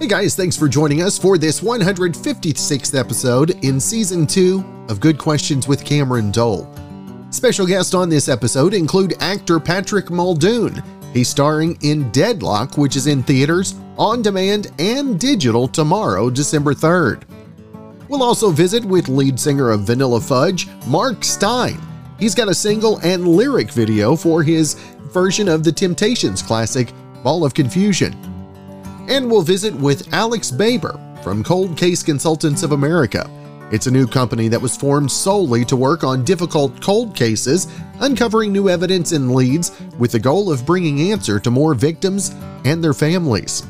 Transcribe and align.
Hey 0.00 0.06
guys, 0.06 0.34
thanks 0.34 0.56
for 0.56 0.66
joining 0.66 1.02
us 1.02 1.18
for 1.18 1.36
this 1.36 1.60
156th 1.60 2.98
episode 2.98 3.62
in 3.62 3.78
season 3.78 4.26
2 4.26 4.86
of 4.88 4.98
Good 4.98 5.18
Questions 5.18 5.68
with 5.68 5.84
Cameron 5.84 6.30
Dole. 6.30 6.66
Special 7.28 7.66
guests 7.66 7.92
on 7.92 8.08
this 8.08 8.26
episode 8.26 8.72
include 8.72 9.12
actor 9.20 9.60
Patrick 9.60 10.10
Muldoon. 10.10 10.82
He's 11.12 11.28
starring 11.28 11.76
in 11.82 12.10
Deadlock, 12.12 12.78
which 12.78 12.96
is 12.96 13.08
in 13.08 13.22
theaters, 13.22 13.74
on 13.98 14.22
demand, 14.22 14.72
and 14.78 15.20
digital 15.20 15.68
tomorrow, 15.68 16.30
December 16.30 16.72
3rd. 16.72 17.24
We'll 18.08 18.22
also 18.22 18.48
visit 18.48 18.82
with 18.82 19.10
lead 19.10 19.38
singer 19.38 19.68
of 19.68 19.82
Vanilla 19.82 20.22
Fudge, 20.22 20.66
Mark 20.86 21.22
Stein. 21.24 21.78
He's 22.18 22.34
got 22.34 22.48
a 22.48 22.54
single 22.54 22.96
and 23.00 23.28
lyric 23.28 23.70
video 23.70 24.16
for 24.16 24.42
his 24.42 24.76
version 25.12 25.46
of 25.46 25.62
the 25.62 25.72
Temptations 25.72 26.40
classic, 26.40 26.90
Ball 27.22 27.44
of 27.44 27.52
Confusion 27.52 28.29
and 29.08 29.30
we'll 29.30 29.42
visit 29.42 29.74
with 29.74 30.12
Alex 30.12 30.50
Baber 30.50 30.98
from 31.22 31.44
Cold 31.44 31.76
Case 31.76 32.02
Consultants 32.02 32.62
of 32.62 32.72
America. 32.72 33.28
It's 33.70 33.86
a 33.86 33.90
new 33.90 34.06
company 34.06 34.48
that 34.48 34.60
was 34.60 34.76
formed 34.76 35.10
solely 35.10 35.64
to 35.66 35.76
work 35.76 36.02
on 36.02 36.24
difficult 36.24 36.82
cold 36.82 37.14
cases, 37.14 37.68
uncovering 38.00 38.52
new 38.52 38.68
evidence 38.68 39.12
and 39.12 39.32
leads 39.32 39.70
with 39.98 40.12
the 40.12 40.18
goal 40.18 40.50
of 40.50 40.66
bringing 40.66 41.12
answer 41.12 41.38
to 41.38 41.50
more 41.50 41.74
victims 41.74 42.34
and 42.64 42.82
their 42.82 42.94
families. 42.94 43.62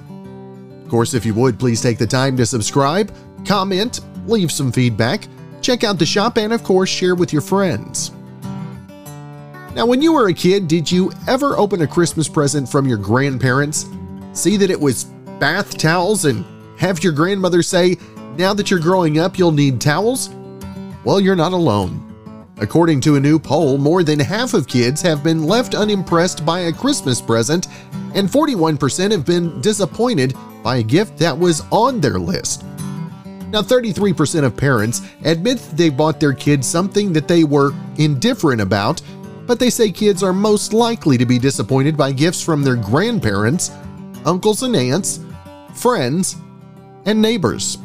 Of 0.84 0.88
course, 0.88 1.12
if 1.12 1.26
you 1.26 1.34
would, 1.34 1.58
please 1.58 1.82
take 1.82 1.98
the 1.98 2.06
time 2.06 2.36
to 2.38 2.46
subscribe, 2.46 3.14
comment, 3.46 4.00
leave 4.26 4.50
some 4.50 4.72
feedback, 4.72 5.28
check 5.60 5.84
out 5.84 5.98
the 5.98 6.06
shop, 6.06 6.38
and 6.38 6.52
of 6.52 6.64
course, 6.64 6.88
share 6.88 7.14
with 7.14 7.32
your 7.32 7.42
friends. 7.42 8.12
Now, 9.74 9.86
when 9.86 10.02
you 10.02 10.12
were 10.12 10.28
a 10.28 10.34
kid, 10.34 10.66
did 10.66 10.90
you 10.90 11.12
ever 11.28 11.56
open 11.56 11.82
a 11.82 11.86
Christmas 11.86 12.26
present 12.26 12.68
from 12.68 12.88
your 12.88 12.98
grandparents? 12.98 13.86
See 14.32 14.56
that 14.56 14.70
it 14.70 14.80
was 14.80 15.06
bath 15.40 15.78
towels 15.78 16.26
and 16.26 16.44
have 16.78 17.02
your 17.02 17.12
grandmother 17.12 17.62
say, 17.62 17.96
now 18.36 18.54
that 18.54 18.70
you're 18.70 18.78
growing 18.78 19.18
up, 19.18 19.38
you'll 19.38 19.50
need 19.50 19.80
towels? 19.80 20.30
Well, 21.04 21.20
you're 21.20 21.34
not 21.34 21.52
alone. 21.52 22.06
According 22.58 23.00
to 23.02 23.16
a 23.16 23.20
new 23.20 23.38
poll, 23.38 23.78
more 23.78 24.02
than 24.02 24.20
half 24.20 24.52
of 24.52 24.68
kids 24.68 25.00
have 25.00 25.24
been 25.24 25.44
left 25.44 25.74
unimpressed 25.74 26.44
by 26.44 26.60
a 26.60 26.72
Christmas 26.72 27.20
present, 27.20 27.68
and 28.14 28.28
41% 28.28 29.10
have 29.10 29.24
been 29.24 29.60
disappointed 29.62 30.36
by 30.62 30.76
a 30.76 30.82
gift 30.82 31.16
that 31.18 31.36
was 31.36 31.62
on 31.72 32.00
their 32.00 32.18
list. 32.18 32.64
Now, 33.50 33.62
33% 33.62 34.44
of 34.44 34.56
parents 34.56 35.00
admit 35.24 35.58
they 35.72 35.88
bought 35.88 36.20
their 36.20 36.34
kids 36.34 36.66
something 36.66 37.12
that 37.14 37.26
they 37.26 37.44
were 37.44 37.72
indifferent 37.96 38.60
about, 38.60 39.00
but 39.46 39.58
they 39.58 39.70
say 39.70 39.90
kids 39.90 40.22
are 40.22 40.34
most 40.34 40.72
likely 40.74 41.16
to 41.16 41.26
be 41.26 41.38
disappointed 41.38 41.96
by 41.96 42.12
gifts 42.12 42.44
from 42.44 42.62
their 42.62 42.76
grandparents, 42.76 43.70
uncles 44.24 44.62
and 44.62 44.76
aunts, 44.76 45.20
friends, 45.74 46.36
and 47.06 47.20
neighbors. 47.20 47.78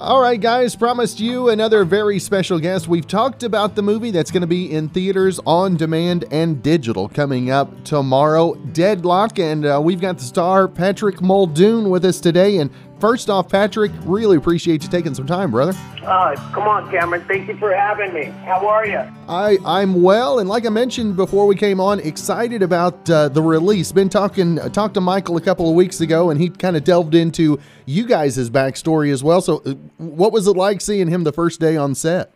All 0.00 0.22
right, 0.22 0.40
guys, 0.40 0.74
promised 0.74 1.20
you 1.20 1.50
another 1.50 1.84
very 1.84 2.18
special 2.18 2.58
guest. 2.58 2.88
We've 2.88 3.06
talked 3.06 3.42
about 3.42 3.74
the 3.74 3.82
movie 3.82 4.10
that's 4.10 4.30
going 4.30 4.40
to 4.40 4.46
be 4.46 4.72
in 4.72 4.88
theaters, 4.88 5.38
on 5.44 5.76
demand, 5.76 6.24
and 6.30 6.62
digital 6.62 7.06
coming 7.06 7.50
up 7.50 7.84
tomorrow, 7.84 8.54
Deadlock. 8.54 9.38
And 9.38 9.66
uh, 9.66 9.78
we've 9.84 10.00
got 10.00 10.16
the 10.16 10.24
star 10.24 10.68
Patrick 10.68 11.20
Muldoon 11.20 11.90
with 11.90 12.06
us 12.06 12.18
today. 12.18 12.56
And 12.56 12.70
First 13.00 13.30
off, 13.30 13.48
Patrick, 13.48 13.90
really 14.02 14.36
appreciate 14.36 14.82
you 14.82 14.90
taking 14.90 15.14
some 15.14 15.26
time, 15.26 15.50
brother. 15.50 15.72
Uh, 16.02 16.36
come 16.52 16.68
on, 16.68 16.90
Cameron. 16.90 17.24
Thank 17.26 17.48
you 17.48 17.56
for 17.56 17.74
having 17.74 18.12
me. 18.12 18.24
How 18.44 18.66
are 18.68 18.86
you? 18.86 18.98
I, 19.26 19.56
I'm 19.64 20.02
well, 20.02 20.38
and 20.38 20.50
like 20.50 20.66
I 20.66 20.68
mentioned 20.68 21.16
before 21.16 21.46
we 21.46 21.56
came 21.56 21.80
on, 21.80 21.98
excited 22.00 22.62
about 22.62 23.08
uh, 23.08 23.30
the 23.30 23.40
release. 23.40 23.90
Been 23.90 24.10
talking 24.10 24.56
talked 24.72 24.94
to 24.94 25.00
Michael 25.00 25.38
a 25.38 25.40
couple 25.40 25.70
of 25.70 25.74
weeks 25.74 26.02
ago, 26.02 26.28
and 26.28 26.38
he 26.38 26.50
kind 26.50 26.76
of 26.76 26.84
delved 26.84 27.14
into 27.14 27.58
you 27.86 28.06
guys' 28.06 28.50
backstory 28.50 29.10
as 29.10 29.24
well. 29.24 29.40
So, 29.40 29.62
uh, 29.64 29.72
what 29.96 30.30
was 30.30 30.46
it 30.46 30.56
like 30.56 30.82
seeing 30.82 31.08
him 31.08 31.24
the 31.24 31.32
first 31.32 31.58
day 31.58 31.78
on 31.78 31.94
set? 31.94 32.34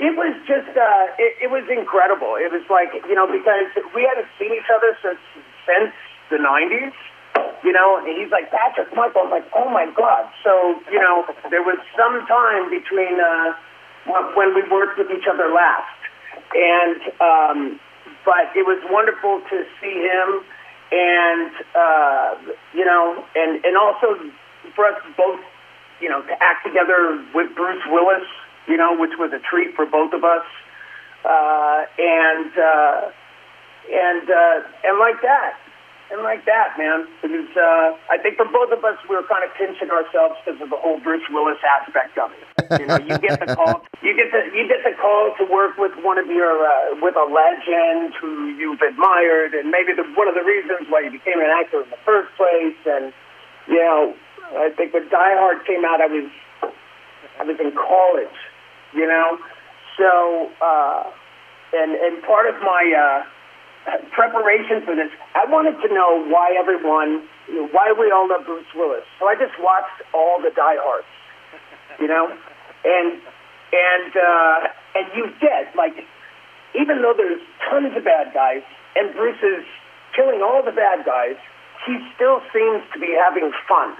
It 0.00 0.16
was 0.16 0.34
just, 0.48 0.68
uh, 0.76 1.06
it, 1.18 1.44
it 1.44 1.50
was 1.50 1.64
incredible. 1.70 2.36
It 2.40 2.50
was 2.50 2.64
like, 2.70 2.88
you 3.06 3.14
know, 3.14 3.26
because 3.26 3.68
we 3.94 4.08
hadn't 4.08 4.28
seen 4.38 4.52
each 4.52 4.70
other 4.74 4.96
since 5.02 5.20
since 5.66 5.92
the 6.30 6.36
90s 6.36 6.92
you 7.66 7.72
know, 7.72 7.98
and 7.98 8.06
he's 8.06 8.30
like, 8.30 8.50
Patrick, 8.50 8.94
Michael. 8.94 9.22
I'm 9.24 9.30
like, 9.30 9.48
oh 9.54 9.68
my 9.70 9.86
God. 9.96 10.30
So, 10.44 10.78
you 10.90 11.00
know, 11.00 11.26
there 11.50 11.62
was 11.62 11.78
some 11.96 12.26
time 12.26 12.70
between 12.70 13.18
uh, 13.18 13.58
when 14.36 14.54
we 14.54 14.62
worked 14.70 14.98
with 14.98 15.10
each 15.10 15.26
other 15.26 15.50
last. 15.50 15.98
And, 16.54 17.00
um, 17.20 17.80
but 18.24 18.54
it 18.54 18.62
was 18.62 18.78
wonderful 18.90 19.42
to 19.50 19.64
see 19.82 19.98
him 19.98 20.46
and, 20.92 21.50
uh, 21.74 22.34
you 22.72 22.84
know, 22.84 23.24
and, 23.34 23.64
and 23.64 23.76
also 23.76 24.14
for 24.74 24.86
us 24.86 25.02
both, 25.16 25.40
you 26.00 26.08
know, 26.08 26.22
to 26.22 26.32
act 26.38 26.64
together 26.64 27.24
with 27.34 27.54
Bruce 27.56 27.82
Willis, 27.90 28.26
you 28.68 28.76
know, 28.76 28.96
which 28.96 29.18
was 29.18 29.32
a 29.32 29.40
treat 29.42 29.74
for 29.74 29.86
both 29.86 30.12
of 30.12 30.22
us. 30.22 30.46
Uh, 31.24 31.84
and, 31.98 32.52
uh, 32.54 33.10
and, 33.90 34.30
uh, 34.30 34.86
and 34.86 34.98
like 35.00 35.20
that 35.22 35.58
and 36.10 36.22
like 36.22 36.44
that, 36.46 36.78
man. 36.78 37.06
Because 37.22 37.50
uh, 37.56 37.96
I 38.10 38.18
think 38.22 38.36
for 38.36 38.46
both 38.46 38.70
of 38.70 38.84
us, 38.84 38.98
we 39.08 39.16
were 39.16 39.26
kind 39.26 39.42
of 39.42 39.50
pinching 39.58 39.90
ourselves 39.90 40.38
because 40.42 40.60
of 40.60 40.70
the 40.70 40.78
whole 40.78 41.00
Bruce 41.00 41.26
Willis 41.30 41.58
aspect 41.62 42.18
of 42.18 42.30
it. 42.30 42.46
You 42.80 42.86
know, 42.86 42.98
you 42.98 43.18
get 43.18 43.38
the 43.38 43.54
call, 43.54 43.82
you 44.02 44.14
get 44.14 44.30
the 44.30 44.50
you 44.54 44.66
get 44.66 44.82
the 44.82 44.94
call 44.98 45.34
to 45.38 45.44
work 45.46 45.78
with 45.78 45.92
one 46.02 46.18
of 46.18 46.26
your 46.26 46.66
uh, 46.66 46.98
with 47.02 47.14
a 47.14 47.26
legend 47.26 48.14
who 48.20 48.50
you've 48.54 48.80
admired, 48.82 49.54
and 49.54 49.70
maybe 49.70 49.94
the, 49.94 50.02
one 50.14 50.28
of 50.28 50.34
the 50.34 50.42
reasons 50.42 50.86
why 50.90 51.02
you 51.02 51.10
became 51.10 51.38
an 51.38 51.50
actor 51.50 51.82
in 51.82 51.90
the 51.90 52.02
first 52.04 52.30
place. 52.36 52.78
And 52.86 53.12
you 53.66 53.78
know, 53.78 54.14
I 54.58 54.70
think 54.76 54.94
when 54.94 55.08
Die 55.08 55.34
Hard 55.38 55.66
came 55.66 55.84
out, 55.84 56.00
I 56.00 56.06
was 56.06 56.30
I 57.38 57.44
was 57.44 57.58
in 57.60 57.72
college, 57.74 58.38
you 58.94 59.06
know, 59.06 59.38
so 59.98 60.50
uh, 60.62 61.10
and 61.72 61.94
and 61.94 62.22
part 62.22 62.48
of 62.48 62.60
my 62.62 62.82
uh, 62.94 63.35
preparation 64.10 64.82
for 64.82 64.94
this, 64.94 65.10
I 65.34 65.46
wanted 65.46 65.78
to 65.86 65.88
know 65.94 66.24
why 66.26 66.54
everyone, 66.58 67.22
you 67.46 67.62
know, 67.62 67.68
why 67.70 67.94
we 67.94 68.10
all 68.10 68.28
love 68.28 68.46
Bruce 68.46 68.66
Willis. 68.74 69.06
So 69.18 69.28
I 69.28 69.34
just 69.34 69.54
watched 69.60 70.02
all 70.12 70.42
the 70.42 70.50
Die 70.50 70.78
Hards, 70.82 71.06
you 72.00 72.08
know, 72.08 72.26
and 72.84 73.20
and 73.72 74.12
uh, 74.16 74.58
and 74.98 75.06
you 75.14 75.30
get 75.40 75.70
like, 75.76 75.94
even 76.74 77.02
though 77.02 77.14
there's 77.16 77.40
tons 77.70 77.94
of 77.96 78.04
bad 78.04 78.34
guys 78.34 78.62
and 78.96 79.14
Bruce 79.14 79.40
is 79.42 79.64
killing 80.14 80.42
all 80.42 80.62
the 80.64 80.74
bad 80.74 81.04
guys, 81.04 81.36
he 81.86 82.00
still 82.16 82.40
seems 82.50 82.82
to 82.92 82.98
be 82.98 83.14
having 83.14 83.52
fun. 83.68 83.94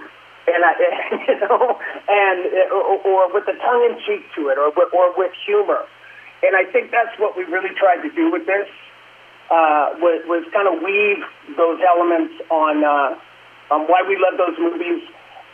And 0.47 0.63
I, 0.63 0.73
you 1.31 1.39
know, 1.47 1.79
and 2.07 2.39
or, 2.71 2.99
or 3.07 3.33
with 3.33 3.45
the 3.45 3.55
tongue 3.55 3.83
in 3.87 3.95
cheek 4.03 4.27
to 4.35 4.49
it, 4.51 4.57
or 4.59 4.71
or 4.75 5.15
with 5.15 5.31
humor, 5.47 5.87
and 6.43 6.55
I 6.55 6.67
think 6.71 6.91
that's 6.91 7.15
what 7.19 7.37
we 7.37 7.43
really 7.43 7.71
tried 7.75 8.03
to 8.03 8.11
do 8.11 8.31
with 8.31 8.45
this 8.47 8.67
uh, 9.49 9.95
was, 9.99 10.23
was 10.27 10.43
kind 10.53 10.67
of 10.67 10.83
weave 10.83 11.23
those 11.55 11.79
elements 11.81 12.33
on 12.51 12.83
uh, 12.83 13.15
on 13.71 13.81
why 13.87 14.03
we 14.07 14.17
love 14.17 14.37
those 14.37 14.57
movies. 14.59 15.03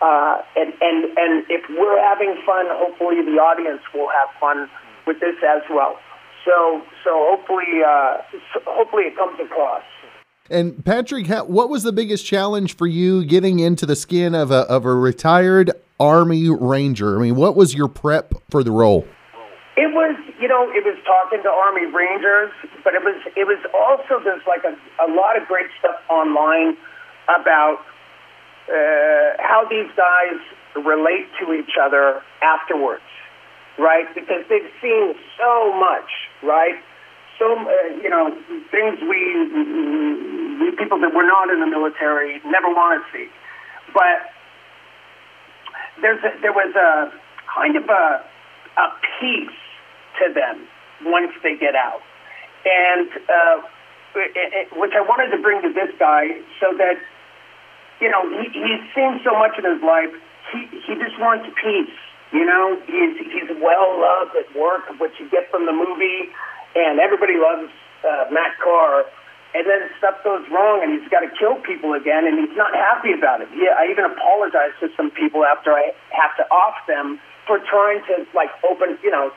Uh, 0.01 0.41
and, 0.55 0.73
and, 0.81 1.17
and 1.17 1.45
if 1.49 1.63
we're 1.69 2.01
having 2.01 2.35
fun, 2.45 2.65
hopefully 2.69 3.21
the 3.23 3.39
audience 3.39 3.81
will 3.93 4.09
have 4.09 4.29
fun 4.39 4.69
with 5.07 5.19
this 5.19 5.35
as 5.47 5.61
well. 5.69 5.97
So, 6.45 6.81
so 7.03 7.11
hopefully, 7.31 7.81
uh, 7.87 8.17
hopefully 8.65 9.03
it 9.03 9.15
comes 9.15 9.39
across. 9.39 9.83
And 10.49 10.83
Patrick, 10.83 11.27
what 11.47 11.69
was 11.69 11.83
the 11.83 11.93
biggest 11.93 12.25
challenge 12.25 12.75
for 12.75 12.85
you 12.85 13.23
getting 13.23 13.59
into 13.59 13.85
the 13.85 13.95
skin 13.95 14.35
of 14.35 14.51
a, 14.51 14.61
of 14.69 14.83
a 14.83 14.93
retired 14.93 15.71
Army 15.99 16.49
Ranger? 16.49 17.17
I 17.17 17.21
mean, 17.21 17.35
what 17.35 17.55
was 17.55 17.73
your 17.73 17.87
prep 17.87 18.33
for 18.49 18.61
the 18.61 18.71
role? 18.71 19.07
It 19.75 19.89
was, 19.89 20.16
you 20.39 20.47
know, 20.47 20.69
it 20.69 20.85
was 20.85 20.97
talking 21.01 21.41
to 21.41 21.50
Army 21.50 21.89
Rangers, 21.89 22.51
but 22.84 22.94
it 22.94 23.01
was, 23.01 23.17
it 23.35 23.47
was 23.47 23.57
also 23.73 24.24
there's 24.24 24.45
like 24.45 24.62
a, 24.63 24.77
a 25.01 25.09
lot 25.09 25.33
of 25.36 25.47
great 25.47 25.65
stuff 25.80 25.97
online 26.09 26.77
about 27.25 27.81
uh, 28.69 29.42
how 29.42 29.65
these 29.69 29.89
guys 29.97 30.38
relate 30.77 31.25
to 31.42 31.53
each 31.53 31.74
other 31.81 32.21
afterwards, 32.42 33.03
right? 33.80 34.06
Because 34.13 34.45
they've 34.47 34.69
seen 34.80 35.15
so 35.42 35.74
much, 35.74 36.09
right? 36.44 36.77
So, 37.39 37.57
uh, 37.57 37.97
you 37.97 38.09
know, 38.09 38.30
things 38.69 39.01
we, 39.01 39.21
we 40.62 40.71
people 40.77 41.01
that 41.01 41.13
were 41.18 41.25
not 41.25 41.50
in 41.50 41.59
the 41.59 41.68
military 41.68 42.39
never 42.45 42.69
want 42.69 43.01
to 43.01 43.18
see. 43.18 43.27
But 43.92 44.30
there's 46.00 46.21
a, 46.24 46.42
there 46.42 46.53
was 46.53 46.75
a 46.75 47.12
kind 47.50 47.75
of 47.75 47.89
a 47.89 48.24
a 48.77 48.88
peace 49.19 49.62
to 50.21 50.33
them 50.33 50.68
once 51.06 51.31
they 51.42 51.56
get 51.57 51.75
out. 51.75 52.01
And 52.65 53.10
uh, 53.27 53.57
it, 54.15 54.31
it, 54.36 54.68
which 54.77 54.94
I 54.95 55.01
wanted 55.01 55.36
to 55.36 55.42
bring 55.42 55.62
to 55.63 55.74
this 55.74 55.92
guy 56.00 56.39
so 56.60 56.71
that, 56.77 56.95
you 58.00 58.10
know, 58.10 58.24
he, 58.30 58.50
he's 58.54 58.83
seen 58.94 59.19
so 59.24 59.33
much 59.38 59.57
in 59.57 59.65
his 59.65 59.81
life. 59.83 60.13
He, 60.51 60.68
he 60.86 60.94
just 60.95 61.19
wants 61.19 61.50
peace. 61.60 61.98
You 62.31 62.45
know, 62.45 62.80
he's, 62.88 63.18
he's 63.19 63.50
well 63.62 64.00
loved 64.00 64.33
at 64.36 64.50
work, 64.57 64.89
which 65.00 65.13
you 65.19 65.30
get 65.30 65.51
from 65.51 65.65
the 65.65 65.74
movie, 65.74 66.31
and 66.75 67.00
everybody 67.00 67.38
loves 67.38 67.69
uh, 68.01 68.25
Matt 68.31 68.57
Carr. 68.63 69.06
and 69.54 69.69
then 69.69 69.86
stuff 70.01 70.18
goes 70.25 70.42
wrong, 70.50 70.81
and 70.81 70.98
he's 70.98 71.06
got 71.13 71.21
to 71.21 71.30
kill 71.38 71.62
people 71.62 71.94
again, 71.94 72.25
and 72.25 72.42
he's 72.42 72.57
not 72.57 72.74
happy 72.74 73.13
about 73.13 73.42
it. 73.42 73.50
Yeah, 73.54 73.77
I 73.77 73.86
even 73.86 74.06
apologize 74.06 74.74
to 74.81 74.89
some 74.98 75.13
people 75.13 75.45
after 75.45 75.74
I 75.74 75.94
have 76.09 76.33
to 76.42 76.45
off 76.50 76.74
them 76.89 77.21
for 77.45 77.62
trying 77.69 78.01
to 78.09 78.25
like 78.33 78.50
open, 78.66 78.98
you 79.06 79.12
know, 79.13 79.30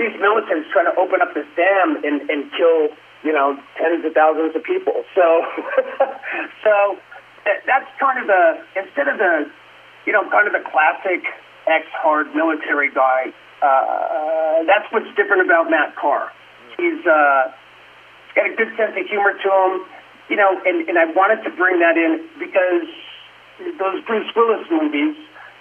these 0.00 0.16
militants 0.16 0.72
trying 0.72 0.88
to 0.88 0.96
open 0.96 1.20
up 1.20 1.36
this 1.36 1.44
dam 1.52 2.00
and 2.00 2.24
and 2.32 2.48
kill, 2.56 2.96
you 3.20 3.36
know, 3.36 3.60
tens 3.76 4.00
of 4.00 4.16
thousands 4.16 4.56
of 4.56 4.64
people. 4.64 5.04
So, 5.12 5.24
so 6.64 6.72
that's 7.44 7.88
kind 8.00 8.16
of 8.16 8.26
the 8.26 8.64
instead 8.80 9.12
of 9.12 9.20
the, 9.20 9.52
you 10.08 10.12
know, 10.16 10.24
kind 10.32 10.48
of 10.48 10.56
the 10.56 10.64
classic 10.64 11.20
ex-hard 11.68 12.32
military 12.34 12.88
guy. 12.88 13.28
Uh, 13.60 14.64
that's 14.64 14.88
what's 14.88 15.12
different 15.20 15.44
about 15.44 15.68
Matt 15.68 15.92
Carr. 16.00 16.32
He's 16.80 17.04
uh, 17.04 17.52
he's 18.24 18.34
got 18.34 18.48
a 18.48 18.56
good 18.56 18.72
sense 18.80 18.96
of 18.96 19.04
humor 19.04 19.36
to 19.36 19.48
him, 19.52 19.84
you 20.32 20.36
know, 20.40 20.56
and, 20.64 20.88
and 20.88 20.96
I 20.96 21.12
wanted 21.12 21.44
to 21.44 21.52
bring 21.52 21.76
that 21.84 22.00
in 22.00 22.24
because 22.40 22.88
those 23.76 24.00
Bruce 24.08 24.32
Willis 24.32 24.64
movies, 24.72 25.12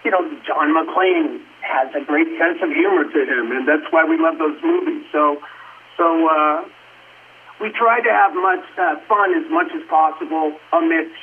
you 0.07 0.12
know, 0.12 0.24
John 0.47 0.71
McClane 0.71 1.44
has 1.61 1.89
a 1.95 2.03
great 2.06 2.27
sense 2.38 2.59
of 2.61 2.69
humor 2.69 3.03
to 3.03 3.21
him, 3.25 3.51
and 3.51 3.67
that's 3.67 3.85
why 3.91 4.06
we 4.06 4.17
love 4.17 4.38
those 4.38 4.57
movies. 4.63 5.03
So, 5.11 5.38
so 5.97 6.27
uh, 6.27 6.65
we 7.61 7.69
try 7.71 8.01
to 8.01 8.09
have 8.09 8.33
much 8.33 8.65
uh, 8.77 8.95
fun 9.07 9.33
as 9.35 9.50
much 9.51 9.67
as 9.75 9.83
possible 9.89 10.57
amidst, 10.73 11.15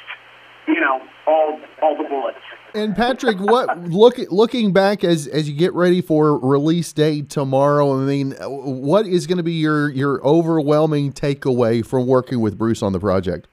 you 0.69 0.81
know, 0.81 1.01
all 1.27 1.61
all 1.83 1.97
the 1.97 2.09
bullets. 2.09 2.39
And 2.75 2.95
Patrick, 2.95 3.39
what 3.39 3.89
look 3.89 4.19
looking 4.31 4.73
back 4.73 5.03
as 5.03 5.27
as 5.27 5.49
you 5.49 5.57
get 5.57 5.73
ready 5.73 6.03
for 6.03 6.39
release 6.39 6.93
date 6.93 7.31
tomorrow? 7.31 7.99
I 7.99 8.05
mean, 8.05 8.33
what 8.41 9.07
is 9.07 9.27
going 9.27 9.39
to 9.39 9.43
be 9.43 9.55
your 9.55 9.89
your 9.91 10.25
overwhelming 10.27 11.13
takeaway 11.13 11.85
from 11.85 12.07
working 12.07 12.41
with 12.41 12.59
Bruce 12.59 12.83
on 12.83 12.93
the 12.93 13.01
project? 13.01 13.49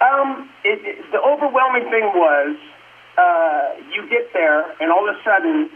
Um, 0.00 0.48
it, 0.64 0.78
it, 0.84 1.04
the 1.10 1.18
overwhelming 1.18 1.90
thing 1.90 2.06
was 2.14 2.56
uh, 3.18 3.82
you 3.92 4.08
get 4.08 4.32
there, 4.32 4.70
and 4.80 4.92
all 4.92 5.08
of 5.08 5.16
a 5.16 5.18
sudden, 5.24 5.70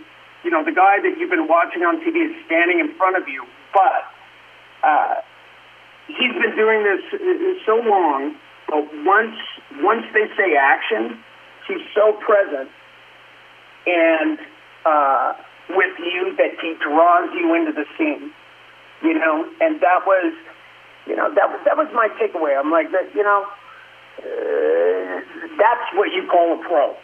you 0.45 0.51
know, 0.51 0.65
the 0.65 0.73
guy 0.73 0.99
that 1.03 1.19
you've 1.19 1.31
been 1.31 1.49
watching 1.49 1.83
on 1.83 2.01
TV 2.03 2.31
is 2.31 2.35
standing 2.47 2.81
in 2.81 2.95
front 2.95 3.17
of 3.17 3.29
you, 3.29 3.47
but 3.73 4.03
uh, 4.83 5.15
he's 6.09 6.35
been 6.35 6.57
doing 6.57 6.83
this 6.83 7.03
uh, 7.15 7.67
so 7.67 7.77
long. 7.77 8.35
But 8.69 8.89
once 9.05 9.37
once 9.81 10.07
they 10.15 10.27
say 10.37 10.57
action, 10.57 11.23
he's 11.69 11.85
so 11.95 12.13
present 12.25 12.71
and 13.87 14.39
uh, 14.85 15.35
with 15.71 15.99
you 15.99 16.35
that 16.37 16.59
he 16.61 16.75
draws 16.81 17.31
you 17.35 17.55
into 17.55 17.73
the 17.73 17.85
scene. 17.99 18.33
You 19.03 19.19
know, 19.19 19.49
and 19.61 19.81
that 19.81 20.07
was, 20.07 20.33
you 21.07 21.17
know, 21.17 21.33
that 21.35 21.65
that 21.65 21.77
was 21.77 21.89
my 21.93 22.09
takeaway. 22.21 22.59
I'm 22.59 22.71
like 22.71 22.93
that, 22.93 23.13
you 23.15 23.23
know, 23.23 23.47
uh, 24.19 25.21
that's 25.59 25.87
what 25.95 26.13
you 26.15 26.27
call 26.31 26.61
a 26.61 26.63
pro. 26.63 26.95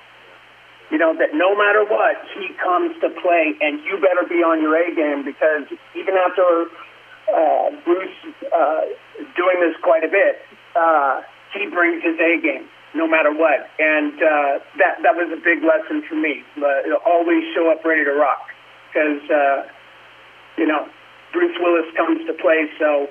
You 0.90 0.96
know 0.96 1.12
that 1.19 1.37
no 1.37 1.52
matter 1.52 1.85
what, 1.85 2.17
he 2.32 2.49
comes 2.56 2.96
to 3.05 3.12
play, 3.20 3.52
and 3.61 3.81
you 3.85 4.00
better 4.00 4.25
be 4.25 4.40
on 4.40 4.62
your 4.62 4.73
A 4.73 4.88
game 4.94 5.25
because 5.25 5.69
even 5.93 6.17
after 6.17 6.73
uh, 7.29 7.69
Bruce 7.85 8.17
uh, 8.49 8.81
doing 9.37 9.61
this 9.61 9.76
quite 9.85 10.02
a 10.05 10.08
bit, 10.08 10.40
uh, 10.73 11.20
he 11.52 11.69
brings 11.69 12.02
his 12.02 12.17
A 12.17 12.40
game 12.40 12.69
no 12.94 13.06
matter 13.06 13.32
what. 13.32 13.69
And 13.79 14.17
uh, 14.17 14.64
that 14.81 15.02
that 15.05 15.14
was 15.17 15.29
a 15.32 15.40
big 15.40 15.61
lesson 15.61 16.02
for 16.08 16.17
me. 16.17 16.44
Uh, 16.56 16.96
always 17.05 17.44
show 17.55 17.70
up 17.70 17.84
ready 17.84 18.05
to 18.05 18.12
rock 18.12 18.49
because 18.88 19.20
uh, 19.29 19.69
you 20.56 20.67
know 20.67 20.88
Bruce 21.32 21.56
Willis 21.61 21.88
comes 21.96 22.25
to 22.26 22.32
play. 22.32 22.69
So 22.79 23.08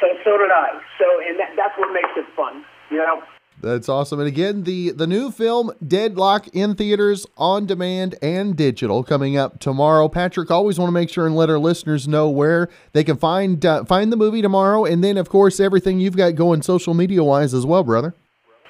so 0.00 0.06
so 0.24 0.38
did 0.38 0.50
I. 0.50 0.80
So 0.98 1.06
and 1.28 1.38
that, 1.40 1.52
that's 1.56 1.76
what 1.78 1.92
makes 1.92 2.12
it 2.16 2.26
fun. 2.34 2.64
You 2.90 2.98
know. 2.98 3.37
That's 3.60 3.88
awesome. 3.88 4.20
And 4.20 4.28
again, 4.28 4.62
the 4.62 4.90
the 4.90 5.06
new 5.06 5.30
film 5.32 5.72
Deadlock 5.84 6.48
in 6.48 6.76
theaters, 6.76 7.26
on 7.36 7.66
demand, 7.66 8.14
and 8.22 8.56
digital 8.56 9.02
coming 9.02 9.36
up 9.36 9.58
tomorrow. 9.58 10.08
Patrick, 10.08 10.50
always 10.50 10.78
want 10.78 10.88
to 10.88 10.92
make 10.92 11.10
sure 11.10 11.26
and 11.26 11.34
let 11.34 11.50
our 11.50 11.58
listeners 11.58 12.06
know 12.06 12.30
where 12.30 12.68
they 12.92 13.02
can 13.02 13.16
find 13.16 13.64
uh, 13.66 13.84
find 13.84 14.12
the 14.12 14.16
movie 14.16 14.42
tomorrow, 14.42 14.84
and 14.84 15.02
then 15.02 15.16
of 15.16 15.28
course 15.28 15.58
everything 15.58 15.98
you've 15.98 16.16
got 16.16 16.36
going 16.36 16.62
social 16.62 16.94
media 16.94 17.24
wise 17.24 17.52
as 17.52 17.66
well, 17.66 17.82
brother. 17.82 18.14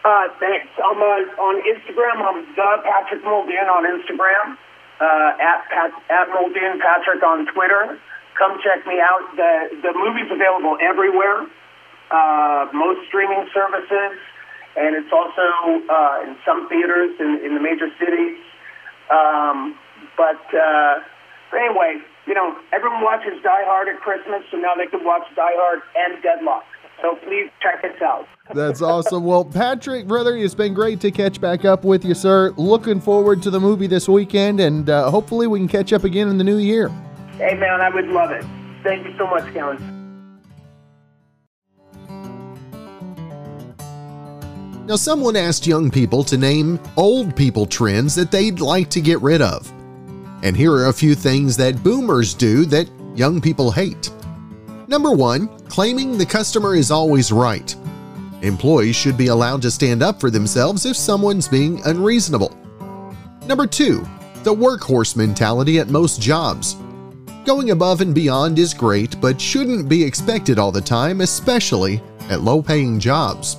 Uh, 0.05 0.29
thanks. 0.41 0.73
I'm 0.81 0.97
uh, 0.97 1.43
on 1.43 1.61
Instagram. 1.69 2.17
I'm 2.25 2.47
the 2.57 2.83
Patrick 2.85 3.23
Muldoon 3.25 3.69
on 3.69 3.85
Instagram. 3.85 4.57
Uh, 5.01 5.31
at 5.39 5.63
Pat, 5.71 5.93
at 6.11 6.29
Muldoon 6.35 6.81
Patrick 6.81 7.23
on 7.23 7.47
Twitter. 7.53 8.01
Come 8.39 8.59
check 8.65 8.87
me 8.87 8.99
out. 8.99 9.23
The 9.37 9.83
the 9.83 9.93
movie's 9.93 10.31
available 10.33 10.79
everywhere, 10.81 11.47
uh, 12.11 12.67
most 12.73 13.07
streaming 13.07 13.47
services, 13.53 14.19
and 14.79 14.95
it's 14.95 15.13
also 15.13 15.83
uh, 15.91 16.23
in 16.23 16.37
some 16.47 16.69
theaters 16.69 17.19
in, 17.19 17.41
in 17.45 17.55
the 17.55 17.61
major 17.61 17.91
cities. 17.99 18.39
Um, 19.11 19.77
but 20.17 20.41
uh, 20.55 21.01
anyway, 21.53 21.99
you 22.27 22.35
know, 22.35 22.57
everyone 22.73 23.03
watches 23.03 23.35
Die 23.43 23.65
Hard 23.65 23.89
at 23.89 24.01
Christmas, 24.01 24.43
so 24.51 24.57
now 24.57 24.75
they 24.77 24.87
can 24.87 25.05
watch 25.05 25.23
Die 25.35 25.43
Hard 25.43 25.81
and 25.97 26.23
Deadlock. 26.23 26.65
So 27.01 27.17
please 27.27 27.51
check 27.63 27.85
us 27.85 28.01
out. 28.03 28.27
That's 28.55 28.83
awesome. 28.83 29.25
Well, 29.25 29.45
Patrick, 29.45 30.07
brother, 30.07 30.37
it's 30.37 30.55
been 30.55 30.75
great 30.75 31.01
to 31.01 31.11
catch 31.11 31.41
back 31.41 31.65
up 31.65 31.85
with 31.85 32.05
you, 32.05 32.15
sir. 32.15 32.53
Looking 32.57 33.01
forward 33.01 33.43
to 33.43 33.51
the 33.51 33.61
movie 33.61 33.87
this 33.87 34.09
weekend, 34.09 34.61
and 34.61 34.91
uh, 34.91 35.11
hopefully 35.11 35.47
we 35.47 35.59
can 35.61 35.69
catch 35.69 35.93
up 35.93 36.05
again 36.05 36.29
in 36.29 36.39
the 36.39 36.45
new 36.45 36.57
year. 36.57 36.89
Hey, 37.37 37.55
man, 37.55 37.81
I 37.81 37.89
would 37.89 38.09
love 38.09 38.33
it. 38.33 38.45
Thank 38.83 39.07
you 39.07 39.17
so 39.17 39.27
much, 39.27 39.53
Kellen. 39.53 39.98
Now, 44.89 44.97
someone 44.97 45.37
asked 45.37 45.67
young 45.67 45.91
people 45.91 46.25
to 46.25 46.39
name 46.39 46.81
old 46.97 47.37
people 47.37 47.67
trends 47.67 48.15
that 48.15 48.31
they'd 48.31 48.59
like 48.59 48.89
to 48.89 49.03
get 49.03 49.21
rid 49.21 49.43
of. 49.43 49.71
And 50.43 50.57
here 50.57 50.73
are 50.73 50.87
a 50.87 50.93
few 50.95 51.15
things 51.15 51.59
that 51.59 51.83
boomers 51.83 52.33
do 52.33 52.65
that 52.65 52.89
young 53.15 53.39
people 53.39 53.71
hate. 53.71 54.11
Number 54.87 55.13
one, 55.13 55.49
claiming 55.69 56.17
the 56.17 56.25
customer 56.25 56.75
is 56.75 56.91
always 56.91 57.31
right. 57.31 57.77
Employees 58.41 58.97
should 58.97 59.19
be 59.19 59.27
allowed 59.27 59.61
to 59.61 59.71
stand 59.71 60.03
up 60.03 60.19
for 60.19 60.31
themselves 60.31 60.87
if 60.87 60.97
someone's 60.97 61.49
being 61.49 61.83
unreasonable. 61.85 62.57
Number 63.47 63.67
two, 63.67 64.07
the 64.43 64.55
workhorse 64.55 65.17
mentality 65.17 65.81
at 65.81 65.89
most 65.89 66.19
jobs. 66.19 66.77
Going 67.45 67.73
above 67.73 68.01
and 68.01 68.15
beyond 68.15 68.59
is 68.59 68.73
great, 68.73 69.21
but 69.21 69.39
shouldn't 69.39 69.87
be 69.87 70.03
expected 70.03 70.59
all 70.59 70.73
the 70.73 70.81
time, 70.81 71.21
especially 71.21 72.01
at 72.31 72.41
low 72.41 72.63
paying 72.63 72.99
jobs. 72.99 73.59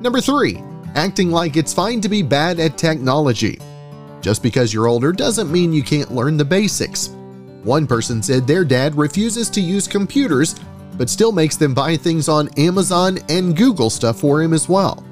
Number 0.00 0.20
three, 0.22 0.62
acting 0.94 1.30
like 1.30 1.56
it's 1.56 1.74
fine 1.74 2.00
to 2.00 2.08
be 2.08 2.22
bad 2.22 2.58
at 2.58 2.78
technology. 2.78 3.58
Just 4.22 4.42
because 4.42 4.72
you're 4.72 4.86
older 4.86 5.12
doesn't 5.12 5.52
mean 5.52 5.74
you 5.74 5.82
can't 5.82 6.12
learn 6.12 6.38
the 6.38 6.44
basics. 6.44 7.08
One 7.64 7.86
person 7.86 8.22
said 8.22 8.46
their 8.46 8.64
dad 8.64 8.94
refuses 8.94 9.50
to 9.50 9.60
use 9.60 9.86
computers, 9.86 10.54
but 10.96 11.10
still 11.10 11.32
makes 11.32 11.56
them 11.56 11.74
buy 11.74 11.96
things 11.96 12.28
on 12.28 12.48
Amazon 12.58 13.18
and 13.28 13.54
Google 13.54 13.90
stuff 13.90 14.20
for 14.20 14.42
him 14.42 14.54
as 14.54 14.68
well. 14.68 15.04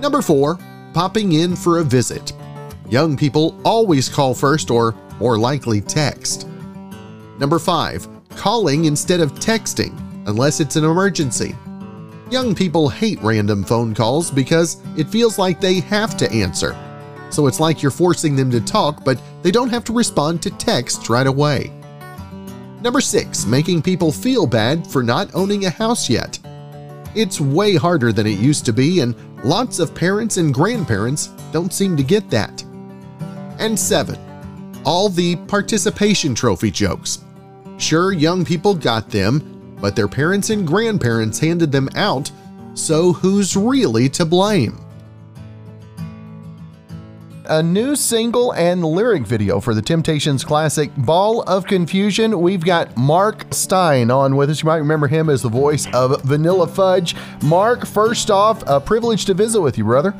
Number 0.00 0.22
4. 0.22 0.58
Popping 0.94 1.32
in 1.32 1.56
for 1.56 1.78
a 1.78 1.84
visit. 1.84 2.32
Young 2.88 3.16
people 3.16 3.60
always 3.64 4.08
call 4.08 4.34
first 4.34 4.70
or 4.70 4.94
more 5.18 5.38
likely 5.38 5.80
text. 5.80 6.46
Number 7.38 7.58
5. 7.58 8.08
Calling 8.36 8.84
instead 8.84 9.20
of 9.20 9.32
texting, 9.32 9.96
unless 10.28 10.60
it's 10.60 10.76
an 10.76 10.84
emergency. 10.84 11.56
Young 12.32 12.54
people 12.54 12.88
hate 12.88 13.20
random 13.22 13.62
phone 13.62 13.94
calls 13.94 14.30
because 14.30 14.82
it 14.96 15.08
feels 15.08 15.38
like 15.38 15.60
they 15.60 15.80
have 15.80 16.16
to 16.16 16.30
answer 16.32 16.74
so 17.32 17.46
it's 17.46 17.60
like 17.60 17.82
you're 17.82 17.90
forcing 17.90 18.36
them 18.36 18.50
to 18.50 18.60
talk, 18.60 19.04
but 19.04 19.20
they 19.42 19.50
don't 19.50 19.70
have 19.70 19.84
to 19.84 19.92
respond 19.92 20.42
to 20.42 20.50
text 20.50 21.08
right 21.08 21.26
away. 21.26 21.72
Number 22.82 23.00
6. 23.00 23.46
Making 23.46 23.82
people 23.82 24.12
feel 24.12 24.46
bad 24.46 24.86
for 24.86 25.02
not 25.02 25.34
owning 25.34 25.64
a 25.64 25.70
house 25.70 26.10
yet. 26.10 26.38
It's 27.14 27.40
way 27.40 27.76
harder 27.76 28.12
than 28.12 28.26
it 28.26 28.38
used 28.38 28.64
to 28.66 28.72
be, 28.72 29.00
and 29.00 29.14
lots 29.44 29.78
of 29.78 29.94
parents 29.94 30.36
and 30.36 30.52
grandparents 30.52 31.28
don't 31.52 31.72
seem 31.72 31.96
to 31.96 32.02
get 32.02 32.28
that. 32.30 32.62
And 33.58 33.78
7. 33.78 34.18
All 34.84 35.08
the 35.08 35.36
participation 35.46 36.34
trophy 36.34 36.70
jokes. 36.70 37.24
Sure, 37.78 38.12
young 38.12 38.44
people 38.44 38.74
got 38.74 39.08
them, 39.08 39.51
but 39.82 39.94
their 39.94 40.08
parents 40.08 40.48
and 40.48 40.66
grandparents 40.66 41.38
handed 41.38 41.70
them 41.70 41.90
out, 41.94 42.30
so 42.72 43.12
who's 43.12 43.54
really 43.54 44.08
to 44.08 44.24
blame? 44.24 44.78
a 47.46 47.62
new 47.62 47.96
single 47.96 48.52
and 48.54 48.84
lyric 48.84 49.26
video 49.26 49.60
for 49.60 49.74
the 49.74 49.82
Temptations 49.82 50.44
classic 50.44 50.90
Ball 50.96 51.42
of 51.42 51.66
Confusion. 51.66 52.40
We've 52.40 52.64
got 52.64 52.96
Mark 52.96 53.44
Stein 53.50 54.10
on 54.10 54.36
with 54.36 54.48
us. 54.48 54.62
You 54.62 54.68
might 54.68 54.76
remember 54.76 55.08
him 55.08 55.28
as 55.28 55.42
the 55.42 55.48
voice 55.48 55.86
of 55.92 56.22
Vanilla 56.22 56.66
Fudge. 56.66 57.14
Mark, 57.42 57.84
first 57.84 58.30
off, 58.30 58.62
a 58.66 58.80
privilege 58.80 59.24
to 59.26 59.34
visit 59.34 59.60
with 59.60 59.76
you, 59.76 59.84
brother. 59.84 60.14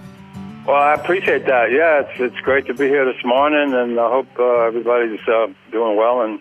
Well, 0.66 0.76
I 0.76 0.95
appreciate 0.95 1.47
that. 1.47 1.73
Yeah, 1.73 2.02
it's 2.02 2.21
it's 2.21 2.40
great 2.42 2.66
to 2.66 2.75
be 2.75 2.87
here 2.87 3.04
this 3.04 3.25
morning, 3.25 3.73
and 3.73 3.99
I 3.99 4.09
hope 4.11 4.28
uh, 4.38 4.61
everybody's 4.61 5.21
uh, 5.26 5.47
doing 5.71 5.97
well 5.97 6.23
and 6.23 6.38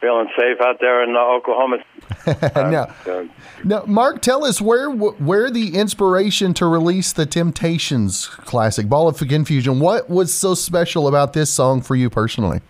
feeling 0.00 0.28
safe 0.36 0.60
out 0.60 0.78
there 0.80 1.04
in 1.04 1.14
uh, 1.14 1.20
Oklahoma. 1.20 1.78
now, 2.70 2.94
uh, 3.06 3.24
now, 3.64 3.84
Mark, 3.86 4.22
tell 4.22 4.44
us 4.44 4.60
where 4.60 4.90
where 4.90 5.50
the 5.50 5.76
inspiration 5.76 6.54
to 6.54 6.66
release 6.66 7.12
the 7.12 7.26
Temptations 7.26 8.26
classic 8.26 8.88
"Ball 8.88 9.08
of 9.08 9.18
Confusion." 9.18 9.80
What 9.80 10.08
was 10.08 10.32
so 10.32 10.54
special 10.54 11.06
about 11.06 11.32
this 11.32 11.50
song 11.50 11.82
for 11.82 11.94
you 11.94 12.10
personally? 12.10 12.60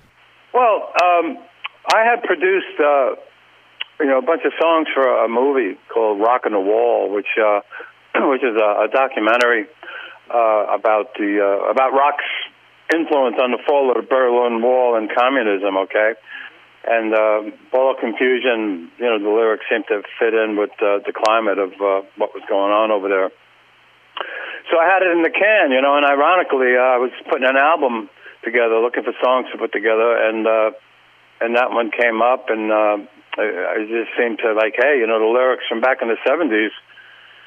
Well, 0.53 0.93
um, 1.03 1.39
I 1.95 2.05
had 2.05 2.23
produced, 2.23 2.79
uh, 2.79 3.15
you 4.01 4.07
know, 4.07 4.19
a 4.19 4.23
bunch 4.23 4.43
of 4.45 4.53
songs 4.61 4.89
for 4.93 5.25
a 5.25 5.29
movie 5.29 5.79
called 5.93 6.21
"Rock 6.21 6.43
the 6.45 6.61
Wall," 6.61 7.13
which 7.13 7.39
uh, 7.41 7.61
which 8.29 8.43
is 8.43 8.57
a, 8.57 8.85
a 8.85 8.89
documentary 8.93 9.67
uh, 10.33 10.75
about 10.75 11.15
the 11.19 11.41
uh, 11.41 11.71
about 11.71 11.93
rock's 11.93 12.25
influence 12.95 13.37
on 13.41 13.53
the 13.53 13.59
fall 13.67 13.91
of 13.91 14.03
the 14.03 14.07
Berlin 14.09 14.63
Wall 14.63 14.97
and 14.97 15.11
communism. 15.15 15.77
Okay, 15.77 16.13
and 16.85 17.13
uh, 17.13 17.41
Ball 17.71 17.93
of 17.93 18.01
Confusion, 18.01 18.91
you 18.97 19.05
know, 19.05 19.19
the 19.21 19.29
lyrics 19.29 19.65
seem 19.69 19.85
to 19.89 20.03
fit 20.19 20.33
in 20.33 20.57
with 20.57 20.73
uh, 20.81 21.05
the 21.05 21.13
climate 21.13 21.59
of 21.59 21.73
uh, 21.77 22.07
what 22.17 22.33
was 22.33 22.43
going 22.49 22.73
on 22.73 22.91
over 22.91 23.09
there. 23.09 23.31
So 24.73 24.79
I 24.81 24.87
had 24.89 25.03
it 25.03 25.13
in 25.13 25.23
the 25.23 25.33
can, 25.33 25.73
you 25.73 25.83
know, 25.83 25.97
and 25.97 26.07
ironically, 26.07 26.73
uh, 26.77 26.97
I 26.97 26.99
was 26.99 27.13
putting 27.29 27.45
an 27.45 27.57
album 27.57 28.09
together, 28.45 28.81
looking 28.81 29.05
for 29.05 29.13
songs 29.21 29.49
to 29.53 29.59
put 29.59 29.73
together, 29.73 30.17
and 30.17 30.47
uh, 30.47 30.71
and 31.41 31.57
that 31.57 31.73
one 31.73 31.91
came 31.91 32.21
up, 32.21 32.49
and 32.49 32.73
uh, 32.73 32.97
I, 33.37 33.45
I 33.45 33.77
just 33.85 34.13
seemed 34.17 34.39
to 34.45 34.53
like, 34.53 34.77
hey, 34.77 35.01
you 35.01 35.09
know, 35.09 35.21
the 35.21 35.29
lyrics 35.29 35.65
from 35.69 35.81
back 35.81 36.01
in 36.01 36.09
the 36.09 36.21
'70s, 36.25 36.73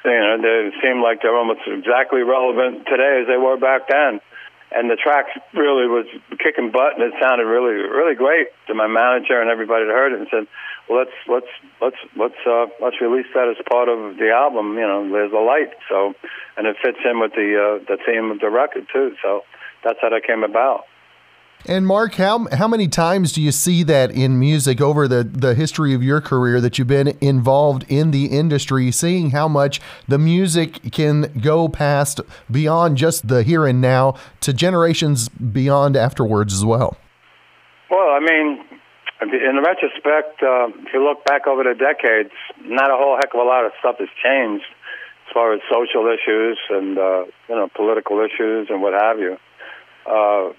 you 0.06 0.20
know, 0.20 0.38
they 0.42 0.74
seem 0.82 1.02
like 1.02 1.22
they're 1.22 1.38
almost 1.38 1.62
exactly 1.66 2.22
relevant 2.22 2.86
today 2.86 3.22
as 3.22 3.28
they 3.28 3.38
were 3.38 3.58
back 3.58 3.88
then 3.90 4.22
and 4.76 4.90
the 4.90 4.96
track 4.96 5.26
really 5.54 5.88
was 5.88 6.06
kicking 6.40 6.72
butt, 6.72 6.96
and 6.96 7.04
it 7.04 7.14
sounded 7.22 7.46
really, 7.46 7.74
really 7.74 8.16
great 8.16 8.48
to 8.68 8.74
my 8.74 8.88
manager 8.88 9.40
and 9.40 9.50
everybody 9.50 9.86
that 9.86 9.92
heard 9.92 10.14
it, 10.14 10.20
and 10.20 10.28
said, 10.30 10.48
"Well, 10.90 11.00
let's 11.00 11.18
let's 11.28 11.54
let's 11.82 12.02
let's 12.16 12.42
uh, 12.46 12.66
let's 12.82 13.00
release 13.02 13.28
that 13.34 13.48
as 13.48 13.58
part 13.70 13.90
of 13.90 14.18
the 14.18 14.32
album." 14.32 14.78
You 14.78 14.88
know, 14.88 15.10
there's 15.10 15.32
a 15.32 15.44
light, 15.44 15.74
so 15.90 16.14
and 16.58 16.68
it 16.68 16.78
fits 16.82 17.00
in 17.06 17.20
with 17.20 17.34
the 17.34 17.50
uh, 17.56 17.86
the 17.86 17.98
theme 18.06 18.32
of 18.32 18.40
the 18.40 18.50
record 18.50 18.88
too. 18.92 19.16
So 19.22 19.44
that's 19.84 20.00
how 20.02 20.10
that 20.10 20.24
came 20.26 20.44
about. 20.44 20.86
And 21.66 21.88
Mark, 21.88 22.16
how 22.16 22.48
how 22.52 22.68
many 22.68 22.90
times 22.90 23.32
do 23.32 23.42
you 23.42 23.54
see 23.54 23.84
that 23.84 24.12
in 24.12 24.38
music 24.38 24.82
over 24.82 25.08
the, 25.08 25.24
the 25.24 25.56
history 25.56 25.94
of 25.94 26.04
your 26.04 26.20
career 26.20 26.60
that 26.60 26.78
you've 26.78 26.90
been 26.90 27.18
involved 27.22 27.86
in 27.88 28.12
the 28.12 28.26
industry, 28.26 28.92
seeing 28.92 29.30
how 29.30 29.48
much 29.48 29.80
the 30.06 30.18
music 30.18 30.92
can 30.92 31.40
go 31.40 31.70
past 31.70 32.20
beyond 32.52 32.98
just 32.98 33.30
the 33.30 33.44
here 33.44 33.66
and 33.66 33.80
now 33.80 34.16
to 34.42 34.52
generations 34.52 35.30
beyond 35.30 35.96
afterwards 35.96 36.54
as 36.54 36.66
well? 36.66 36.98
Well, 37.90 38.10
I 38.10 38.20
mean, 38.20 38.66
in 39.22 39.64
retrospect, 39.64 40.44
uh, 40.44 40.68
if 40.86 40.94
you 40.94 41.02
look 41.02 41.24
back 41.24 41.48
over 41.48 41.64
the 41.64 41.76
decades, 41.76 42.34
not 42.62 42.92
a 42.92 42.98
whole 42.98 43.16
heck 43.16 43.34
of 43.34 43.40
a 43.40 43.44
lot 43.44 43.64
of 43.64 43.72
stuff 43.80 43.96
has 44.00 44.10
changed 44.22 44.66
as 45.28 45.34
far 45.34 45.54
as 45.54 45.62
social 45.72 46.08
issues 46.12 46.60
and 46.70 46.98
uh, 46.98 47.24
you 47.48 47.56
know 47.56 47.70
political 47.74 48.20
issues 48.20 48.68
and 48.70 48.82
what 48.82 48.92
have 48.92 49.20
you. 49.20 49.38
Uh, 50.06 50.52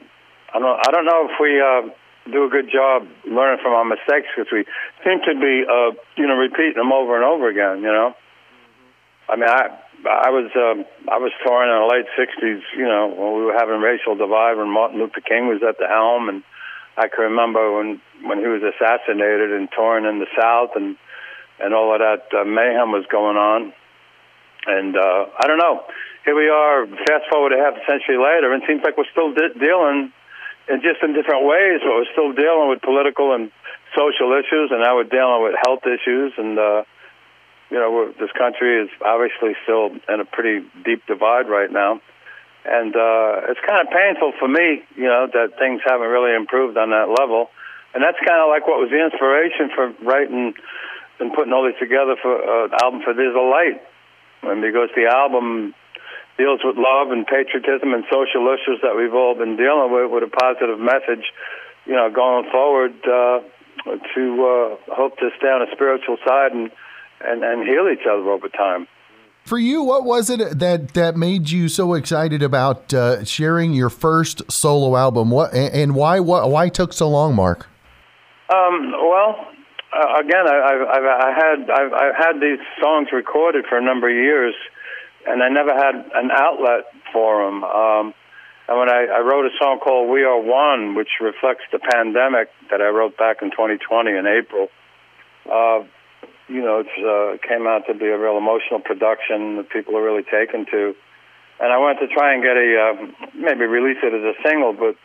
I 0.54 0.58
don't. 0.60 0.78
I 0.86 0.90
don't 0.92 1.04
know 1.04 1.26
if 1.26 1.34
we 1.42 1.58
uh, 1.58 1.90
do 2.30 2.46
a 2.46 2.48
good 2.48 2.70
job 2.70 3.10
learning 3.26 3.58
from 3.60 3.74
our 3.74 3.84
mistakes 3.84 4.30
because 4.30 4.50
we 4.54 4.64
seem 5.02 5.18
to 5.26 5.34
be, 5.34 5.66
uh, 5.66 5.90
you 6.16 6.26
know, 6.30 6.38
repeating 6.38 6.78
them 6.78 6.92
over 6.92 7.16
and 7.18 7.24
over 7.24 7.50
again. 7.50 7.82
You 7.82 7.90
know, 7.90 8.14
I 9.28 9.34
mean, 9.34 9.50
I 9.50 9.74
I 10.06 10.30
was 10.30 10.46
um, 10.54 10.86
I 11.10 11.18
was 11.18 11.34
touring 11.42 11.74
in 11.74 11.78
the 11.82 11.90
late 11.90 12.06
'60s. 12.14 12.62
You 12.78 12.86
know, 12.86 13.10
when 13.10 13.34
we 13.34 13.42
were 13.50 13.58
having 13.58 13.82
racial 13.82 14.14
divide 14.14 14.54
when 14.54 14.70
Martin 14.70 15.00
Luther 15.02 15.20
King 15.26 15.50
was 15.50 15.58
at 15.66 15.76
the 15.82 15.90
helm, 15.90 16.28
and 16.30 16.44
I 16.96 17.08
can 17.10 17.34
remember 17.34 17.74
when 17.74 18.00
when 18.22 18.38
he 18.38 18.46
was 18.46 18.62
assassinated 18.62 19.50
and 19.50 19.68
touring 19.74 20.06
in 20.06 20.22
the 20.22 20.30
South, 20.38 20.78
and 20.78 20.94
and 21.58 21.74
all 21.74 21.90
of 21.90 21.98
that 21.98 22.30
uh, 22.30 22.46
mayhem 22.46 22.94
was 22.94 23.04
going 23.10 23.36
on. 23.36 23.74
And 24.70 24.94
uh, 24.96 25.26
I 25.34 25.50
don't 25.50 25.58
know. 25.58 25.82
Here 26.24 26.34
we 26.34 26.48
are, 26.48 26.86
fast 26.86 27.28
forward 27.28 27.52
a 27.52 27.58
half 27.58 27.74
a 27.74 27.84
century 27.84 28.16
later, 28.16 28.54
and 28.54 28.62
it 28.62 28.66
seems 28.66 28.80
like 28.80 28.96
we're 28.96 29.10
still 29.12 29.34
de- 29.34 29.52
dealing 29.60 30.13
and 30.68 30.82
just 30.82 31.02
in 31.02 31.12
different 31.12 31.44
ways, 31.44 31.80
but 31.84 31.92
we're 31.92 32.12
still 32.12 32.32
dealing 32.32 32.68
with 32.70 32.80
political 32.80 33.34
and 33.34 33.52
social 33.92 34.32
issues, 34.32 34.70
and 34.72 34.80
now 34.80 34.96
we're 34.96 35.08
dealing 35.08 35.42
with 35.42 35.54
health 35.64 35.84
issues, 35.86 36.32
and 36.36 36.58
uh, 36.58 36.82
you 37.70 37.78
know, 37.78 38.12
this 38.18 38.30
country 38.32 38.82
is 38.82 38.90
obviously 39.04 39.56
still 39.64 39.92
in 40.08 40.20
a 40.20 40.24
pretty 40.24 40.66
deep 40.84 41.04
divide 41.06 41.48
right 41.48 41.70
now, 41.70 42.00
and 42.64 42.96
uh, 42.96 43.50
it's 43.52 43.60
kind 43.66 43.86
of 43.86 43.92
painful 43.92 44.32
for 44.38 44.48
me, 44.48 44.82
you 44.96 45.08
know, 45.08 45.28
that 45.32 45.58
things 45.58 45.80
haven't 45.84 46.08
really 46.08 46.34
improved 46.34 46.76
on 46.76 46.90
that 46.90 47.12
level, 47.12 47.50
and 47.92 48.02
that's 48.02 48.18
kind 48.24 48.40
of 48.40 48.48
like 48.48 48.66
what 48.66 48.80
was 48.80 48.90
the 48.90 49.00
inspiration 49.00 49.70
for 49.74 49.92
writing 50.04 50.54
and 51.20 51.32
putting 51.32 51.52
all 51.52 51.64
this 51.64 51.78
together 51.78 52.16
for 52.20 52.34
an 52.34 52.72
uh, 52.72 52.84
album 52.84 53.02
for 53.04 53.14
There's 53.14 53.36
a 53.36 53.44
Light, 53.44 53.80
and 54.42 54.62
because 54.62 54.88
the 54.96 55.06
album 55.06 55.74
deals 56.36 56.60
with 56.64 56.76
love 56.76 57.10
and 57.10 57.26
patriotism 57.26 57.94
and 57.94 58.04
social 58.10 58.46
issues 58.50 58.80
that 58.82 58.96
we've 58.96 59.14
all 59.14 59.34
been 59.34 59.56
dealing 59.56 59.92
with, 59.92 60.10
with 60.10 60.24
a 60.24 60.30
positive 60.30 60.78
message, 60.80 61.24
you 61.86 61.94
know, 61.94 62.10
going 62.10 62.50
forward 62.50 62.94
uh, 63.06 63.40
to 64.14 64.22
uh, 64.42 64.94
hope 64.94 65.16
to 65.18 65.30
stay 65.38 65.48
on 65.48 65.62
a 65.62 65.70
spiritual 65.72 66.16
side 66.26 66.52
and, 66.52 66.70
and, 67.20 67.44
and 67.44 67.66
heal 67.66 67.88
each 67.92 68.06
other 68.06 68.30
over 68.30 68.48
time. 68.48 68.86
For 69.44 69.58
you, 69.58 69.82
what 69.82 70.04
was 70.04 70.30
it 70.30 70.58
that, 70.58 70.94
that 70.94 71.16
made 71.16 71.50
you 71.50 71.68
so 71.68 71.92
excited 71.94 72.42
about 72.42 72.94
uh, 72.94 73.24
sharing 73.24 73.74
your 73.74 73.90
first 73.90 74.50
solo 74.50 74.96
album? 74.96 75.30
What 75.30 75.52
and 75.52 75.94
why 75.94 76.20
what, 76.20 76.50
why 76.50 76.70
took 76.70 76.94
so 76.94 77.10
long, 77.10 77.34
Mark? 77.34 77.68
Um, 78.48 78.92
well, 78.92 79.46
uh, 79.92 80.20
again, 80.20 80.48
I, 80.48 80.56
I've, 80.64 80.88
I've 80.88 81.04
I 81.04 81.32
had 81.36 81.70
I've, 81.70 81.92
I've 81.92 82.16
had 82.16 82.40
these 82.40 82.58
songs 82.80 83.08
recorded 83.12 83.66
for 83.68 83.76
a 83.76 83.82
number 83.82 84.08
of 84.08 84.16
years, 84.16 84.54
and 85.26 85.42
I 85.42 85.48
never 85.48 85.74
had 85.74 85.94
an 86.14 86.30
outlet 86.30 86.84
for 87.12 87.44
them. 87.44 87.64
Um, 87.64 88.14
and 88.66 88.78
when 88.78 88.88
I, 88.88 89.06
I 89.12 89.20
wrote 89.20 89.44
a 89.44 89.54
song 89.60 89.78
called 89.80 90.08
"We 90.08 90.24
Are 90.24 90.40
One," 90.40 90.94
which 90.94 91.20
reflects 91.20 91.64
the 91.72 91.78
pandemic 91.78 92.48
that 92.70 92.80
I 92.80 92.88
wrote 92.88 93.16
back 93.16 93.42
in 93.42 93.50
2020 93.50 94.10
in 94.10 94.26
April, 94.26 94.68
uh, 95.50 95.84
you 96.48 96.60
know, 96.60 96.84
it 96.84 96.92
uh, 97.00 97.36
came 97.46 97.66
out 97.66 97.86
to 97.88 97.94
be 97.94 98.06
a 98.06 98.18
real 98.18 98.36
emotional 98.36 98.80
production 98.80 99.56
that 99.56 99.68
people 99.70 99.96
are 99.96 100.02
really 100.02 100.24
taken 100.24 100.66
to. 100.66 100.94
And 101.60 101.72
I 101.72 101.78
wanted 101.78 102.08
to 102.08 102.14
try 102.14 102.34
and 102.34 102.42
get 102.42 102.56
a 102.56 102.68
uh, 102.76 103.28
maybe 103.34 103.64
release 103.64 103.98
it 104.02 104.12
as 104.12 104.24
a 104.24 104.34
single, 104.42 104.72
but 104.72 104.96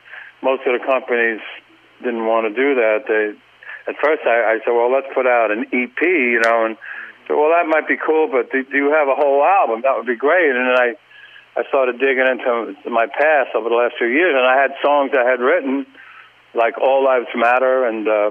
most 0.41 0.63
of 0.65 0.79
the 0.79 0.83
companies 0.85 1.41
didn't 2.03 2.25
want 2.25 2.47
to 2.47 2.53
do 2.55 2.75
that. 2.75 3.03
They 3.07 3.35
at 3.91 3.95
first 4.01 4.23
I, 4.25 4.55
I 4.55 4.59
said, 4.63 4.71
well, 4.71 4.91
let's 4.91 5.07
put 5.13 5.27
out 5.27 5.51
an 5.51 5.65
EP, 5.73 6.01
you 6.01 6.39
know, 6.39 6.65
and 6.65 6.77
said, 7.29 7.37
well, 7.37 7.53
that 7.53 7.69
might 7.69 7.85
be 7.85 7.95
cool, 7.95 8.27
but 8.27 8.49
do, 8.49 8.65
do 8.65 8.75
you 8.75 8.89
have 8.89 9.05
a 9.07 9.13
whole 9.13 9.45
album? 9.45 9.85
That 9.85 9.93
would 9.93 10.09
be 10.09 10.17
great. 10.17 10.49
And 10.49 10.65
then 10.65 10.77
I, 10.81 10.87
I 11.53 11.61
started 11.69 12.01
digging 12.01 12.25
into 12.25 12.73
my 12.89 13.05
past 13.05 13.53
over 13.53 13.69
the 13.69 13.77
last 13.77 14.01
few 14.01 14.09
years, 14.09 14.33
and 14.33 14.45
I 14.45 14.57
had 14.57 14.73
songs 14.81 15.13
I 15.13 15.29
had 15.29 15.39
written, 15.39 15.85
like 16.57 16.81
All 16.81 17.05
Lives 17.05 17.29
Matter, 17.37 17.85
and 17.85 18.07
uh, 18.09 18.29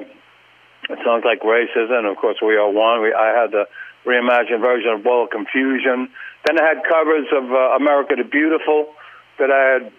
songs 1.06 1.22
like 1.22 1.46
Racism, 1.46 1.94
and 1.94 2.10
of 2.10 2.18
course 2.18 2.42
We 2.42 2.58
Are 2.58 2.66
One. 2.66 3.02
We, 3.02 3.14
I 3.14 3.30
had 3.38 3.54
the 3.54 3.70
reimagined 4.02 4.60
version 4.60 4.90
of 4.90 5.04
Ball 5.04 5.24
of 5.24 5.30
Confusion. 5.30 6.10
Then 6.46 6.58
I 6.58 6.66
had 6.66 6.82
covers 6.82 7.26
of 7.30 7.46
uh, 7.50 7.78
America 7.78 8.18
the 8.18 8.24
Beautiful 8.26 8.94
that 9.38 9.50
I 9.54 9.62
had 9.78 9.92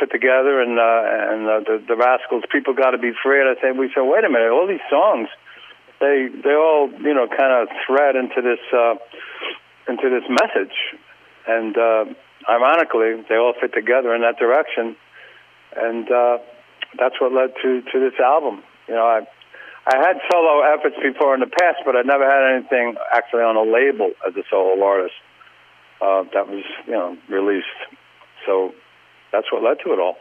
put 0.00 0.10
together, 0.10 0.62
and 0.62 0.78
uh, 0.78 1.34
and 1.36 1.40
uh, 1.44 1.60
the, 1.68 1.84
the 1.88 1.96
Rascals, 1.96 2.44
People 2.52 2.72
Got 2.72 2.92
to 2.92 2.98
Be 2.98 3.12
Free. 3.22 3.40
And 3.40 3.52
I 3.52 3.60
said, 3.60 3.76
we 3.76 3.90
said, 3.92 4.08
wait 4.08 4.24
a 4.24 4.30
minute, 4.30 4.48
all 4.48 4.66
these 4.66 4.84
songs 4.88 5.28
they 6.00 6.28
they 6.44 6.54
all 6.54 6.90
you 6.90 7.14
know 7.14 7.26
kind 7.26 7.52
of 7.52 7.68
thread 7.86 8.16
into 8.16 8.42
this 8.42 8.60
uh, 8.72 8.94
into 9.88 10.08
this 10.10 10.28
message, 10.28 10.76
and 11.46 11.76
uh, 11.76 12.04
ironically, 12.48 13.24
they 13.28 13.36
all 13.36 13.54
fit 13.60 13.72
together 13.72 14.14
in 14.14 14.22
that 14.22 14.38
direction, 14.38 14.96
and 15.76 16.10
uh, 16.10 16.38
that's 16.98 17.20
what 17.20 17.32
led 17.32 17.54
to 17.62 17.82
to 17.82 18.00
this 18.00 18.18
album. 18.20 18.62
You 18.86 18.94
know, 18.94 19.06
I 19.06 19.26
I 19.86 19.96
had 19.96 20.20
solo 20.30 20.60
efforts 20.74 20.96
before 21.02 21.34
in 21.34 21.40
the 21.40 21.46
past, 21.46 21.78
but 21.84 21.96
I 21.96 22.02
never 22.02 22.24
had 22.24 22.56
anything 22.56 22.96
actually 23.12 23.42
on 23.42 23.56
a 23.56 23.62
label 23.62 24.12
as 24.26 24.36
a 24.36 24.42
solo 24.50 24.82
artist 24.84 25.14
uh, 26.00 26.24
that 26.34 26.48
was 26.48 26.64
you 26.86 26.92
know 26.92 27.16
released. 27.28 27.66
So 28.46 28.74
that's 29.32 29.50
what 29.52 29.62
led 29.62 29.78
to 29.84 29.92
it 29.92 29.98
all. 29.98 30.16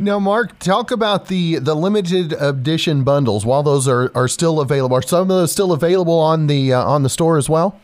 Now, 0.00 0.18
Mark, 0.18 0.58
talk 0.60 0.90
about 0.90 1.26
the 1.26 1.58
the 1.58 1.74
limited 1.74 2.32
edition 2.32 3.04
bundles. 3.04 3.44
While 3.44 3.62
those 3.62 3.86
are, 3.86 4.10
are 4.14 4.28
still 4.28 4.58
available, 4.58 4.96
are 4.96 5.02
some 5.02 5.20
of 5.20 5.28
those 5.28 5.52
still 5.52 5.72
available 5.72 6.18
on 6.18 6.46
the 6.46 6.72
uh, 6.72 6.82
on 6.82 7.02
the 7.02 7.10
store 7.10 7.36
as 7.36 7.50
well? 7.50 7.78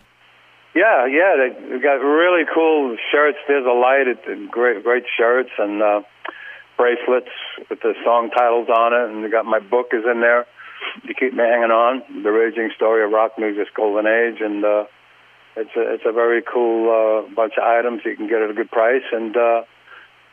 Yeah, 0.74 1.04
yeah, 1.04 1.36
they, 1.36 1.72
have 1.74 1.82
got 1.82 2.00
really 2.00 2.44
cool 2.54 2.96
shirts. 3.12 3.36
There's 3.46 3.66
a 3.66 3.76
light, 3.76 4.08
it, 4.08 4.50
great 4.50 4.82
great 4.82 5.04
shirts 5.14 5.50
and 5.58 5.82
uh, 5.82 6.00
bracelets 6.78 7.28
with 7.68 7.80
the 7.82 7.92
song 8.02 8.30
titles 8.30 8.70
on 8.70 8.94
it, 8.94 9.14
and 9.14 9.22
they 9.22 9.28
got 9.28 9.44
my 9.44 9.60
book 9.60 9.88
is 9.92 10.04
in 10.10 10.22
there 10.22 10.46
to 11.06 11.12
keep 11.12 11.34
me 11.34 11.44
hanging 11.44 11.70
on. 11.70 12.22
The 12.22 12.30
Raging 12.30 12.70
Story 12.74 13.04
of 13.04 13.10
Rock 13.10 13.32
Music's 13.36 13.68
Golden 13.76 14.06
Age, 14.06 14.40
and 14.40 14.64
uh, 14.64 14.84
it's 15.54 15.76
a 15.76 15.92
it's 15.92 16.04
a 16.06 16.12
very 16.12 16.40
cool 16.40 16.88
uh, 16.88 17.34
bunch 17.34 17.52
of 17.58 17.64
items 17.64 18.00
you 18.06 18.16
can 18.16 18.26
get 18.26 18.40
at 18.40 18.48
a 18.48 18.54
good 18.54 18.70
price 18.70 19.04
and. 19.12 19.36
Uh, 19.36 19.62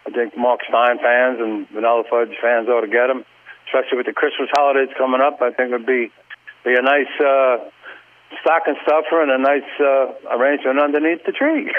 I 0.05 0.11
think 0.11 0.37
Mark 0.37 0.61
Stein 0.67 0.99
fans 0.99 1.39
and 1.39 1.67
Vanilla 1.69 2.03
Fudge 2.09 2.35
fans 2.41 2.67
ought 2.67 2.81
to 2.81 2.91
get 2.91 3.07
them, 3.07 3.23
especially 3.67 3.97
with 3.97 4.05
the 4.05 4.13
Christmas 4.13 4.49
holidays 4.53 4.89
coming 4.97 5.21
up. 5.21 5.41
I 5.41 5.51
think 5.51 5.71
it'd 5.71 5.85
be 5.85 6.11
be 6.63 6.75
a 6.75 6.81
nice 6.81 7.11
uh, 7.19 7.57
stocking 8.41 8.75
stuffer 8.83 9.21
and 9.21 9.31
a 9.31 9.37
nice 9.37 9.61
uh, 9.79 10.37
arrangement 10.37 10.79
underneath 10.79 11.23
the 11.25 11.31
tree. 11.31 11.71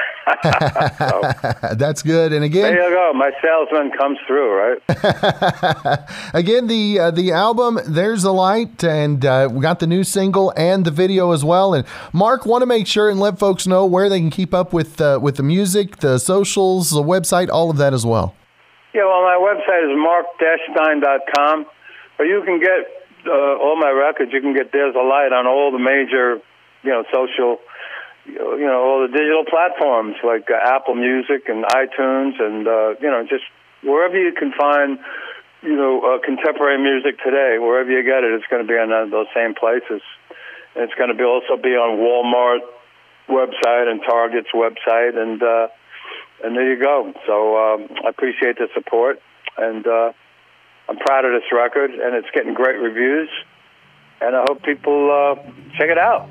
so, 0.99 1.75
That's 1.75 2.03
good. 2.03 2.33
And 2.33 2.45
again, 2.45 2.75
there 2.75 2.91
you 2.91 2.95
go. 2.95 3.13
My 3.15 3.31
salesman 3.43 3.91
comes 3.97 4.19
through, 4.27 4.55
right? 4.55 4.79
again, 6.35 6.67
the 6.67 6.99
uh, 6.99 7.11
the 7.11 7.33
album 7.33 7.79
"There's 7.87 8.25
a 8.25 8.33
Light," 8.33 8.83
and 8.85 9.25
uh, 9.25 9.49
we 9.51 9.61
got 9.61 9.81
the 9.81 9.87
new 9.87 10.05
single 10.05 10.53
and 10.57 10.85
the 10.85 10.91
video 10.91 11.33
as 11.33 11.45
well. 11.45 11.75
And 11.75 11.87
Mark, 12.13 12.47
want 12.47 12.63
to 12.63 12.67
make 12.67 12.87
sure 12.87 13.11
and 13.11 13.21
let 13.21 13.39
folks 13.39 13.67
know 13.67 13.87
where 13.87 14.09
they 14.09 14.21
can 14.21 14.31
keep 14.31 14.55
up 14.55 14.73
with 14.73 15.01
uh, 15.01 15.19
with 15.21 15.37
the 15.37 15.43
music, 15.43 15.99
the 15.99 16.19
socials, 16.19 16.91
the 16.91 17.03
website, 17.03 17.49
all 17.51 17.71
of 17.71 17.77
that 17.79 17.93
as 17.93 18.07
well. 18.07 18.35
Yeah, 18.95 19.07
well, 19.07 19.23
my 19.23 19.35
website 19.35 19.91
is 19.91 19.99
mark-stein.com, 19.99 21.67
but 22.17 22.25
you 22.25 22.43
can 22.45 22.61
get 22.61 23.04
uh, 23.27 23.59
all 23.59 23.77
my 23.77 23.91
records. 23.91 24.33
You 24.33 24.41
can 24.41 24.55
get 24.55 24.73
"There's 24.73 24.95
a 24.95 25.03
Light" 25.03 25.33
on 25.33 25.47
all 25.47 25.73
the 25.73 25.79
major, 25.79 26.41
you 26.83 26.91
know, 26.91 27.05
social 27.13 27.59
you 28.27 28.67
know 28.67 28.81
all 28.81 29.07
the 29.07 29.13
digital 29.13 29.45
platforms 29.45 30.17
like 30.25 30.49
uh, 30.51 30.57
Apple 30.57 30.95
Music 30.95 31.49
and 31.49 31.65
iTunes 31.65 32.41
and 32.41 32.67
uh, 32.67 32.95
you 33.01 33.11
know 33.11 33.25
just 33.29 33.45
wherever 33.83 34.17
you 34.17 34.33
can 34.33 34.53
find 34.53 34.99
you 35.63 35.77
know 35.77 36.01
uh, 36.01 36.19
contemporary 36.25 36.81
music 36.81 37.21
today 37.23 37.59
wherever 37.59 37.91
you 37.91 38.03
get 38.03 38.25
it 38.25 38.33
it's 38.33 38.47
going 38.49 38.63
to 38.63 38.69
be 38.69 38.75
on 38.75 38.89
those 39.11 39.27
same 39.35 39.55
places 39.55 40.01
and 40.75 40.85
it's 40.85 40.95
going 40.95 41.11
to 41.11 41.17
be 41.17 41.25
also 41.25 41.61
be 41.61 41.77
on 41.77 42.01
Walmart 42.01 42.65
website 43.29 43.91
and 43.91 44.01
Target's 44.03 44.53
website 44.55 45.21
and 45.21 45.43
uh, 45.43 45.69
and 46.43 46.57
there 46.57 46.73
you 46.73 46.81
go 46.81 47.13
so 47.27 47.57
um, 47.57 47.89
I 48.05 48.09
appreciate 48.09 48.57
the 48.57 48.69
support 48.73 49.21
and 49.59 49.87
uh, 49.87 50.13
I'm 50.89 50.97
proud 50.99 51.25
of 51.25 51.33
this 51.33 51.51
record 51.53 51.91
and 51.91 52.15
it's 52.15 52.29
getting 52.35 52.55
great 52.55 52.77
reviews 52.77 53.29
and 54.21 54.37
I 54.37 54.45
hope 54.49 54.63
people 54.63 55.11
uh, 55.11 55.35
check 55.77 55.91
it 55.91 55.99
out. 55.99 56.29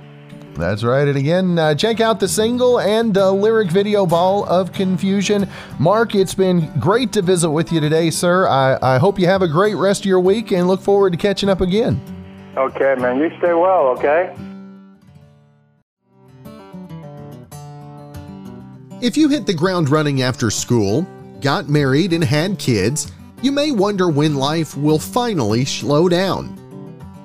That's 0.56 0.84
right. 0.84 1.08
And 1.08 1.18
again, 1.18 1.58
uh, 1.58 1.74
check 1.74 2.00
out 2.00 2.20
the 2.20 2.28
single 2.28 2.80
and 2.80 3.14
the 3.14 3.32
lyric 3.32 3.72
video 3.72 4.06
Ball 4.06 4.46
of 4.46 4.72
Confusion. 4.72 5.50
Mark, 5.80 6.14
it's 6.14 6.36
been 6.36 6.72
great 6.80 7.12
to 7.14 7.24
visit 7.24 7.50
with 7.50 7.72
you 7.72 7.80
today, 7.80 8.12
sir. 8.12 8.48
I, 8.48 8.78
I 8.82 8.98
hope 9.00 9.18
you 9.18 9.26
have 9.26 9.42
a 9.42 9.48
great 9.48 9.76
rest 9.76 10.02
of 10.02 10.06
your 10.06 10.20
week 10.20 10.52
and 10.52 10.68
look 10.68 10.82
forward 10.82 11.14
to 11.14 11.18
catching 11.18 11.50
up 11.50 11.62
again. 11.62 12.00
Okay, 12.56 12.94
man. 13.00 13.18
You 13.18 13.30
stay 13.40 13.54
well, 13.54 13.88
okay? 13.98 14.36
If 19.02 19.18
you 19.18 19.28
hit 19.28 19.48
the 19.48 19.56
ground 19.56 19.90
running 19.90 20.22
after 20.22 20.52
school, 20.52 21.08
got 21.42 21.68
married, 21.68 22.14
and 22.14 22.24
had 22.24 22.60
kids, 22.60 23.12
you 23.44 23.52
may 23.52 23.72
wonder 23.72 24.08
when 24.08 24.36
life 24.36 24.78
will 24.78 24.98
finally 24.98 25.66
slow 25.66 26.08
down. 26.08 26.58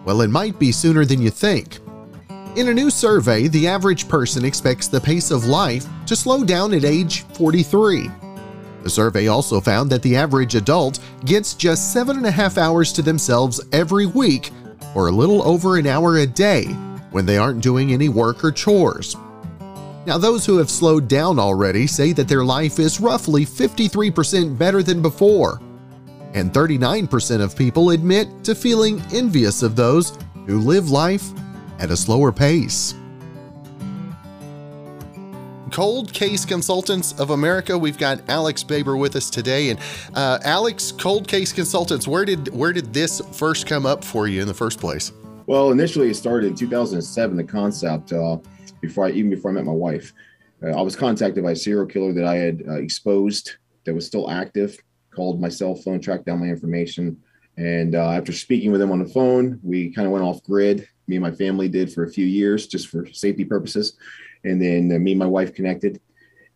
Well, 0.05 0.21
it 0.23 0.31
might 0.31 0.59
be 0.59 0.73
sooner 0.73 1.05
than 1.05 1.23
you 1.23 1.31
think. 1.31 1.79
In 2.57 2.69
a 2.69 2.75
new 2.75 2.91
survey, 2.91 3.47
the 3.47 3.69
average 3.69 4.09
person 4.09 4.45
expects 4.45 4.89
the 4.89 5.01
pace 5.01 5.31
of 5.31 5.47
life 5.47 5.87
to 6.07 6.17
slow 6.17 6.43
down 6.43 6.75
at 6.75 6.85
age 6.85 7.23
43. 7.35 8.11
The 8.83 8.91
survey 8.91 9.29
also 9.29 9.61
found 9.61 9.91
that 9.91 10.03
the 10.03 10.17
average 10.17 10.57
adult 10.57 10.99
gets 11.25 11.55
just 11.55 11.93
seven 11.93 12.17
and 12.17 12.27
a 12.27 12.33
half 12.33 12.59
hours 12.59 12.93
to 12.95 13.03
themselves 13.03 13.61
every 13.71 14.07
week, 14.07 14.51
or 14.97 15.07
a 15.07 15.13
little 15.13 15.41
over 15.45 15.77
an 15.77 15.87
hour 15.87 16.17
a 16.17 16.27
day, 16.27 16.65
when 17.13 17.27
they 17.27 17.39
aren't 17.39 17.63
doing 17.63 17.93
any 17.93 18.09
work 18.09 18.43
or 18.43 18.51
chores. 18.51 19.15
Now, 20.05 20.19
those 20.19 20.45
who 20.45 20.57
have 20.57 20.71
slowed 20.71 21.07
down 21.07 21.39
already 21.39 21.87
say 21.87 22.13
that 22.15 22.27
their 22.27 22.45
life 22.45 22.81
is 22.81 22.99
roughly 22.99 23.47
53% 23.47 24.59
better 24.59 24.83
than 24.83 25.01
before, 25.01 25.61
and 26.35 26.53
39% 26.53 27.41
of 27.41 27.57
people 27.57 27.91
admit 27.91 28.29
to 28.45 28.55
feeling 28.55 29.03
envious 29.13 29.63
of 29.63 29.77
those 29.77 30.19
who 30.47 30.59
live 30.61 30.91
life 30.91 31.25
at 31.79 31.91
a 31.91 31.97
slower 31.97 32.33
pace. 32.33 32.95
Cold 35.71 36.13
Case 36.13 36.45
Consultants 36.45 37.13
of 37.21 37.31
America. 37.31 37.79
We've 37.79 37.99
got 37.99 38.29
Alex 38.29 38.65
Baber 38.65 38.97
with 38.97 39.15
us 39.15 39.31
today, 39.31 39.71
and 39.71 39.79
uh, 40.15 40.39
Alex, 40.43 40.91
Cold 40.91 41.29
Case 41.29 41.53
Consultants. 41.53 42.09
Where 42.09 42.25
did 42.25 42.49
where 42.49 42.73
did 42.73 42.93
this 42.93 43.21
first 43.33 43.67
come 43.67 43.87
up 43.87 44.03
for 44.03 44.27
you 44.27 44.41
in 44.41 44.49
the 44.49 44.55
first 44.55 44.81
place? 44.81 45.13
Well, 45.47 45.71
initially 45.71 46.11
it 46.11 46.15
started 46.15 46.49
in 46.49 46.55
2007. 46.57 47.37
The 47.37 47.45
concept 47.45 48.13
uh, 48.13 48.39
before 48.81 49.07
I 49.07 49.11
even 49.11 49.31
before 49.31 49.51
I 49.51 49.55
met 49.55 49.65
my 49.65 49.73
wife, 49.73 50.13
uh, 50.63 50.71
I 50.71 50.83
was 50.83 50.97
contacted 50.97 51.45
by 51.45 51.53
a 51.53 51.57
serial 51.57 51.87
killer 51.87 52.13
that 52.13 52.25
I 52.25 52.35
had 52.35 52.65
uh, 52.67 52.73
exposed 52.73 53.53
that 53.85 53.95
was 53.95 54.07
still 54.07 54.31
active. 54.31 54.77
Called 55.11 55.41
my 55.41 55.49
cell 55.49 55.75
phone, 55.75 56.01
tracked 56.01 56.27
down 56.27 56.41
my 56.41 56.47
information, 56.47 57.17
and 57.57 57.95
uh, 57.95 58.11
after 58.11 58.33
speaking 58.33 58.71
with 58.71 58.81
him 58.81 58.93
on 58.93 59.03
the 59.03 59.09
phone, 59.09 59.59
we 59.63 59.91
kind 59.93 60.07
of 60.07 60.13
went 60.13 60.25
off 60.25 60.43
grid 60.45 60.89
me 61.09 61.17
and 61.17 61.23
my 61.23 61.31
family 61.31 61.69
did 61.69 61.93
for 61.93 62.05
a 62.05 62.11
few 62.11 62.27
years 62.27 62.67
just 62.67 62.89
for 62.89 63.07
safety 63.13 63.45
purposes. 63.45 63.97
And 64.45 64.63
then 64.63 64.93
uh, 64.95 64.99
me 64.99 65.13
and 65.13 65.19
my 65.19 65.27
wife 65.27 65.55
connected 65.55 66.01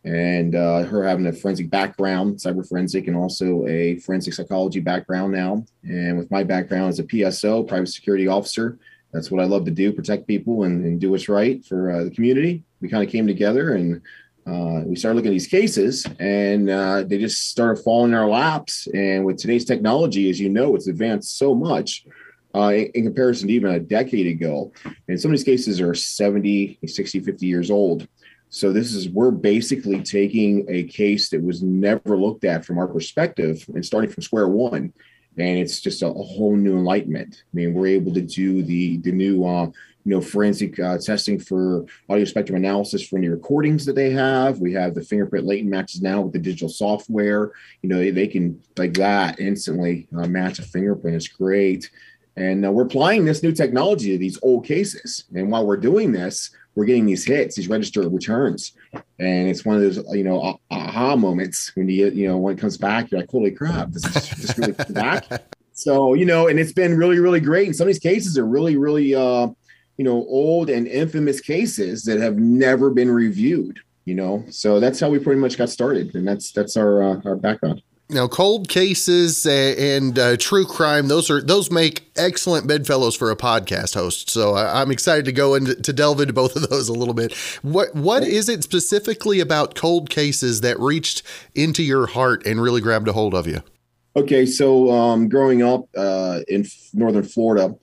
and 0.05 0.55
uh, 0.55 0.83
her 0.83 1.05
having 1.05 1.27
a 1.27 1.33
forensic 1.33 1.71
background, 1.71 2.37
cyber 2.37 2.69
forensic, 2.69 3.07
and 3.07 3.17
also 3.17 3.67
a 3.67 3.99
forensic 4.01 4.35
psychology 4.35 4.81
background 4.81 5.33
now. 5.33 5.65
And 5.85 6.19
with 6.19 6.31
my 6.31 6.43
background 6.45 6.89
as 6.89 6.99
a 6.99 7.05
PSO, 7.05 7.67
private 7.67 7.89
security 7.89 8.27
officer, 8.27 8.79
that's 9.13 9.31
what 9.31 9.43
I 9.43 9.47
love 9.47 9.65
to 9.67 9.71
do, 9.71 9.93
protect 9.93 10.27
people 10.27 10.65
and, 10.65 10.85
and 10.85 11.01
do 11.01 11.11
what's 11.11 11.29
right 11.29 11.65
for 11.65 11.91
uh, 11.91 12.05
the 12.05 12.11
community. 12.11 12.65
We 12.81 12.89
kind 12.89 13.05
of 13.05 13.11
came 13.11 13.27
together 13.27 13.75
and 13.75 14.03
uh, 14.47 14.83
we 14.85 14.97
started 14.97 15.17
looking 15.17 15.31
at 15.31 15.35
these 15.35 15.47
cases 15.47 16.05
and 16.19 16.69
uh, 16.69 17.05
they 17.05 17.19
just 17.19 17.51
started 17.51 17.83
falling 17.83 18.11
in 18.13 18.19
our 18.19 18.29
laps. 18.29 18.89
And 18.93 19.25
with 19.25 19.39
today's 19.39 19.65
technology, 19.65 20.29
as 20.31 20.41
you 20.41 20.49
know, 20.49 20.75
it's 20.75 20.89
advanced 20.89 21.39
so 21.39 21.55
much 21.55 22.05
uh, 22.55 22.73
in, 22.95 23.05
comparison 23.05 23.49
to 23.49 23.55
even 23.55 23.71
a 23.71 23.79
decade 23.79 24.27
ago. 24.27 24.73
And 25.09 25.21
some 25.21 25.31
of 25.31 25.39
these 25.39 25.45
cases 25.45 25.81
are 25.81 25.95
70, 25.95 26.79
60, 26.85 27.21
50 27.21 27.47
years 27.47 27.71
old. 27.71 28.09
So 28.49 28.73
this 28.73 28.93
is 28.93 29.09
we're 29.09 29.31
basically 29.31 30.03
taking 30.03 30.67
a 30.69 30.85
case 30.85 31.31
that 31.31 31.43
was 31.43 31.63
never 31.63 32.19
looked 32.19 32.45
at 32.45 32.65
from 32.65 32.79
our 32.79 32.89
perspective 32.89 33.65
and 33.75 33.85
starting 33.85 34.11
from 34.11 34.23
square 34.23 34.49
one. 34.49 34.93
And 35.39 35.59
it's 35.59 35.81
just 35.81 36.03
a, 36.03 36.09
a 36.09 36.23
whole 36.23 36.57
new 36.57 36.77
enlightenment. 36.77 37.45
I 37.45 37.57
mean, 37.57 37.73
we're 37.73 37.87
able 37.87 38.13
to 38.13 38.21
do 38.21 38.63
the 38.63 38.99
the 38.99 39.13
new 39.13 39.47
uh, 39.47 39.71
you 40.05 40.11
know 40.11 40.21
forensic 40.21 40.79
uh, 40.79 40.99
testing 40.99 41.39
for 41.39 41.85
audio 42.09 42.25
spectrum 42.25 42.57
analysis 42.57 43.07
for 43.07 43.19
any 43.19 43.29
recordings 43.29 43.87
that 43.87 43.95
they 43.95 44.11
have. 44.11 44.59
We 44.59 44.73
have 44.75 44.95
the 44.95 45.03
fingerprint 45.03 45.47
latent 45.47 45.71
matches 45.71 46.03
now 46.03 46.23
with 46.23 46.33
the 46.33 46.39
digital 46.39 46.69
software. 46.69 47.53
You 47.83 47.89
know, 47.89 47.99
they, 47.99 48.11
they 48.11 48.27
can 48.27 48.61
like 48.77 48.95
that 48.95 49.39
instantly 49.39 50.09
uh, 50.17 50.27
match 50.27 50.59
a 50.59 50.63
fingerprint. 50.63 51.17
It's 51.17 51.29
great. 51.29 51.91
And 52.37 52.65
uh, 52.65 52.73
we're 52.73 52.85
applying 52.85 53.25
this 53.25 53.43
new 53.43 53.53
technology 53.53 54.13
to 54.13 54.19
these 54.19 54.39
old 54.43 54.65
cases. 54.65 55.25
And 55.35 55.51
while 55.51 55.67
we're 55.67 55.77
doing 55.77 56.13
this, 56.13 56.51
we're 56.75 56.87
getting 56.87 57.05
these 57.05 57.25
hits, 57.27 57.57
these 57.57 57.69
registered 57.69 58.11
returns. 58.11 58.73
And 59.19 59.49
it's 59.49 59.65
one 59.65 59.77
of 59.77 59.83
those, 59.83 59.99
you 60.17 60.25
know, 60.25 60.59
aha 60.71 61.17
moments 61.17 61.73
when 61.75 61.89
you, 61.89 62.09
you 62.09 62.29
know, 62.29 62.39
when 62.39 62.57
it 62.57 62.61
comes 62.61 62.79
back, 62.79 63.11
you're 63.11 63.21
like, 63.21 63.31
holy 63.31 63.51
crap, 63.51 63.91
this 63.91 64.05
is 64.05 64.29
just 64.29 64.59
really 64.59 64.73
back. 64.91 65.27
So, 65.75 66.13
you 66.15 66.27
know, 66.27 66.49
and 66.49 66.61
it's 66.61 66.73
been 66.73 66.97
really, 66.97 67.19
really 67.19 67.41
great. 67.41 67.67
And 67.67 67.75
some 67.75 67.85
of 67.85 67.89
these 67.89 67.99
cases 67.99 68.37
are 68.37 68.47
really, 68.47 68.77
really, 68.77 69.15
uh, 69.15 69.49
you 69.97 70.05
know, 70.05 70.25
old 70.29 70.71
and 70.71 70.87
infamous 70.87 71.41
cases 71.41 72.05
that 72.05 72.21
have 72.21 72.37
never 72.37 72.91
been 72.91 73.11
reviewed, 73.11 73.81
you 74.05 74.15
know. 74.15 74.45
So 74.51 74.81
that's 74.81 75.01
how 75.01 75.11
we 75.11 75.19
pretty 75.19 75.41
much 75.41 75.59
got 75.59 75.71
started. 75.71 76.15
And 76.15 76.27
that's, 76.27 76.53
that's 76.53 76.77
our, 76.77 77.03
uh, 77.03 77.21
our 77.25 77.37
background. 77.37 77.83
Now, 78.13 78.29
cold 78.29 78.69
cases 78.69 79.47
and 79.47 80.19
uh, 80.19 80.37
true 80.37 80.67
crime; 80.67 81.09
those 81.09 81.31
are 81.31 81.41
those 81.41 81.71
make 81.71 82.11
excellent 82.15 82.67
bedfellows 82.67 83.17
for 83.17 83.31
a 83.31 83.37
podcast 83.37 83.95
host. 83.95 84.29
So 84.29 84.55
I'm 84.55 84.91
excited 84.91 85.25
to 85.25 85.33
go 85.33 85.55
into 85.55 85.75
to 85.75 85.93
delve 85.95 86.21
into 86.21 86.35
both 86.35 86.55
of 86.55 86.69
those 86.69 86.91
a 86.91 86.93
little 86.93 87.15
bit. 87.15 87.33
What 87.63 87.95
what 87.95 88.23
is 88.23 88.51
it 88.51 88.63
specifically 88.63 89.41
about 89.41 89.75
cold 89.75 90.11
cases 90.11 90.61
that 90.61 90.79
reached 90.79 91.23
into 91.55 91.83
your 91.83 92.07
heart 92.07 92.45
and 92.45 92.61
really 92.61 92.83
grabbed 92.83 93.09
a 93.09 93.15
hold 93.15 93.35
of 93.35 93.47
you? 93.47 93.63
Okay, 94.15 94.45
so 94.45 94.91
um, 94.91 95.27
growing 95.27 95.63
up 95.63 95.87
uh, 95.97 96.41
in 96.49 96.67
northern 96.93 97.25
Florida, 97.25 97.75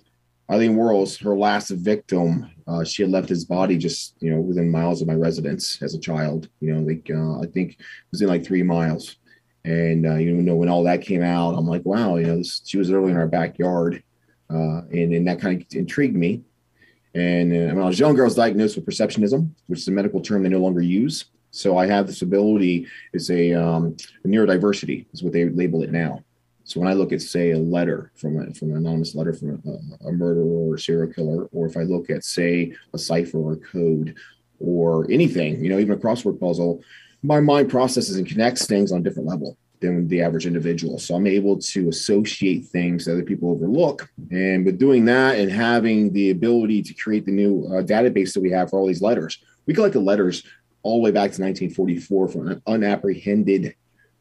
Aileen 0.51 0.75
Wuornos, 0.75 1.21
her 1.23 1.37
last 1.37 1.69
victim, 1.69 2.49
uh, 2.67 2.83
she 2.83 3.03
had 3.03 3.11
left 3.11 3.29
his 3.29 3.45
body 3.45 3.77
just 3.77 4.15
you 4.19 4.31
know 4.31 4.41
within 4.41 4.69
miles 4.69 5.01
of 5.01 5.07
my 5.07 5.13
residence 5.13 5.81
as 5.81 5.93
a 5.93 5.99
child. 5.99 6.49
You 6.59 6.73
know, 6.73 6.81
like 6.81 7.09
uh, 7.13 7.39
I 7.39 7.45
think 7.45 7.73
it 7.73 7.85
was 8.11 8.21
in 8.21 8.27
like 8.27 8.45
three 8.45 8.63
miles 8.63 9.17
and 9.65 10.05
uh, 10.05 10.15
you 10.15 10.33
know, 10.33 10.55
when 10.55 10.69
all 10.69 10.83
that 10.83 11.01
came 11.01 11.23
out, 11.23 11.55
I'm 11.55 11.67
like, 11.67 11.85
wow, 11.85 12.15
you 12.15 12.27
know, 12.27 12.37
this, 12.37 12.61
she 12.65 12.77
was 12.77 12.89
literally 12.89 13.11
in 13.11 13.17
our 13.17 13.27
backyard, 13.27 14.03
uh, 14.49 14.81
and 14.91 15.13
and 15.13 15.27
that 15.27 15.39
kind 15.39 15.61
of 15.61 15.67
intrigued 15.77 16.15
me. 16.15 16.41
And 17.13 17.51
uh, 17.51 17.73
when 17.75 17.83
I 17.83 17.87
was 17.87 17.99
young, 17.99 18.19
I 18.19 18.23
was 18.23 18.35
diagnosed 18.35 18.75
with 18.75 18.85
perceptionism, 18.85 19.49
which 19.67 19.79
is 19.79 19.87
a 19.87 19.91
medical 19.91 20.21
term 20.21 20.43
they 20.43 20.49
no 20.49 20.59
longer 20.59 20.81
use. 20.81 21.25
So 21.51 21.77
I 21.77 21.87
have 21.87 22.05
this 22.05 22.21
ability, 22.21 22.87
is 23.11 23.31
a, 23.31 23.53
um, 23.53 23.97
a 24.23 24.27
neurodiversity, 24.27 25.07
is 25.11 25.23
what 25.23 25.33
they 25.33 25.49
label 25.49 25.81
it 25.81 25.91
now. 25.91 26.23
So 26.69 26.79
when 26.79 26.87
I 26.87 26.93
look 26.93 27.11
at, 27.11 27.21
say, 27.23 27.49
a 27.49 27.57
letter 27.57 28.11
from 28.13 28.39
a, 28.39 28.53
from 28.53 28.69
an 28.69 28.77
anonymous 28.77 29.15
letter 29.15 29.33
from 29.33 29.59
a, 29.65 30.07
a 30.07 30.11
murderer 30.11 30.45
or 30.45 30.75
a 30.75 30.79
serial 30.79 31.11
killer, 31.11 31.45
or 31.45 31.65
if 31.65 31.75
I 31.75 31.81
look 31.81 32.11
at, 32.11 32.23
say, 32.23 32.75
a 32.93 32.97
cipher 32.99 33.39
or 33.39 33.53
a 33.53 33.57
code 33.57 34.15
or 34.59 35.09
anything, 35.09 35.63
you 35.63 35.69
know, 35.69 35.79
even 35.79 35.97
a 35.97 35.99
crossword 35.99 36.39
puzzle, 36.39 36.83
my 37.23 37.39
mind 37.39 37.71
processes 37.71 38.17
and 38.17 38.27
connects 38.27 38.67
things 38.67 38.91
on 38.91 38.99
a 38.99 39.03
different 39.03 39.27
level. 39.27 39.57
than 39.79 40.07
the 40.09 40.21
average 40.21 40.45
individual. 40.45 40.99
So 40.99 41.15
I'm 41.15 41.25
able 41.25 41.57
to 41.57 41.89
associate 41.89 42.67
things 42.67 43.05
that 43.05 43.13
other 43.13 43.23
people 43.23 43.49
overlook. 43.49 44.07
And 44.29 44.63
with 44.63 44.77
doing 44.77 45.05
that 45.05 45.39
and 45.39 45.49
having 45.49 46.13
the 46.13 46.29
ability 46.29 46.83
to 46.83 46.93
create 46.93 47.25
the 47.25 47.31
new 47.31 47.65
uh, 47.65 47.81
database 47.81 48.33
that 48.33 48.41
we 48.41 48.51
have 48.51 48.69
for 48.69 48.77
all 48.77 48.85
these 48.85 49.01
letters, 49.01 49.39
we 49.65 49.73
collect 49.73 49.93
the 49.93 50.01
letters 50.01 50.43
all 50.83 50.97
the 50.97 51.03
way 51.03 51.11
back 51.11 51.31
to 51.31 51.41
1944 51.41 52.27
from 52.27 52.47
an 52.49 52.61
unapprehended 52.67 53.73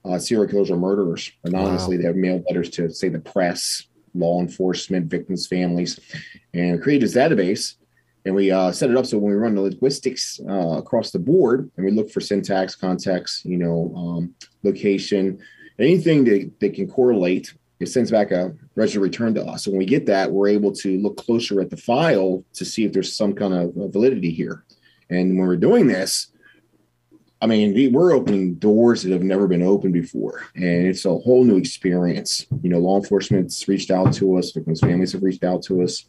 uh, 0.08 0.18
serial 0.18 0.48
killers 0.48 0.70
or 0.70 0.76
murderers. 0.76 1.30
Anonymously, 1.44 1.96
wow. 1.96 2.02
they 2.02 2.06
have 2.06 2.16
mailed 2.16 2.44
letters 2.48 2.70
to, 2.70 2.90
say, 2.90 3.08
the 3.08 3.20
press, 3.20 3.84
law 4.14 4.40
enforcement, 4.40 5.06
victims' 5.06 5.46
families, 5.46 6.00
and 6.54 6.82
created 6.82 7.08
this 7.08 7.16
database. 7.16 7.74
And 8.24 8.34
we 8.34 8.50
uh, 8.50 8.72
set 8.72 8.90
it 8.90 8.96
up 8.96 9.06
so 9.06 9.18
when 9.18 9.32
we 9.32 9.38
run 9.38 9.54
the 9.54 9.60
linguistics 9.62 10.40
uh, 10.48 10.78
across 10.78 11.10
the 11.10 11.18
board, 11.18 11.70
and 11.76 11.86
we 11.86 11.92
look 11.92 12.10
for 12.10 12.20
syntax, 12.20 12.74
context, 12.74 13.44
you 13.44 13.56
know, 13.56 13.94
um, 13.96 14.34
location, 14.62 15.38
anything 15.78 16.24
that, 16.24 16.50
that 16.60 16.74
can 16.74 16.88
correlate, 16.88 17.54
it 17.80 17.86
sends 17.86 18.10
back 18.10 18.32
a 18.32 18.52
register 18.74 19.00
return 19.00 19.34
to 19.34 19.44
us. 19.44 19.64
So 19.64 19.70
when 19.70 19.78
we 19.78 19.86
get 19.86 20.06
that, 20.06 20.30
we're 20.30 20.48
able 20.48 20.72
to 20.72 20.98
look 20.98 21.16
closer 21.16 21.60
at 21.60 21.70
the 21.70 21.76
file 21.76 22.44
to 22.54 22.64
see 22.64 22.84
if 22.84 22.92
there's 22.92 23.16
some 23.16 23.34
kind 23.34 23.54
of 23.54 23.92
validity 23.92 24.30
here. 24.30 24.64
And 25.10 25.38
when 25.38 25.46
we're 25.46 25.56
doing 25.56 25.86
this, 25.86 26.32
I 27.40 27.46
mean, 27.46 27.92
we're 27.92 28.12
opening 28.12 28.54
doors 28.54 29.02
that 29.02 29.12
have 29.12 29.22
never 29.22 29.46
been 29.46 29.62
opened 29.62 29.92
before, 29.92 30.42
and 30.56 30.86
it's 30.86 31.04
a 31.04 31.16
whole 31.16 31.44
new 31.44 31.56
experience. 31.56 32.46
You 32.62 32.70
know, 32.70 32.78
law 32.78 32.98
enforcement's 32.98 33.68
reached 33.68 33.92
out 33.92 34.12
to 34.14 34.36
us, 34.36 34.50
victims' 34.50 34.80
families 34.80 35.12
have 35.12 35.22
reached 35.22 35.44
out 35.44 35.62
to 35.64 35.82
us. 35.82 36.06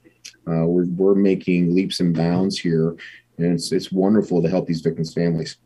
Uh, 0.47 0.65
we're 0.65 0.85
we're 0.85 1.15
making 1.15 1.75
leaps 1.75 1.99
and 1.99 2.15
bounds 2.15 2.57
here, 2.57 2.95
and 3.37 3.53
it's 3.53 3.71
it's 3.71 3.91
wonderful 3.91 4.41
to 4.41 4.49
help 4.49 4.65
these 4.65 4.81
victims' 4.81 5.13
families. 5.13 5.57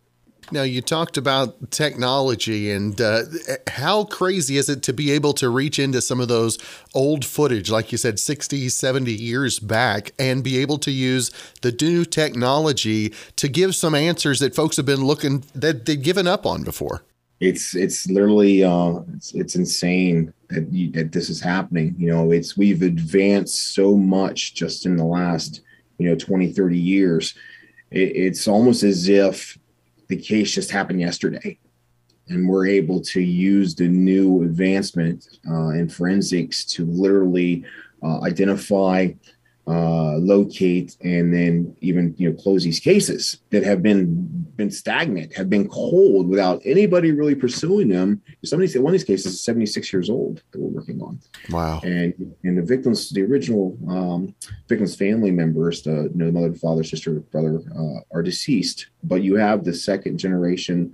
Now, 0.51 0.63
you 0.63 0.81
talked 0.81 1.17
about 1.17 1.71
technology 1.71 2.71
and 2.71 2.99
uh, 2.99 3.23
how 3.67 4.03
crazy 4.05 4.57
is 4.57 4.69
it 4.69 4.83
to 4.83 4.93
be 4.93 5.11
able 5.11 5.33
to 5.33 5.49
reach 5.49 5.79
into 5.79 6.01
some 6.01 6.19
of 6.19 6.27
those 6.27 6.57
old 6.93 7.25
footage, 7.25 7.71
like 7.71 7.91
you 7.91 7.97
said, 7.97 8.19
60, 8.19 8.69
70 8.69 9.11
years 9.11 9.59
back, 9.59 10.11
and 10.19 10.43
be 10.43 10.57
able 10.57 10.77
to 10.79 10.91
use 10.91 11.31
the 11.61 11.71
new 11.71 12.05
technology 12.05 13.13
to 13.37 13.47
give 13.47 13.75
some 13.75 13.95
answers 13.95 14.39
that 14.39 14.55
folks 14.55 14.77
have 14.77 14.85
been 14.85 15.05
looking 15.05 15.43
that 15.55 15.85
they've 15.85 16.01
given 16.01 16.27
up 16.27 16.45
on 16.45 16.63
before? 16.63 17.03
It's 17.39 17.75
it's 17.75 18.07
literally 18.07 18.63
uh, 18.63 19.01
it's, 19.15 19.33
it's 19.33 19.55
insane 19.55 20.33
that, 20.49 20.71
you, 20.71 20.91
that 20.91 21.11
this 21.11 21.29
is 21.29 21.41
happening. 21.41 21.95
You 21.97 22.07
know, 22.07 22.31
it's 22.31 22.55
we've 22.55 22.81
advanced 22.81 23.73
so 23.73 23.97
much 23.97 24.53
just 24.53 24.85
in 24.85 24.95
the 24.95 25.03
last 25.03 25.61
you 25.97 26.09
know 26.09 26.15
20, 26.15 26.53
30 26.53 26.77
years. 26.77 27.35
It, 27.91 28.15
it's 28.15 28.47
almost 28.47 28.83
as 28.83 29.09
if 29.09 29.57
the 30.07 30.17
case 30.17 30.51
just 30.51 30.71
happened 30.71 30.99
yesterday 30.99 31.57
and 32.29 32.47
we're 32.47 32.67
able 32.67 33.01
to 33.01 33.21
use 33.21 33.75
the 33.75 33.87
new 33.87 34.43
advancement 34.43 35.39
uh, 35.49 35.69
in 35.69 35.89
forensics 35.89 36.63
to 36.63 36.85
literally 36.85 37.65
uh, 38.01 38.21
identify 38.21 39.09
uh, 39.65 40.17
locate 40.17 40.97
and 41.01 41.33
then 41.33 41.73
even 41.79 42.13
you 42.17 42.29
know 42.29 42.35
close 42.35 42.63
these 42.63 42.81
cases 42.81 43.37
that 43.49 43.63
have 43.63 43.81
been 43.81 44.45
been 44.57 44.69
stagnant 44.69 45.33
have 45.33 45.49
been 45.49 45.69
cold 45.69 46.27
without 46.27 46.61
anybody 46.65 47.11
really 47.13 47.33
pursuing 47.35 47.87
them. 47.87 48.21
Somebody 48.43 48.67
said 48.67 48.81
one 48.81 48.91
of 48.91 48.99
these 48.99 49.05
cases 49.05 49.33
is 49.33 49.43
76 49.43 49.93
years 49.93 50.09
old 50.09 50.43
that 50.51 50.59
we're 50.59 50.67
working 50.67 51.01
on. 51.01 51.19
Wow. 51.49 51.79
And 51.83 52.13
and 52.43 52.57
the 52.57 52.61
victims 52.61 53.09
the 53.11 53.23
original 53.23 53.77
um, 53.89 54.35
victims 54.67 54.97
family 54.97 55.31
members 55.31 55.81
the 55.81 56.11
you 56.13 56.15
know, 56.15 56.31
mother 56.31 56.53
father 56.55 56.83
sister 56.83 57.21
brother 57.21 57.61
uh, 57.73 58.01
are 58.11 58.21
deceased. 58.21 58.87
But 59.03 59.23
you 59.23 59.35
have 59.35 59.63
the 59.63 59.73
second 59.73 60.17
generation 60.17 60.93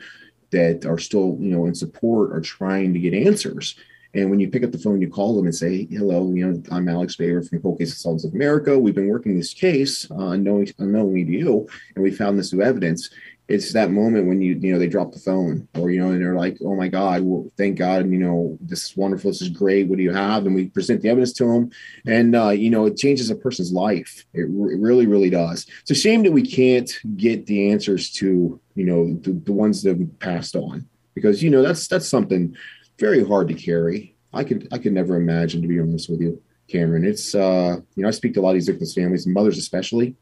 that 0.52 0.86
are 0.86 1.00
still 1.00 1.38
you 1.40 1.50
know 1.56 1.66
in 1.66 1.74
support 1.74 2.34
are 2.34 2.42
trying 2.42 2.94
to 2.94 3.00
get 3.00 3.16
answers 3.16 3.76
and 4.14 4.30
when 4.30 4.40
you 4.40 4.50
pick 4.50 4.64
up 4.64 4.72
the 4.72 4.80
phone, 4.80 5.02
you 5.02 5.10
call 5.10 5.36
them 5.36 5.46
and 5.46 5.56
say, 5.56 5.88
"Hello, 5.90 6.32
you 6.34 6.48
know, 6.48 6.64
I'm 6.72 6.90
Alex 6.90 7.16
Baber 7.16 7.44
from 7.44 7.62
Cold 7.62 7.80
Case 7.80 7.94
Assaults 7.94 8.26
of 8.26 8.34
America. 8.34 8.78
We've 8.78 8.96
been 8.96 9.10
working 9.10 9.36
this 9.36 9.54
case 9.54 10.10
uh, 10.12 10.30
unknowing, 10.30 10.74
unknowingly 10.80 11.26
to 11.26 11.32
you, 11.32 11.68
and 11.96 12.04
we 12.04 12.12
found 12.12 12.38
this 12.38 12.54
new 12.54 12.62
evidence." 12.62 13.10
It's 13.48 13.74
that 13.74 13.90
moment 13.90 14.28
when 14.28 14.44
you, 14.44 14.54
you 14.62 14.72
know, 14.72 14.78
they 14.78 14.88
drop 14.88 15.12
the 15.12 15.18
phone, 15.20 15.68
or 15.76 15.90
you 15.90 16.00
know, 16.00 16.12
and 16.12 16.22
they're 16.22 16.36
like, 16.36 16.58
"Oh 16.64 16.76
my 16.76 16.88
God, 16.88 17.24
well, 17.24 17.52
thank 17.58 17.80
God, 17.80 18.10
you 18.12 18.20
know, 18.20 18.58
this 18.62 18.84
is 18.84 18.98
wonderful. 18.98 19.32
This 19.32 19.42
is 19.42 19.50
great. 19.50 19.88
What 19.88 19.98
do 19.98 20.04
you 20.04 20.14
have?" 20.14 20.46
And 20.46 20.54
we 20.54 20.70
present 20.70 21.02
the 21.02 21.10
evidence 21.10 21.34
to 21.34 21.46
them, 21.46 21.72
and 22.06 22.36
uh, 22.36 22.50
you 22.50 22.70
know, 22.70 22.86
it 22.86 22.98
changes 22.98 23.32
a 23.32 23.36
person's 23.36 23.72
life. 23.72 24.24
It, 24.34 24.42
it 24.42 24.80
really, 24.80 25.08
really 25.08 25.32
does. 25.32 25.66
It's 25.82 25.92
a 25.92 25.96
shame 25.96 26.22
that 26.24 26.32
we 26.32 26.44
can't 26.44 26.92
get 27.18 27.48
the 27.48 27.72
answers 27.72 28.12
to, 28.14 28.60
you 28.76 28.86
know, 28.86 29.16
the, 29.16 29.32
the 29.32 29.54
ones 29.54 29.82
that 29.82 29.98
have 29.98 30.20
passed 30.20 30.56
on, 30.56 30.88
because 31.16 31.42
you 31.42 31.50
know, 31.50 31.64
that's 31.64 31.88
that's 31.88 32.08
something 32.08 32.56
very 33.00 33.26
hard 33.26 33.48
to 33.48 33.54
carry. 33.54 34.16
I 34.34 34.44
could 34.44 34.68
I 34.72 34.78
could 34.78 34.94
never 34.94 35.16
imagine 35.16 35.62
to 35.62 35.68
be 35.68 35.80
honest 35.80 36.10
with 36.10 36.22
you, 36.22 36.42
Cameron. 36.68 37.06
It's 37.06 37.34
uh, 37.34 37.78
you 37.96 38.04
know, 38.04 38.10
I 38.10 38.12
speak 38.12 38.34
to 38.36 38.42
a 38.42 38.44
lot 38.44 38.50
of 38.50 38.56
these 38.56 38.68
victims' 38.68 38.94
families 38.94 39.26
mothers 39.26 39.58
especially, 39.58 40.16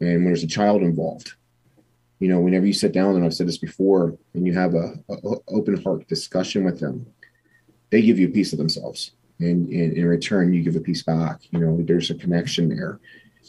and 0.00 0.14
when 0.16 0.24
there's 0.24 0.42
a 0.42 0.48
child 0.48 0.82
involved, 0.82 1.32
you 2.18 2.28
know, 2.28 2.40
whenever 2.40 2.66
you 2.66 2.72
sit 2.72 2.92
down, 2.92 3.14
and 3.14 3.24
I've 3.24 3.34
said 3.34 3.46
this 3.46 3.58
before, 3.58 4.16
and 4.34 4.46
you 4.46 4.54
have 4.54 4.74
a, 4.74 4.94
a 5.08 5.16
open 5.48 5.80
heart 5.82 6.08
discussion 6.08 6.64
with 6.64 6.80
them, 6.80 7.06
they 7.90 8.02
give 8.02 8.18
you 8.18 8.28
a 8.28 8.32
piece 8.32 8.52
of 8.52 8.58
themselves, 8.58 9.12
and, 9.38 9.68
and, 9.68 9.92
in 9.92 10.04
return, 10.06 10.52
you 10.52 10.62
give 10.62 10.76
a 10.76 10.80
piece 10.80 11.02
back. 11.02 11.42
You 11.52 11.60
know, 11.60 11.80
there's 11.80 12.10
a 12.10 12.14
connection 12.14 12.68
there, 12.68 12.98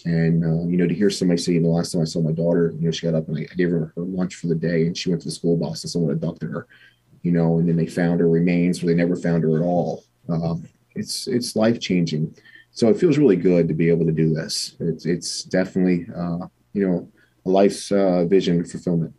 and 0.05 0.43
uh, 0.43 0.67
you 0.67 0.77
know, 0.77 0.87
to 0.87 0.93
hear 0.93 1.09
somebody 1.09 1.41
say, 1.41 1.57
the 1.57 1.67
last 1.67 1.93
time 1.93 2.01
I 2.01 2.05
saw 2.05 2.21
my 2.21 2.31
daughter, 2.31 2.73
you 2.77 2.85
know, 2.85 2.91
she 2.91 3.07
got 3.07 3.15
up 3.15 3.27
and 3.27 3.37
I 3.37 3.55
gave 3.55 3.71
her 3.71 3.91
her 3.95 4.03
lunch 4.03 4.35
for 4.35 4.47
the 4.47 4.55
day, 4.55 4.85
and 4.85 4.95
she 4.95 5.09
went 5.09 5.21
to 5.23 5.29
the 5.29 5.33
school 5.33 5.57
bus, 5.57 5.83
and 5.83 5.89
someone 5.89 6.11
abducted 6.11 6.51
her 6.51 6.67
you 7.21 7.31
know, 7.31 7.57
and 7.57 7.67
then 7.67 7.75
they 7.75 7.87
found 7.87 8.19
her 8.19 8.29
remains 8.29 8.81
or 8.81 8.87
they 8.87 8.93
never 8.93 9.15
found 9.15 9.43
her 9.43 9.57
at 9.57 9.63
all. 9.63 10.03
Um, 10.27 10.67
it's 10.95 11.27
it's 11.27 11.55
life 11.55 11.79
changing. 11.79 12.35
So 12.71 12.87
it 12.89 12.97
feels 12.97 13.17
really 13.17 13.35
good 13.35 13.67
to 13.67 13.73
be 13.73 13.89
able 13.89 14.05
to 14.05 14.11
do 14.11 14.33
this. 14.33 14.75
It's 14.79 15.05
it's 15.05 15.43
definitely 15.43 16.07
uh, 16.15 16.47
you 16.73 16.87
know 16.87 17.09
a 17.45 17.49
life's 17.49 17.91
uh, 17.91 18.25
vision 18.25 18.63
fulfillment. 18.63 19.13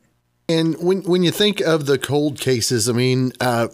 And 0.48 0.76
when 0.82 1.02
when 1.02 1.22
you 1.22 1.30
think 1.30 1.60
of 1.60 1.86
the 1.86 1.98
cold 1.98 2.40
cases, 2.40 2.88
I 2.88 2.92
mean, 2.92 3.32
uh, 3.40 3.68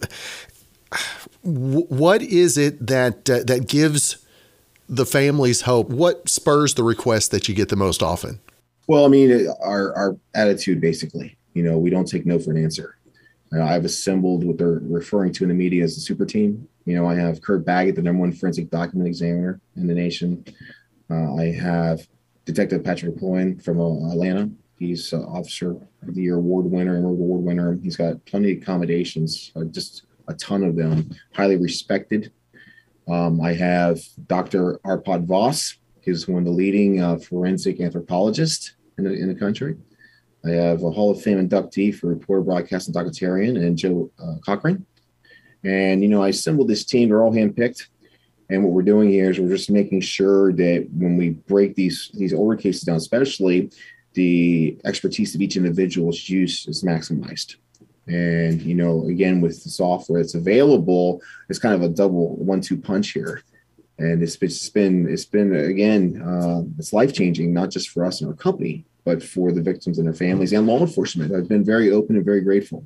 what 1.41 2.21
is 2.21 2.57
it 2.57 2.85
that 2.85 3.29
uh, 3.29 3.43
that 3.45 3.67
gives 3.67 4.17
the 4.89 5.05
families 5.05 5.61
hope? 5.61 5.89
What 5.89 6.29
spurs 6.29 6.73
the 6.75 6.83
request 6.83 7.31
that 7.31 7.47
you 7.47 7.55
get 7.55 7.69
the 7.69 7.75
most 7.75 8.03
often? 8.03 8.39
Well, 8.87 9.05
I 9.05 9.07
mean, 9.09 9.47
our 9.61 9.93
our 9.95 10.17
attitude 10.35 10.81
basically. 10.81 11.37
You 11.53 11.63
know, 11.63 11.77
we 11.79 11.89
don't 11.89 12.07
take 12.07 12.25
no 12.25 12.37
for 12.37 12.51
an 12.51 12.63
answer. 12.63 12.95
Uh, 13.53 13.63
I've 13.63 13.85
assembled 13.85 14.43
what 14.43 14.57
they're 14.57 14.81
referring 14.83 15.31
to 15.33 15.43
in 15.43 15.49
the 15.49 15.55
media 15.55 15.83
as 15.83 15.97
a 15.97 16.01
super 16.01 16.25
team. 16.25 16.67
You 16.85 16.95
know, 16.95 17.07
I 17.07 17.15
have 17.15 17.41
Curt 17.41 17.65
Baggett, 17.65 17.95
the 17.95 18.01
number 18.01 18.21
one 18.21 18.31
forensic 18.31 18.69
document 18.69 19.07
examiner 19.07 19.59
in 19.75 19.87
the 19.87 19.93
nation. 19.93 20.45
Uh, 21.09 21.35
I 21.35 21.51
have 21.51 22.07
Detective 22.45 22.83
Patrick 22.83 23.15
Ployan 23.15 23.61
from 23.61 23.79
uh, 23.79 24.11
Atlanta. 24.11 24.49
He's 24.77 25.13
uh, 25.13 25.21
Officer 25.21 25.71
of 25.71 26.15
the 26.15 26.21
Year 26.21 26.35
award 26.35 26.65
winner, 26.65 26.95
Emerald 26.97 27.19
Award 27.19 27.43
winner. 27.43 27.79
He's 27.81 27.97
got 27.97 28.23
plenty 28.25 28.53
of 28.53 28.61
accommodations, 28.61 29.51
uh, 29.55 29.63
just 29.65 30.03
a 30.27 30.33
ton 30.33 30.63
of 30.63 30.75
them, 30.75 31.09
highly 31.33 31.57
respected. 31.57 32.31
Um, 33.07 33.39
I 33.41 33.53
have 33.53 34.01
Dr. 34.27 34.79
Arpad 34.85 35.25
Vass. 35.25 35.77
He's 36.01 36.27
one 36.27 36.39
of 36.39 36.45
the 36.45 36.51
leading 36.51 37.19
forensic 37.19 37.79
anthropologists 37.79 38.73
in 38.97 39.05
the, 39.05 39.13
in 39.13 39.27
the 39.27 39.35
country. 39.35 39.77
I 40.45 40.51
have 40.51 40.83
a 40.83 40.91
Hall 40.91 41.11
of 41.11 41.21
Fame 41.21 41.47
inductee 41.47 41.93
for 41.93 42.07
reporter, 42.07 42.43
broadcast, 42.43 42.87
and 42.87 42.95
documentarian, 42.95 43.57
and 43.57 43.77
Joe 43.77 44.11
uh, 44.21 44.35
Cochran. 44.45 44.85
And, 45.63 46.01
you 46.01 46.07
know, 46.07 46.23
I 46.23 46.29
assembled 46.29 46.67
this 46.67 46.85
team. 46.85 47.09
They're 47.09 47.23
all 47.23 47.33
handpicked. 47.33 47.87
And 48.49 48.63
what 48.63 48.71
we're 48.71 48.83
doing 48.83 49.09
here 49.09 49.29
is 49.29 49.39
we're 49.39 49.49
just 49.49 49.69
making 49.69 50.01
sure 50.01 50.53
that 50.53 50.87
when 50.93 51.17
we 51.17 51.31
break 51.31 51.75
these 51.75 52.09
these 52.13 52.33
older 52.33 52.55
cases 52.55 52.83
down, 52.83 52.95
especially 52.95 53.71
the 54.13 54.79
expertise 54.85 55.35
of 55.35 55.41
each 55.41 55.57
individual's 55.57 56.29
use 56.29 56.65
is 56.67 56.83
maximized. 56.83 57.57
And 58.07 58.61
you 58.61 58.73
know, 58.73 59.05
again, 59.07 59.41
with 59.41 59.63
the 59.63 59.69
software 59.69 60.21
that's 60.21 60.35
available, 60.35 61.21
it's 61.49 61.59
kind 61.59 61.75
of 61.75 61.81
a 61.81 61.89
double 61.89 62.37
one-two 62.37 62.77
punch 62.77 63.11
here. 63.11 63.43
And 63.99 64.23
it's, 64.23 64.37
it's 64.41 64.69
been 64.69 65.09
it's 65.09 65.25
been 65.25 65.53
again, 65.53 66.21
uh, 66.21 66.61
it's 66.77 66.93
life 66.93 67.13
changing, 67.13 67.53
not 67.53 67.69
just 67.69 67.89
for 67.89 68.05
us 68.05 68.21
and 68.21 68.29
our 68.29 68.35
company, 68.35 68.85
but 69.07 69.23
for 69.23 69.53
the 69.53 69.61
victims 69.61 69.97
and 69.97 70.05
their 70.05 70.13
families 70.13 70.51
and 70.51 70.67
law 70.67 70.81
enforcement. 70.81 71.33
I've 71.33 71.47
been 71.47 71.63
very 71.63 71.89
open 71.89 72.17
and 72.17 72.25
very 72.25 72.41
grateful. 72.41 72.85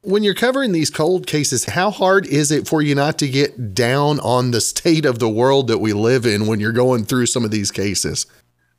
When 0.00 0.24
you're 0.24 0.34
covering 0.34 0.72
these 0.72 0.90
cold 0.90 1.28
cases, 1.28 1.64
how 1.64 1.92
hard 1.92 2.26
is 2.26 2.50
it 2.50 2.66
for 2.66 2.82
you 2.82 2.96
not 2.96 3.20
to 3.20 3.28
get 3.28 3.72
down 3.72 4.18
on 4.18 4.50
the 4.50 4.60
state 4.60 5.04
of 5.04 5.20
the 5.20 5.28
world 5.28 5.68
that 5.68 5.78
we 5.78 5.92
live 5.92 6.26
in 6.26 6.48
when 6.48 6.58
you're 6.58 6.72
going 6.72 7.04
through 7.04 7.26
some 7.26 7.44
of 7.44 7.52
these 7.52 7.70
cases? 7.70 8.26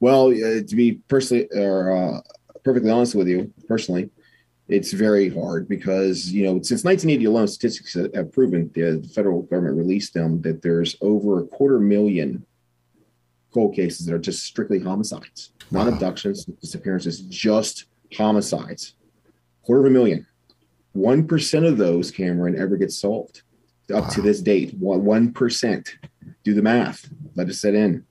Well, 0.02 0.32
uh, 0.32 0.64
to 0.68 0.76
be 0.76 1.00
personally 1.08 1.48
or 1.56 1.96
uh, 1.96 2.22
perfectly 2.66 2.92
honest 2.92 3.16
with 3.16 3.30
you, 3.30 3.54
personally, 3.70 4.10
it's 4.68 4.92
very 4.92 5.30
hard 5.30 5.70
because 5.70 6.30
you 6.30 6.44
know 6.44 6.62
since 6.62 6.84
1980 6.84 7.24
alone, 7.24 7.48
statistics 7.48 7.94
have 7.94 8.34
proven 8.34 8.70
the 8.74 9.10
federal 9.16 9.44
government 9.44 9.78
released 9.78 10.14
them 10.14 10.42
that 10.42 10.62
there's 10.62 10.98
over 11.00 11.40
a 11.40 11.48
quarter 11.48 11.80
million 11.80 12.46
cold 13.54 13.74
cases 13.76 14.06
that 14.06 14.14
are 14.14 14.20
just 14.20 14.44
strictly 14.44 14.80
homicides 14.80 15.54
not 15.72 15.88
wow. 15.88 15.94
abductions, 15.94 16.46
disappearances, 16.46 17.22
just 17.22 17.86
homicides. 18.16 18.96
Quarter 19.64 19.82
of 19.82 19.88
a 19.88 19.94
million. 19.94 20.26
1% 20.96 21.68
of 21.68 21.78
those, 21.78 22.12
Cameron, 22.12 22.60
ever 22.60 22.78
get 22.78 22.92
solved 22.92 23.44
up 23.94 24.04
wow. 24.04 24.10
to 24.10 24.22
this 24.22 24.42
date. 24.42 24.80
1%. 24.80 25.90
Do 26.44 26.54
the 26.54 26.62
math. 26.62 27.10
Let 27.36 27.50
it 27.50 27.54
set 27.54 27.76
in. 27.76 28.06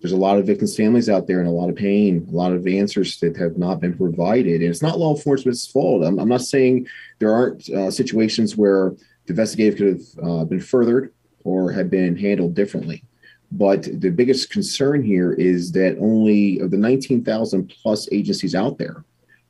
There's 0.00 0.12
a 0.12 0.16
lot 0.16 0.38
of 0.38 0.46
victims' 0.46 0.76
families 0.76 1.08
out 1.08 1.28
there 1.28 1.38
and 1.38 1.48
a 1.48 1.52
lot 1.52 1.68
of 1.68 1.76
pain, 1.76 2.26
a 2.28 2.34
lot 2.34 2.52
of 2.52 2.66
answers 2.66 3.20
that 3.20 3.36
have 3.36 3.56
not 3.56 3.80
been 3.80 3.96
provided. 3.96 4.60
And 4.60 4.70
it's 4.70 4.82
not 4.82 4.98
law 4.98 5.14
enforcement's 5.14 5.66
fault. 5.66 6.04
I'm, 6.04 6.18
I'm 6.18 6.28
not 6.28 6.42
saying 6.42 6.88
there 7.20 7.32
aren't 7.32 7.68
uh, 7.70 7.90
situations 7.90 8.56
where 8.56 8.96
the 9.26 9.32
investigative 9.32 9.78
could 9.78 9.86
have 9.88 10.28
uh, 10.28 10.44
been 10.44 10.60
furthered 10.60 11.12
or 11.44 11.70
have 11.70 11.88
been 11.88 12.16
handled 12.16 12.54
differently. 12.54 13.04
But 13.52 14.00
the 14.00 14.10
biggest 14.10 14.50
concern 14.50 15.02
here 15.02 15.32
is 15.32 15.72
that 15.72 15.98
only 16.00 16.58
of 16.60 16.70
the 16.70 16.78
19,000 16.78 17.72
plus 17.82 18.08
agencies 18.10 18.54
out 18.54 18.78
there, 18.78 19.04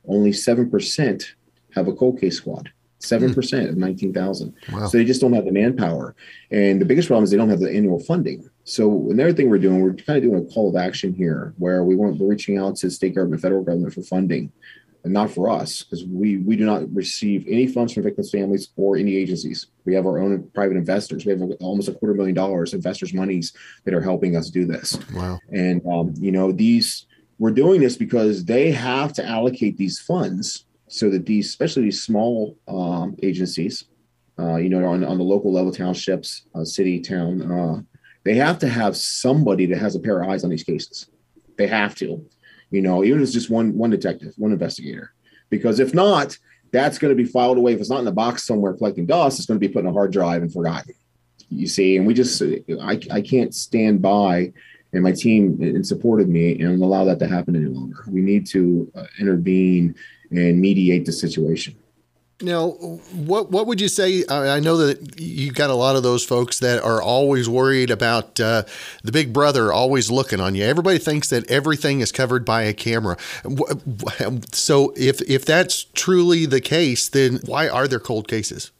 only 0.07 0.31
7% 0.31 1.25
have 1.73 1.87
a 1.87 1.93
cold 1.93 2.19
case 2.19 2.37
squad. 2.37 2.71
7% 2.99 3.33
mm. 3.33 3.69
of 3.69 3.77
19,000. 3.77 4.53
Wow. 4.71 4.87
So 4.87 4.97
they 4.97 5.05
just 5.05 5.21
don't 5.21 5.33
have 5.33 5.45
the 5.45 5.51
manpower. 5.51 6.15
And 6.51 6.79
the 6.79 6.85
biggest 6.85 7.07
problem 7.07 7.23
is 7.23 7.31
they 7.31 7.37
don't 7.37 7.49
have 7.49 7.59
the 7.59 7.73
annual 7.73 7.99
funding. 7.99 8.49
So 8.63 9.09
another 9.09 9.33
thing 9.33 9.49
we're 9.49 9.57
doing, 9.57 9.81
we're 9.81 9.93
kind 9.93 10.17
of 10.17 10.23
doing 10.23 10.45
a 10.45 10.53
call 10.53 10.69
of 10.69 10.75
action 10.75 11.13
here 11.13 11.53
where 11.57 11.83
we 11.83 11.95
want, 11.95 12.17
we're 12.17 12.29
reaching 12.29 12.57
out 12.57 12.77
to 12.77 12.89
state 12.89 13.15
government, 13.15 13.41
federal 13.41 13.63
government 13.63 13.93
for 13.93 14.03
funding 14.03 14.51
and 15.03 15.11
not 15.11 15.29
for 15.29 15.49
us 15.49 15.83
because 15.83 16.05
we, 16.05 16.37
we 16.37 16.55
do 16.55 16.65
not 16.65 16.93
receive 16.93 17.45
any 17.47 17.67
funds 17.67 17.93
from 17.93 18.03
victims' 18.03 18.31
families 18.31 18.69
or 18.77 18.95
any 18.95 19.15
agencies. 19.15 19.67
We 19.85 19.93
have 19.95 20.05
our 20.05 20.19
own 20.19 20.49
private 20.53 20.77
investors. 20.77 21.25
We 21.25 21.31
have 21.31 21.41
almost 21.59 21.89
a 21.89 21.93
quarter 21.93 22.13
million 22.13 22.35
dollars 22.35 22.73
investors' 22.73 23.13
monies 23.13 23.53
that 23.83 23.93
are 23.93 24.01
helping 24.01 24.37
us 24.37 24.49
do 24.49 24.65
this. 24.65 24.97
Wow. 25.13 25.39
And, 25.51 25.81
um, 25.85 26.13
you 26.17 26.31
know, 26.31 26.51
these, 26.51 27.05
we're 27.37 27.51
doing 27.51 27.81
this 27.81 27.97
because 27.97 28.45
they 28.45 28.71
have 28.71 29.11
to 29.13 29.25
allocate 29.25 29.77
these 29.77 29.99
funds 29.99 30.65
so 30.87 31.09
that 31.09 31.25
these, 31.25 31.47
especially 31.47 31.83
these 31.83 32.03
small 32.03 32.57
um, 32.67 33.17
agencies, 33.23 33.85
uh, 34.39 34.55
you 34.55 34.69
know, 34.69 34.85
on, 34.85 35.03
on 35.03 35.17
the 35.17 35.23
local 35.23 35.51
level, 35.51 35.71
townships, 35.71 36.43
uh, 36.55 36.63
city, 36.63 37.01
town, 37.01 37.51
uh, 37.51 37.81
they 38.23 38.35
have 38.35 38.57
to 38.59 38.69
have 38.69 38.95
somebody 38.95 39.65
that 39.65 39.79
has 39.79 39.95
a 39.95 39.99
pair 39.99 40.21
of 40.21 40.29
eyes 40.29 40.45
on 40.45 40.49
these 40.49 40.63
cases. 40.63 41.09
They 41.57 41.67
have 41.67 41.93
to, 41.95 42.25
you 42.73 42.81
know, 42.81 43.03
even 43.03 43.19
if 43.19 43.23
it's 43.23 43.33
just 43.33 43.49
one 43.49 43.77
one 43.77 43.91
detective, 43.91 44.33
one 44.37 44.51
investigator, 44.51 45.13
because 45.49 45.79
if 45.79 45.93
not, 45.93 46.37
that's 46.71 46.97
going 46.97 47.15
to 47.15 47.23
be 47.23 47.29
filed 47.29 47.57
away. 47.57 47.73
If 47.73 47.79
it's 47.79 47.89
not 47.89 48.01
in 48.01 48.07
a 48.07 48.11
box 48.11 48.43
somewhere 48.43 48.73
collecting 48.73 49.05
dust, 49.05 49.37
it's 49.37 49.45
going 49.45 49.59
to 49.59 49.65
be 49.67 49.71
put 49.71 49.83
in 49.83 49.89
a 49.89 49.93
hard 49.93 50.11
drive 50.11 50.41
and 50.41 50.51
forgotten. 50.51 50.95
You 51.49 51.67
see, 51.67 51.97
and 51.97 52.07
we 52.07 52.15
just, 52.15 52.41
I, 52.81 52.99
I 53.11 53.21
can't 53.21 53.53
stand 53.53 54.01
by 54.01 54.53
and 54.91 55.03
my 55.03 55.11
team 55.11 55.61
in 55.61 55.83
support 55.83 56.21
of 56.21 56.29
me 56.29 56.59
and 56.59 56.81
allow 56.81 57.05
that 57.05 57.19
to 57.19 57.27
happen 57.27 57.55
any 57.55 57.65
longer. 57.65 58.03
We 58.07 58.21
need 58.21 58.47
to 58.47 58.91
uh, 58.95 59.05
intervene 59.19 59.95
and 60.31 60.59
mediate 60.59 61.05
the 61.05 61.11
situation. 61.11 61.75
Now, 62.43 62.71
what 62.71 63.51
what 63.51 63.67
would 63.67 63.79
you 63.79 63.87
say? 63.87 64.25
I 64.27 64.59
know 64.59 64.77
that 64.77 65.19
you've 65.19 65.55
got 65.55 65.69
a 65.69 65.75
lot 65.75 65.95
of 65.95 66.03
those 66.03 66.25
folks 66.25 66.59
that 66.59 66.83
are 66.83 67.01
always 67.01 67.47
worried 67.47 67.89
about 67.89 68.39
uh, 68.39 68.63
the 69.01 69.13
big 69.13 69.31
brother 69.31 69.71
always 69.71 70.11
looking 70.11 70.41
on 70.41 70.53
you. 70.53 70.65
Everybody 70.65 70.97
thinks 70.97 71.29
that 71.29 71.49
everything 71.49 72.01
is 72.01 72.11
covered 72.11 72.43
by 72.43 72.63
a 72.63 72.73
camera. 72.73 73.17
So, 74.51 74.93
if 74.97 75.21
if 75.21 75.45
that's 75.45 75.85
truly 75.93 76.45
the 76.45 76.61
case, 76.61 77.07
then 77.07 77.39
why 77.45 77.69
are 77.69 77.87
there 77.87 77.99
cold 77.99 78.27
cases? 78.27 78.71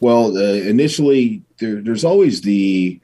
Well, 0.00 0.36
uh, 0.36 0.54
initially, 0.54 1.42
there, 1.58 1.82
there's 1.82 2.04
always 2.04 2.40
the 2.40 2.98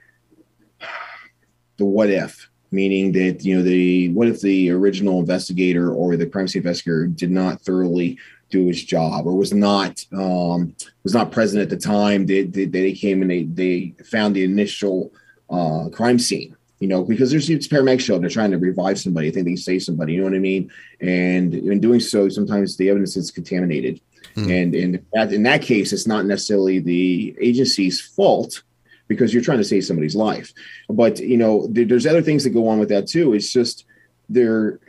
the 1.77 1.85
what 1.85 2.09
if 2.09 2.49
meaning 2.73 3.13
that 3.13 3.45
you 3.45 3.57
know 3.57 3.63
the 3.63 4.09
what 4.11 4.29
if 4.29 4.41
the 4.41 4.71
original 4.71 5.21
investigator 5.21 5.93
or 5.93 6.17
the 6.17 6.27
crime 6.27 6.49
scene 6.49 6.61
investigator 6.61 7.07
did 7.07 7.31
not 7.31 7.61
thoroughly 7.61 8.19
do 8.51 8.67
his 8.67 8.85
job 8.85 9.27
or 9.27 9.35
was 9.35 9.53
not 9.53 10.05
um, 10.13 10.75
was 11.03 11.15
not 11.15 11.33
present 11.33 11.63
at 11.63 11.71
the 11.71 11.77
time 11.77 12.27
that 12.27 12.53
they, 12.53 12.65
they, 12.65 12.93
came 12.93 13.23
and 13.23 13.31
they 13.31 13.45
they 13.45 13.95
found 14.05 14.35
the 14.35 14.45
initial 14.45 15.13
uh, 15.51 15.89
crime 15.91 16.19
scene 16.19 16.57
you 16.79 16.89
know 16.89 17.03
because 17.05 17.31
there's 17.31 17.49
it's 17.51 17.69
paramedic 17.69 18.01
show 18.01 18.19
they're 18.19 18.29
trying 18.29 18.51
to 18.51 18.59
revive 18.59 18.99
somebody 18.99 19.29
i 19.29 19.31
think 19.31 19.47
they 19.47 19.57
save 19.57 19.83
somebody 19.83 20.13
you 20.13 20.19
know 20.19 20.25
what 20.25 20.35
i 20.35 20.39
mean 20.39 20.71
and 21.01 21.55
in 21.55 21.81
doing 21.81 22.01
so 22.01 22.29
sometimes 22.29 22.77
the 22.77 22.91
evidence 22.91 23.17
is 23.17 23.31
contaminated 23.31 24.01
mm. 24.35 24.63
and 24.63 24.75
in 24.75 25.05
that 25.13 25.33
in 25.33 25.43
that 25.43 25.63
case 25.63 25.93
it's 25.93 26.07
not 26.07 26.27
necessarily 26.27 26.79
the 26.79 27.35
agency's 27.41 28.01
fault 28.01 28.63
because 29.09 29.33
you're 29.33 29.43
trying 29.43 29.59
to 29.59 29.65
save 29.65 29.85
somebody's 29.85 30.17
life. 30.17 30.53
But 30.89 31.19
you 31.19 31.37
know, 31.37 31.67
there, 31.69 31.85
there's 31.85 32.07
other 32.07 32.23
things 32.23 32.45
that 32.45 32.51
go 32.51 32.69
on 32.69 32.79
with 32.79 32.89
that 32.91 33.07
too. 33.07 33.35
It's 33.35 33.53
just 33.53 33.85
there. 34.29 34.81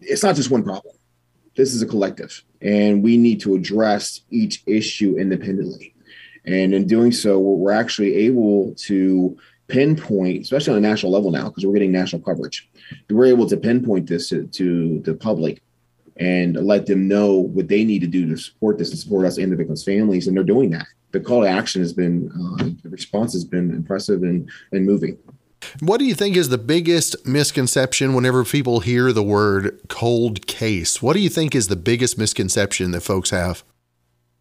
It's 0.00 0.22
not 0.22 0.36
just 0.36 0.50
one 0.50 0.62
problem. 0.62 0.93
This 1.56 1.74
is 1.74 1.82
a 1.82 1.86
collective, 1.86 2.42
and 2.60 3.02
we 3.02 3.16
need 3.16 3.40
to 3.42 3.54
address 3.54 4.20
each 4.30 4.62
issue 4.66 5.16
independently. 5.18 5.94
And 6.44 6.74
in 6.74 6.86
doing 6.86 7.12
so, 7.12 7.38
we're 7.38 7.72
actually 7.72 8.14
able 8.14 8.74
to 8.86 9.38
pinpoint, 9.68 10.42
especially 10.42 10.72
on 10.72 10.78
a 10.78 10.88
national 10.88 11.12
level 11.12 11.30
now, 11.30 11.48
because 11.48 11.64
we're 11.64 11.72
getting 11.72 11.92
national 11.92 12.22
coverage. 12.22 12.68
We're 13.08 13.26
able 13.26 13.48
to 13.48 13.56
pinpoint 13.56 14.08
this 14.08 14.28
to, 14.28 14.46
to 14.46 15.00
the 15.00 15.14
public 15.14 15.62
and 16.16 16.54
let 16.56 16.86
them 16.86 17.08
know 17.08 17.34
what 17.34 17.68
they 17.68 17.84
need 17.84 18.00
to 18.00 18.06
do 18.06 18.28
to 18.28 18.36
support 18.36 18.78
this 18.78 18.90
and 18.90 18.98
support 18.98 19.26
us 19.26 19.38
and 19.38 19.50
the 19.50 19.56
victims' 19.56 19.84
families, 19.84 20.26
and 20.26 20.36
they're 20.36 20.44
doing 20.44 20.70
that 20.70 20.86
the 21.14 21.20
call 21.20 21.42
to 21.42 21.48
action 21.48 21.80
has 21.80 21.92
been 21.92 22.30
uh, 22.32 22.68
the 22.82 22.90
response 22.90 23.32
has 23.32 23.44
been 23.44 23.70
impressive 23.70 24.22
and 24.22 24.50
and 24.72 24.84
moving. 24.84 25.16
What 25.80 25.98
do 25.98 26.04
you 26.04 26.14
think 26.14 26.36
is 26.36 26.48
the 26.48 26.58
biggest 26.58 27.26
misconception 27.26 28.14
whenever 28.14 28.44
people 28.44 28.80
hear 28.80 29.12
the 29.12 29.22
word 29.22 29.80
cold 29.88 30.46
case? 30.46 31.02
What 31.02 31.14
do 31.14 31.20
you 31.20 31.28
think 31.28 31.54
is 31.54 31.68
the 31.68 31.76
biggest 31.76 32.18
misconception 32.18 32.90
that 32.92 33.02
folks 33.02 33.30
have? 33.30 33.64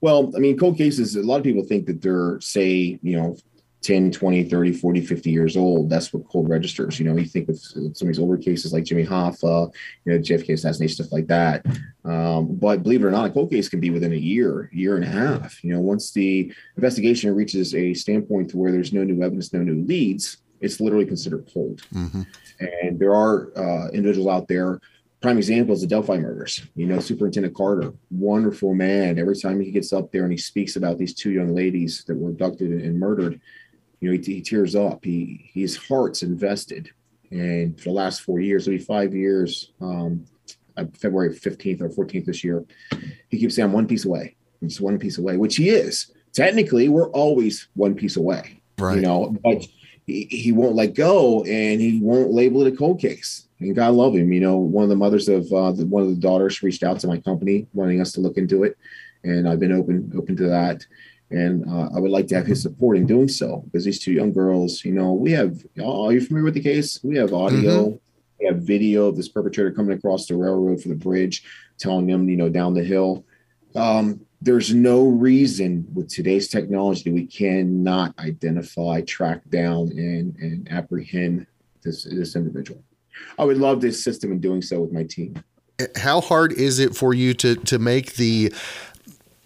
Well, 0.02 0.34
I 0.36 0.40
mean, 0.40 0.58
cold 0.58 0.78
cases, 0.78 1.16
a 1.16 1.22
lot 1.22 1.38
of 1.38 1.44
people 1.44 1.64
think 1.64 1.86
that 1.86 2.02
they're, 2.02 2.40
say, 2.42 3.00
you 3.02 3.16
know, 3.16 3.38
10, 3.84 4.12
20, 4.12 4.46
30, 4.46 4.74
40, 4.74 5.06
50 5.06 5.30
years 5.30 5.58
old. 5.58 5.90
That's 5.90 6.14
what 6.14 6.28
cold 6.30 6.50
registers. 6.50 7.00
You 7.00 7.06
know, 7.06 7.16
you 7.18 7.26
think 7.26 7.50
of 7.50 7.60
some 7.60 7.86
of 7.86 7.94
these 8.00 8.20
older 8.20 8.38
cases 8.38 8.74
like 8.74 8.86
Jimmy 8.86 9.06
Hoffa, 9.06 9.72
you 10.06 10.14
know, 10.14 10.20
JFK 10.20 10.54
assassination, 10.54 10.96
stuff 10.96 11.12
like 11.12 11.28
that. 11.28 11.66
Um, 12.06 12.56
but 12.56 12.84
believe 12.84 13.04
it 13.04 13.08
or 13.08 13.12
not, 13.12 13.26
a 13.26 13.30
cold 13.30 13.52
case 13.52 13.70
can 13.70 13.80
be 13.80 13.90
within 13.90 14.14
a 14.14 14.18
year, 14.18 14.70
year 14.74 14.96
and 14.96 15.04
a 15.04 15.08
half. 15.08 15.64
You 15.64 15.74
know, 15.74 15.82
once 15.82 16.12
the 16.12 16.52
investigation 16.78 17.34
reaches 17.36 17.76
a 17.76 17.94
standpoint 17.94 18.50
to 18.52 18.58
where 18.58 18.72
there's 18.72 18.94
no 18.94 19.04
new 19.04 19.22
evidence, 19.22 19.54
no 19.54 19.62
new 19.62 19.86
leads, 19.86 20.38
it's 20.64 20.80
literally 20.80 21.06
considered 21.06 21.48
cold. 21.54 21.82
Mm-hmm. 21.94 22.22
And 22.60 22.98
there 22.98 23.14
are 23.14 23.52
uh, 23.58 23.90
individuals 23.90 24.30
out 24.30 24.48
there. 24.48 24.80
Prime 25.22 25.38
example 25.38 25.74
is 25.74 25.82
the 25.82 25.88
Delphi 25.88 26.18
murders. 26.18 26.66
You 26.76 26.88
know, 26.88 27.00
Superintendent 27.00 27.56
Carter, 27.56 27.94
wonderful 28.10 28.74
man. 28.74 29.20
Every 29.20 29.38
time 29.38 29.60
he 29.60 29.72
gets 29.72 29.94
up 29.94 30.12
there 30.12 30.24
and 30.24 30.32
he 30.32 30.38
speaks 30.38 30.76
about 30.76 30.98
these 30.98 31.14
two 31.14 31.32
young 31.32 31.54
ladies 31.54 32.04
that 32.08 32.18
were 32.18 32.30
abducted 32.30 32.72
and 32.72 33.00
murdered, 33.00 33.40
you 34.00 34.10
know, 34.10 34.18
he, 34.18 34.34
he 34.36 34.42
tears 34.42 34.76
up. 34.76 35.04
He 35.04 35.50
his 35.54 35.78
heart's 35.78 36.24
invested, 36.24 36.90
and 37.32 37.78
for 37.78 37.86
the 37.86 37.92
last 37.92 38.22
four 38.22 38.42
years, 38.42 38.68
it'll 38.68 38.78
be 38.78 38.84
five 38.84 39.14
years. 39.14 39.72
Um, 39.80 40.26
uh, 40.76 40.86
February 41.00 41.34
fifteenth 41.34 41.82
or 41.82 41.90
fourteenth 41.90 42.26
this 42.26 42.44
year, 42.44 42.66
he 43.30 43.40
keeps 43.40 43.56
saying, 43.56 43.68
"I'm 43.68 43.74
one 43.74 43.88
piece 43.88 44.04
away. 44.04 44.36
I'm 44.62 44.68
just 44.68 44.82
one 44.82 45.00
piece 45.00 45.20
away," 45.20 45.38
which 45.38 45.56
he 45.56 45.70
is. 45.70 46.12
Technically, 46.34 46.90
we're 46.90 47.10
always 47.12 47.70
one 47.76 47.96
piece 47.96 48.18
away, 48.18 48.62
right? 48.78 48.96
You 48.96 49.02
know, 49.04 49.38
but 49.42 49.66
he, 50.06 50.26
he 50.30 50.52
won't 50.52 50.76
let 50.76 50.94
go, 50.94 51.44
and 51.44 51.82
he 51.82 52.00
won't 52.02 52.32
label 52.32 52.66
it 52.66 52.74
a 52.74 52.76
cold 52.76 53.00
case. 53.00 53.48
And 53.60 53.76
God 53.76 53.94
love 53.94 54.16
him. 54.16 54.32
You 54.34 54.42
know, 54.42 54.58
one 54.58 54.84
of 54.84 54.90
the 54.90 54.96
mothers 54.96 55.30
of 55.30 55.52
uh, 55.54 55.72
the, 55.72 55.86
one 55.86 56.04
of 56.04 56.10
the 56.10 56.16
daughters 56.16 56.62
reached 56.62 56.84
out 56.84 57.00
to 57.00 57.08
my 57.08 57.18
company, 57.18 57.68
wanting 57.74 58.02
us 58.02 58.12
to 58.14 58.22
look 58.22 58.38
into 58.38 58.64
it, 58.64 58.78
and 59.24 59.48
I've 59.48 59.60
been 59.60 59.72
open 59.72 60.12
open 60.16 60.36
to 60.38 60.48
that 60.48 60.86
and 61.34 61.68
uh, 61.68 61.90
I 61.96 62.00
would 62.00 62.12
like 62.12 62.28
to 62.28 62.36
have 62.36 62.46
his 62.46 62.62
support 62.62 62.96
in 62.96 63.08
doing 63.08 63.28
so 63.28 63.64
because 63.66 63.84
these 63.84 64.00
two 64.00 64.14
young 64.14 64.32
girls, 64.32 64.86
you 64.86 64.94
know, 64.94 65.14
we 65.14 65.32
have. 65.32 65.66
Are 65.84 66.14
you 66.14 66.22
familiar 66.22 66.46
with 66.46 66.54
the 66.54 66.62
case? 66.62 67.00
We 67.04 67.18
have 67.18 67.34
audio, 67.34 67.88
mm-hmm. 67.88 67.96
we 68.40 68.46
have 68.46 68.58
video 68.58 69.08
of 69.08 69.18
this 69.18 69.30
perpetrator 69.30 69.72
coming 69.72 69.98
across 69.98 70.28
the 70.28 70.36
railroad 70.36 70.82
for 70.82 70.90
the 70.90 70.96
bridge, 70.96 71.44
telling 71.80 72.06
them, 72.06 72.30
you 72.30 72.38
know, 72.38 72.50
down 72.50 72.76
the 72.76 72.84
hill. 72.84 73.26
Um, 73.76 74.22
there's 74.44 74.74
no 74.74 75.08
reason 75.08 75.88
with 75.94 76.10
today's 76.10 76.50
technology 76.50 77.10
we 77.12 77.26
cannot 77.26 78.14
identify, 78.20 79.02
track 79.02 79.42
down, 79.50 79.90
and 79.92 80.36
and 80.36 80.70
apprehend 80.70 81.48
this 81.82 82.04
this 82.04 82.36
individual. 82.36 82.84
I 83.40 83.46
would 83.46 83.58
love 83.58 83.80
to 83.82 83.88
assist 83.88 84.24
him 84.24 84.32
in 84.32 84.40
doing 84.40 84.62
so 84.62 84.82
with 84.82 84.92
my 84.92 85.04
team. 85.04 85.42
How 85.96 86.20
hard 86.20 86.52
is 86.52 86.80
it 86.80 86.96
for 86.96 87.14
you 87.14 87.34
to 87.36 87.56
to 87.56 87.80
make 87.80 88.16
the 88.16 88.54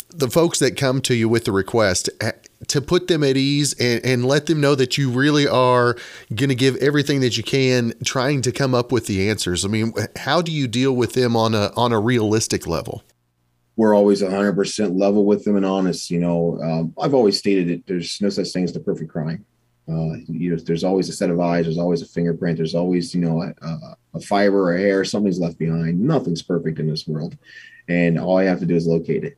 the 0.10 0.30
folks 0.30 0.58
that 0.60 0.76
come 0.76 1.00
to 1.02 1.14
you 1.14 1.30
with 1.30 1.46
the 1.46 1.52
request 1.52 2.10
eh, 2.22 2.32
to 2.68 2.82
put 2.82 3.08
them 3.08 3.24
at 3.24 3.38
ease 3.38 3.76
and, 3.80 4.04
and 4.04 4.26
let 4.26 4.48
them 4.48 4.60
know 4.60 4.74
that 4.74 4.98
you 4.98 5.12
really 5.12 5.48
are 5.48 5.96
going 6.34 6.50
to 6.50 6.56
give 6.56 6.76
everything 6.78 7.20
that 7.20 7.38
you 7.38 7.44
can 7.44 7.94
trying 8.04 8.42
to 8.42 8.52
come 8.52 8.74
up 8.74 8.92
with 8.92 9.06
the 9.06 9.30
answers 9.30 9.64
i 9.64 9.68
mean 9.68 9.94
how 10.16 10.42
do 10.42 10.52
you 10.52 10.68
deal 10.68 10.96
with 10.96 11.14
them 11.14 11.36
on 11.36 11.54
a 11.54 11.72
on 11.76 11.92
a 11.92 12.00
realistic 12.00 12.66
level 12.66 13.04
we're 13.78 13.96
always 13.96 14.22
100% 14.22 15.00
level 15.00 15.24
with 15.24 15.46
them 15.46 15.56
and 15.56 15.66
honest 15.66 16.12
you 16.12 16.20
know 16.20 16.60
um, 16.62 16.94
i've 17.02 17.13
always 17.13 17.38
stated 17.38 17.70
that 17.70 17.88
there's 17.88 18.20
no 18.22 18.30
such 18.30 18.50
thing 18.50 18.66
as 18.66 18.74
the 18.74 18.80
perfect 18.80 19.12
crime 19.12 19.46
uh, 19.90 20.18
you 20.28 20.52
know, 20.52 20.58
there's 20.58 20.84
always 20.84 21.08
a 21.08 21.13
set 21.13 21.30
of 21.30 21.40
eyes. 21.40 21.66
There's 21.66 21.78
always 21.78 22.02
a 22.02 22.06
fingerprint. 22.06 22.58
There's 22.58 22.76
always, 22.76 23.16
you 23.16 23.22
know, 23.22 23.42
a, 23.42 23.96
a 24.13 24.20
fiber 24.20 24.63
or 24.63 24.76
a 24.76 24.80
hair. 24.80 25.06
Something's 25.06 25.40
left 25.40 25.58
behind. 25.58 26.00
Nothing's 26.00 26.42
perfect 26.42 26.80
in 26.80 26.90
this 26.90 27.08
world, 27.08 27.38
and 27.88 28.20
all 28.20 28.38
I 28.38 28.44
have 28.44 28.60
to 28.60 28.66
do 28.66 28.76
is 28.76 28.86
locate 28.86 29.24
it 29.24 29.38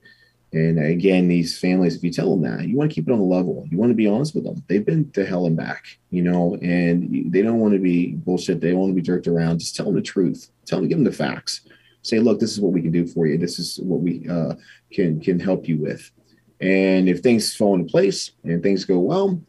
And 0.52 0.80
again, 0.80 1.28
these 1.28 1.60
families, 1.60 1.96
if 1.96 2.04
you 2.04 2.12
tell 2.12 2.32
them 2.36 2.42
that, 2.50 2.68
you 2.68 2.76
want 2.76 2.90
to 2.90 2.96
keep 2.96 3.08
it 3.08 3.12
on 3.12 3.20
the 3.20 3.26
level. 3.26 3.64
You 3.70 3.78
want 3.78 3.92
to 3.92 3.96
be 3.96 4.08
honest 4.08 4.34
with 4.34 4.44
them. 4.44 4.64
They've 4.68 4.86
been 4.86 5.12
to 5.12 5.24
hell 5.24 5.46
and 5.46 5.56
back, 5.56 6.00
you 6.10 6.24
know, 6.24 6.58
and 6.64 7.32
they 7.32 7.44
don't 7.44 7.60
want 7.60 7.74
to 7.74 7.80
be 7.80 8.14
bullshit. 8.14 8.60
They 8.60 8.72
don't 8.72 8.80
want 8.80 8.90
to 8.90 8.96
be 8.96 9.04
jerked 9.04 9.28
around. 9.28 9.60
Just 9.60 9.76
tell 9.76 9.86
them 9.86 9.96
the 9.96 10.02
truth. 10.02 10.50
Tell 10.66 10.80
them, 10.80 10.88
give 10.88 10.98
them 10.98 11.06
the 11.06 11.12
facts. 11.12 11.62
Say, 12.02 12.20
look, 12.20 12.40
this 12.40 12.52
is 12.52 12.62
what 12.62 12.74
we 12.74 12.82
can 12.82 12.92
do 12.92 13.06
for 13.06 13.28
you. 13.28 13.38
This 13.38 13.60
is 13.60 13.80
what 13.82 14.02
we 14.02 14.28
uh, 14.30 14.56
can 14.92 15.20
can 15.20 15.40
help 15.40 15.68
you 15.68 15.78
with. 15.78 16.12
And 16.62 17.08
if 17.08 17.20
things 17.20 17.56
fall 17.56 17.76
into 17.76 17.90
place 17.90 18.32
and 18.44 18.62
things 18.62 18.86
go 18.86 19.00
well, 19.00 19.42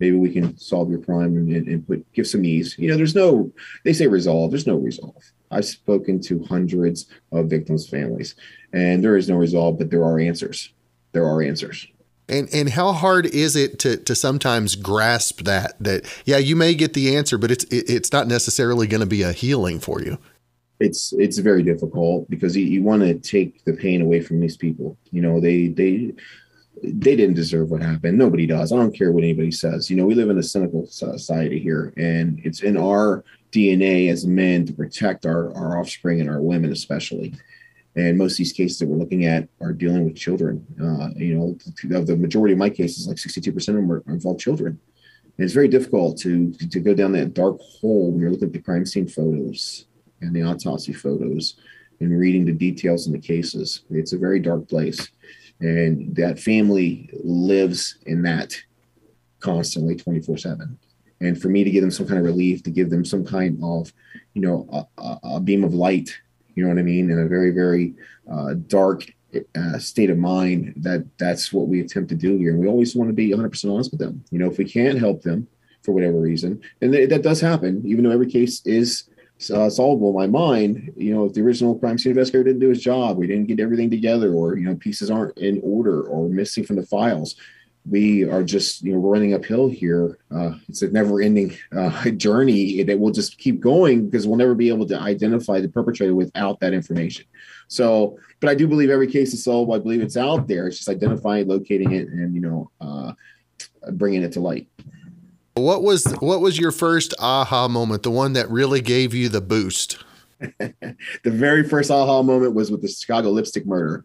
maybe 0.00 0.16
we 0.16 0.32
can 0.32 0.56
solve 0.58 0.90
your 0.90 1.00
crime 1.00 1.36
and, 1.36 1.50
and 1.50 1.86
put 1.86 2.10
give 2.12 2.26
some 2.26 2.44
ease. 2.44 2.76
You 2.78 2.90
know, 2.90 2.96
there's 2.96 3.14
no 3.14 3.50
they 3.84 3.92
say 3.92 4.06
resolve. 4.06 4.50
There's 4.50 4.66
no 4.66 4.76
resolve. 4.76 5.22
I've 5.50 5.64
spoken 5.64 6.20
to 6.22 6.42
hundreds 6.44 7.06
of 7.32 7.46
victims' 7.46 7.88
families, 7.88 8.34
and 8.72 9.04
there 9.04 9.16
is 9.16 9.28
no 9.28 9.36
resolve, 9.36 9.78
but 9.78 9.90
there 9.90 10.02
are 10.02 10.18
answers. 10.18 10.72
There 11.12 11.26
are 11.26 11.42
answers. 11.42 11.86
And 12.28 12.48
and 12.52 12.70
how 12.70 12.92
hard 12.92 13.26
is 13.26 13.54
it 13.54 13.78
to 13.80 13.96
to 13.98 14.14
sometimes 14.14 14.76
grasp 14.76 15.42
that 15.42 15.76
that 15.82 16.06
yeah 16.24 16.38
you 16.38 16.56
may 16.56 16.74
get 16.74 16.94
the 16.94 17.16
answer, 17.16 17.36
but 17.38 17.50
it's 17.50 17.64
it, 17.64 17.88
it's 17.88 18.12
not 18.12 18.26
necessarily 18.26 18.86
going 18.86 19.02
to 19.02 19.06
be 19.06 19.22
a 19.22 19.32
healing 19.32 19.78
for 19.78 20.00
you. 20.00 20.18
It's 20.80 21.12
it's 21.12 21.38
very 21.38 21.62
difficult 21.62 22.28
because 22.28 22.56
you, 22.56 22.64
you 22.64 22.82
want 22.82 23.02
to 23.02 23.14
take 23.14 23.64
the 23.64 23.74
pain 23.74 24.02
away 24.02 24.20
from 24.20 24.40
these 24.40 24.56
people. 24.56 24.98
You 25.10 25.22
know 25.22 25.40
they 25.40 25.68
they 25.68 26.12
they 26.82 27.16
didn't 27.16 27.34
deserve 27.34 27.70
what 27.70 27.82
happened. 27.82 28.18
Nobody 28.18 28.46
does. 28.46 28.72
I 28.72 28.76
don't 28.76 28.96
care 28.96 29.12
what 29.12 29.24
anybody 29.24 29.50
says. 29.50 29.88
You 29.88 29.96
know, 29.96 30.04
we 30.04 30.14
live 30.14 30.30
in 30.30 30.38
a 30.38 30.42
cynical 30.42 30.86
society 30.86 31.58
here, 31.58 31.92
and 31.96 32.40
it's 32.44 32.62
in 32.62 32.76
our 32.76 33.24
DNA 33.52 34.10
as 34.10 34.26
men 34.26 34.66
to 34.66 34.72
protect 34.72 35.26
our, 35.26 35.54
our 35.54 35.78
offspring 35.78 36.20
and 36.20 36.28
our 36.28 36.40
women, 36.40 36.72
especially. 36.72 37.34
And 37.96 38.18
most 38.18 38.32
of 38.32 38.38
these 38.38 38.52
cases 38.52 38.78
that 38.80 38.88
we're 38.88 38.96
looking 38.96 39.24
at 39.24 39.48
are 39.60 39.72
dealing 39.72 40.04
with 40.04 40.16
children. 40.16 40.66
Uh, 40.80 41.10
you 41.16 41.36
know, 41.36 41.96
of 41.96 42.06
the 42.08 42.16
majority 42.16 42.52
of 42.52 42.58
my 42.58 42.70
cases, 42.70 43.06
like 43.06 43.16
62% 43.16 43.56
of 43.56 43.64
them, 43.66 43.92
are, 43.92 44.02
involve 44.08 44.40
children. 44.40 44.80
And 45.36 45.44
it's 45.44 45.54
very 45.54 45.68
difficult 45.68 46.18
to, 46.18 46.52
to 46.52 46.80
go 46.80 46.94
down 46.94 47.12
that 47.12 47.34
dark 47.34 47.58
hole 47.60 48.10
when 48.10 48.20
you're 48.20 48.30
looking 48.30 48.48
at 48.48 48.52
the 48.52 48.60
crime 48.60 48.84
scene 48.84 49.08
photos 49.08 49.86
and 50.24 50.34
the 50.34 50.42
autopsy 50.42 50.92
photos 50.92 51.54
and 52.00 52.18
reading 52.18 52.44
the 52.44 52.52
details 52.52 53.06
in 53.06 53.12
the 53.12 53.18
cases. 53.18 53.82
It's 53.90 54.12
a 54.12 54.18
very 54.18 54.40
dark 54.40 54.68
place 54.68 55.08
and 55.60 56.14
that 56.16 56.38
family 56.38 57.10
lives 57.22 57.98
in 58.06 58.22
that 58.22 58.60
constantly 59.40 59.94
24 59.94 60.38
7 60.38 60.78
and 61.20 61.40
for 61.40 61.48
me 61.48 61.62
to 61.62 61.70
give 61.70 61.82
them 61.82 61.90
some 61.90 62.06
kind 62.06 62.18
of 62.18 62.24
relief 62.24 62.62
to 62.62 62.70
give 62.70 62.90
them 62.90 63.04
some 63.04 63.24
kind 63.24 63.58
of 63.62 63.92
you 64.32 64.42
know 64.42 64.88
a, 64.98 65.18
a 65.22 65.40
beam 65.40 65.62
of 65.62 65.72
light 65.72 66.10
you 66.54 66.62
know 66.62 66.68
what 66.68 66.78
i 66.78 66.82
mean 66.82 67.10
in 67.10 67.18
a 67.20 67.28
very 67.28 67.50
very 67.50 67.94
uh, 68.30 68.54
dark 68.66 69.04
uh, 69.56 69.78
state 69.78 70.10
of 70.10 70.18
mind 70.18 70.72
that 70.76 71.06
that's 71.18 71.52
what 71.52 71.68
we 71.68 71.80
attempt 71.80 72.08
to 72.08 72.14
do 72.14 72.36
here. 72.38 72.50
And 72.50 72.60
we 72.60 72.68
always 72.68 72.94
want 72.94 73.08
to 73.08 73.14
be 73.14 73.30
100% 73.30 73.72
honest 73.72 73.90
with 73.90 74.00
them. 74.00 74.24
You 74.30 74.38
know 74.38 74.48
if 74.48 74.58
we 74.58 74.64
can't 74.64 74.98
help 74.98 75.22
them 75.22 75.48
for 75.82 75.92
whatever 75.92 76.18
reason 76.18 76.62
and 76.80 76.92
th- 76.92 77.10
that 77.10 77.22
does 77.22 77.40
happen 77.40 77.82
even 77.84 78.04
though 78.04 78.10
every 78.10 78.30
case 78.30 78.64
is 78.64 79.10
uh, 79.50 79.68
solvable 79.68 80.10
in 80.10 80.14
my 80.14 80.38
mind. 80.38 80.92
You 80.96 81.14
know, 81.14 81.24
if 81.26 81.34
the 81.34 81.42
original 81.42 81.78
crime 81.78 81.98
scene 81.98 82.10
investigator 82.10 82.44
didn't 82.44 82.60
do 82.60 82.68
his 82.68 82.82
job, 82.82 83.16
we 83.16 83.26
didn't 83.26 83.46
get 83.46 83.60
everything 83.60 83.90
together, 83.90 84.32
or 84.32 84.56
you 84.56 84.64
know, 84.64 84.76
pieces 84.76 85.10
aren't 85.10 85.36
in 85.38 85.60
order 85.62 86.02
or 86.02 86.28
missing 86.28 86.64
from 86.64 86.76
the 86.76 86.86
files. 86.86 87.36
We 87.86 88.24
are 88.24 88.42
just 88.42 88.82
you 88.82 88.92
know 88.92 88.98
running 88.98 89.34
uphill 89.34 89.68
here. 89.68 90.18
Uh, 90.34 90.54
it's 90.68 90.82
a 90.82 90.90
never-ending 90.90 91.56
uh, 91.76 92.10
journey 92.16 92.82
that 92.82 92.98
will 92.98 93.12
just 93.12 93.38
keep 93.38 93.60
going 93.60 94.08
because 94.08 94.26
we'll 94.26 94.38
never 94.38 94.54
be 94.54 94.68
able 94.68 94.86
to 94.86 94.98
identify 94.98 95.60
the 95.60 95.68
perpetrator 95.68 96.14
without 96.14 96.60
that 96.60 96.72
information. 96.72 97.26
So, 97.68 98.18
but 98.40 98.48
I 98.48 98.54
do 98.54 98.66
believe 98.66 98.88
every 98.88 99.08
case 99.08 99.34
is 99.34 99.44
solved. 99.44 99.72
I 99.72 99.78
believe 99.78 100.00
it's 100.00 100.16
out 100.16 100.48
there. 100.48 100.66
It's 100.66 100.78
just 100.78 100.88
identifying, 100.88 101.48
locating 101.48 101.92
it, 101.92 102.08
and 102.08 102.34
you 102.34 102.40
know, 102.40 102.70
uh, 102.80 103.12
bringing 103.92 104.22
it 104.22 104.32
to 104.32 104.40
light. 104.40 104.68
What 105.54 105.84
was 105.84 106.04
what 106.18 106.40
was 106.40 106.58
your 106.58 106.72
first 106.72 107.14
aha 107.20 107.68
moment? 107.68 108.02
The 108.02 108.10
one 108.10 108.32
that 108.32 108.50
really 108.50 108.80
gave 108.80 109.14
you 109.14 109.28
the 109.28 109.40
boost? 109.40 110.02
the 110.40 110.96
very 111.24 111.62
first 111.62 111.92
aha 111.92 112.22
moment 112.22 112.54
was 112.54 112.72
with 112.72 112.82
the 112.82 112.88
Chicago 112.88 113.30
lipstick 113.30 113.64
murder. 113.64 114.02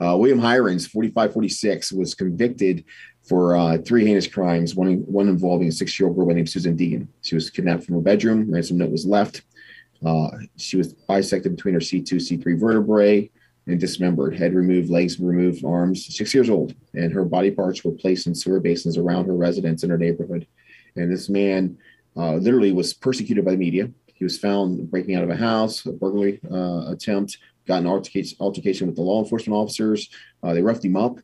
Uh, 0.00 0.16
William 0.16 0.44
Heirens, 0.44 0.86
45 0.86 1.32
46, 1.32 1.92
was 1.92 2.14
convicted 2.14 2.84
for 3.22 3.56
uh, 3.56 3.78
three 3.78 4.06
heinous 4.06 4.28
crimes, 4.28 4.76
one, 4.76 4.98
one 4.98 5.28
involving 5.28 5.68
a 5.68 5.72
six 5.72 5.98
year 5.98 6.08
old 6.08 6.16
girl 6.16 6.26
by 6.26 6.34
name 6.34 6.46
Susan 6.46 6.76
Dean. 6.76 7.08
She 7.22 7.34
was 7.34 7.50
kidnapped 7.50 7.84
from 7.84 7.96
her 7.96 8.00
bedroom, 8.00 8.48
ransom 8.48 8.78
note 8.78 8.90
was 8.90 9.04
left. 9.04 9.42
Uh, 10.06 10.28
she 10.56 10.76
was 10.76 10.92
bisected 10.92 11.56
between 11.56 11.74
her 11.74 11.80
C2, 11.80 12.14
C3 12.14 12.58
vertebrae 12.58 13.28
and 13.66 13.78
dismembered, 13.78 14.36
head 14.36 14.54
removed, 14.54 14.90
legs 14.90 15.20
removed, 15.20 15.64
arms, 15.64 16.14
six 16.16 16.34
years 16.34 16.50
old. 16.50 16.74
And 16.94 17.12
her 17.12 17.24
body 17.24 17.50
parts 17.50 17.84
were 17.84 17.92
placed 17.92 18.26
in 18.26 18.34
sewer 18.34 18.60
basins 18.60 18.98
around 18.98 19.26
her 19.26 19.34
residence 19.34 19.84
in 19.84 19.90
her 19.90 19.98
neighborhood. 19.98 20.46
And 20.96 21.10
this 21.10 21.28
man 21.28 21.78
uh, 22.16 22.34
literally 22.34 22.72
was 22.72 22.94
persecuted 22.94 23.44
by 23.44 23.52
the 23.52 23.56
media. 23.56 23.90
He 24.06 24.24
was 24.24 24.38
found 24.38 24.90
breaking 24.90 25.16
out 25.16 25.24
of 25.24 25.30
a 25.30 25.36
house, 25.36 25.84
a 25.86 25.92
burglary 25.92 26.40
uh, 26.50 26.90
attempt, 26.92 27.38
got 27.66 27.80
an 27.80 27.86
altercation, 27.86 28.36
altercation 28.40 28.86
with 28.86 28.96
the 28.96 29.02
law 29.02 29.22
enforcement 29.22 29.56
officers. 29.56 30.08
Uh, 30.42 30.54
they 30.54 30.62
roughed 30.62 30.84
him 30.84 30.96
up. 30.96 31.18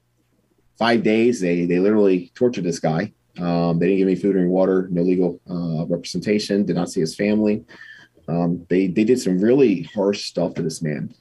Five 0.78 1.02
days, 1.02 1.40
they 1.40 1.64
they 1.64 1.78
literally 1.78 2.30
tortured 2.34 2.64
this 2.64 2.78
guy. 2.78 3.12
Um, 3.38 3.78
they 3.78 3.86
didn't 3.86 3.98
give 3.98 4.08
any 4.08 4.16
food 4.16 4.36
or 4.36 4.40
any 4.40 4.48
water, 4.48 4.88
no 4.90 5.02
legal 5.02 5.40
uh, 5.48 5.86
representation, 5.86 6.64
did 6.64 6.76
not 6.76 6.90
see 6.90 7.00
his 7.00 7.14
family. 7.14 7.64
Um, 8.28 8.66
they 8.68 8.86
they 8.86 9.04
did 9.04 9.20
some 9.20 9.38
really 9.38 9.82
harsh 9.82 10.24
stuff 10.24 10.54
to 10.54 10.62
this 10.62 10.82
man, 10.82 11.14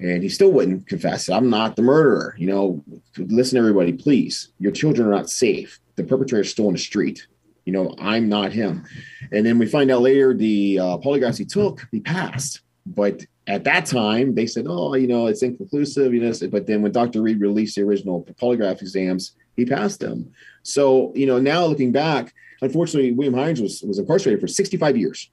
and 0.00 0.22
he 0.22 0.28
still 0.28 0.50
wouldn't 0.50 0.86
confess. 0.86 1.28
I'm 1.28 1.50
not 1.50 1.76
the 1.76 1.82
murderer. 1.82 2.34
You 2.38 2.46
know, 2.48 2.84
listen, 3.16 3.58
everybody, 3.58 3.92
please. 3.92 4.50
Your 4.58 4.72
children 4.72 5.08
are 5.08 5.12
not 5.12 5.30
safe. 5.30 5.80
The 5.96 6.04
perpetrator 6.04 6.42
is 6.42 6.50
still 6.50 6.68
on 6.68 6.74
the 6.74 6.78
street 6.78 7.26
you 7.68 7.72
know, 7.72 7.94
I'm 7.98 8.30
not 8.30 8.50
him. 8.50 8.86
And 9.30 9.44
then 9.44 9.58
we 9.58 9.66
find 9.66 9.90
out 9.90 10.00
later 10.00 10.32
the 10.32 10.78
uh, 10.78 10.96
polygraphs 11.04 11.36
he 11.36 11.44
took, 11.44 11.86
he 11.92 12.00
passed. 12.00 12.62
But 12.86 13.26
at 13.46 13.64
that 13.64 13.84
time, 13.84 14.34
they 14.34 14.46
said, 14.46 14.64
oh, 14.66 14.94
you 14.94 15.06
know, 15.06 15.26
it's 15.26 15.42
inconclusive, 15.42 16.14
you 16.14 16.20
know. 16.22 16.32
But 16.50 16.66
then 16.66 16.80
when 16.80 16.92
Dr. 16.92 17.20
Reed 17.20 17.42
released 17.42 17.76
the 17.76 17.82
original 17.82 18.26
polygraph 18.40 18.80
exams, 18.80 19.32
he 19.54 19.66
passed 19.66 20.00
them. 20.00 20.32
So, 20.62 21.12
you 21.14 21.26
know, 21.26 21.38
now 21.38 21.66
looking 21.66 21.92
back, 21.92 22.32
unfortunately, 22.62 23.12
William 23.12 23.38
Heirens 23.38 23.60
was, 23.60 23.82
was 23.82 23.98
incarcerated 23.98 24.40
for 24.40 24.48
65 24.48 24.96
years. 24.96 25.30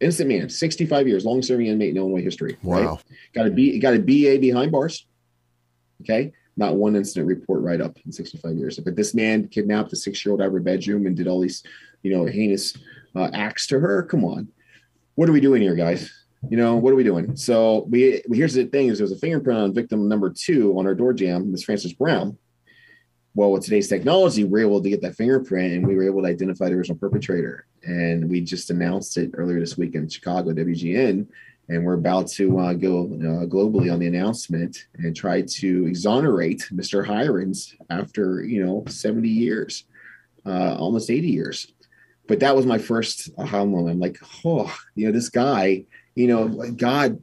Innocent 0.00 0.28
man, 0.28 0.48
65 0.48 1.06
years, 1.06 1.24
long 1.24 1.42
serving 1.42 1.66
inmate 1.66 1.90
in 1.90 1.96
Illinois 1.96 2.22
history. 2.22 2.56
Wow. 2.64 2.74
Right? 2.74 3.04
Got 3.34 3.46
a 3.46 3.50
B, 3.50 3.78
got 3.78 3.94
a 3.94 4.00
BA 4.00 4.40
behind 4.40 4.72
bars. 4.72 5.06
Okay 6.00 6.32
not 6.58 6.76
one 6.76 6.96
incident 6.96 7.28
report 7.28 7.62
right 7.62 7.80
up 7.80 7.96
in 8.04 8.12
65 8.12 8.56
years. 8.56 8.78
But 8.78 8.96
this 8.96 9.14
man 9.14 9.48
kidnapped 9.48 9.92
a 9.92 9.96
six 9.96 10.24
year 10.24 10.32
old 10.32 10.42
out 10.42 10.48
of 10.48 10.52
her 10.52 10.60
bedroom 10.60 11.06
and 11.06 11.16
did 11.16 11.28
all 11.28 11.40
these, 11.40 11.62
you 12.02 12.14
know, 12.14 12.26
heinous 12.26 12.76
uh, 13.14 13.30
acts 13.32 13.66
to 13.68 13.78
her. 13.78 14.02
Come 14.02 14.24
on. 14.24 14.48
What 15.14 15.28
are 15.28 15.32
we 15.32 15.40
doing 15.40 15.62
here, 15.62 15.76
guys? 15.76 16.12
You 16.50 16.56
know, 16.56 16.76
what 16.76 16.92
are 16.92 16.96
we 16.96 17.04
doing? 17.04 17.36
So 17.36 17.86
we 17.88 18.22
here's 18.30 18.54
the 18.54 18.64
thing 18.66 18.88
is 18.88 18.98
there's 18.98 19.12
a 19.12 19.18
fingerprint 19.18 19.58
on 19.58 19.74
victim 19.74 20.08
number 20.08 20.30
two 20.30 20.78
on 20.78 20.86
our 20.86 20.94
door 20.94 21.12
jamb, 21.12 21.50
Miss 21.50 21.64
Frances 21.64 21.92
Brown. 21.92 22.36
Well, 23.34 23.52
with 23.52 23.64
today's 23.64 23.88
technology, 23.88 24.44
we're 24.44 24.66
able 24.66 24.82
to 24.82 24.90
get 24.90 25.00
that 25.02 25.14
fingerprint 25.14 25.72
and 25.72 25.86
we 25.86 25.94
were 25.94 26.04
able 26.04 26.22
to 26.22 26.28
identify 26.28 26.68
the 26.68 26.74
original 26.74 26.98
perpetrator. 26.98 27.66
And 27.84 28.28
we 28.28 28.40
just 28.40 28.70
announced 28.70 29.16
it 29.16 29.30
earlier 29.34 29.60
this 29.60 29.78
week 29.78 29.94
in 29.94 30.08
Chicago, 30.08 30.52
WGN, 30.52 31.26
and 31.68 31.84
we're 31.84 31.94
about 31.94 32.28
to 32.28 32.58
uh, 32.58 32.72
go 32.72 33.04
uh, 33.04 33.44
globally 33.46 33.92
on 33.92 33.98
the 33.98 34.06
announcement 34.06 34.86
and 34.94 35.14
try 35.14 35.42
to 35.42 35.86
exonerate 35.86 36.66
Mr. 36.72 37.06
Heirens 37.08 37.74
after 37.90 38.42
you 38.42 38.64
know 38.64 38.84
70 38.88 39.28
years, 39.28 39.84
uh, 40.46 40.76
almost 40.78 41.10
80 41.10 41.28
years. 41.28 41.72
But 42.26 42.40
that 42.40 42.56
was 42.56 42.66
my 42.66 42.78
first 42.78 43.30
aha 43.38 43.64
moment. 43.64 43.90
I'm 43.90 44.00
like, 44.00 44.18
oh, 44.44 44.74
you 44.94 45.06
know, 45.06 45.12
this 45.12 45.30
guy, 45.30 45.84
you 46.14 46.26
know, 46.26 46.48
God, 46.72 47.22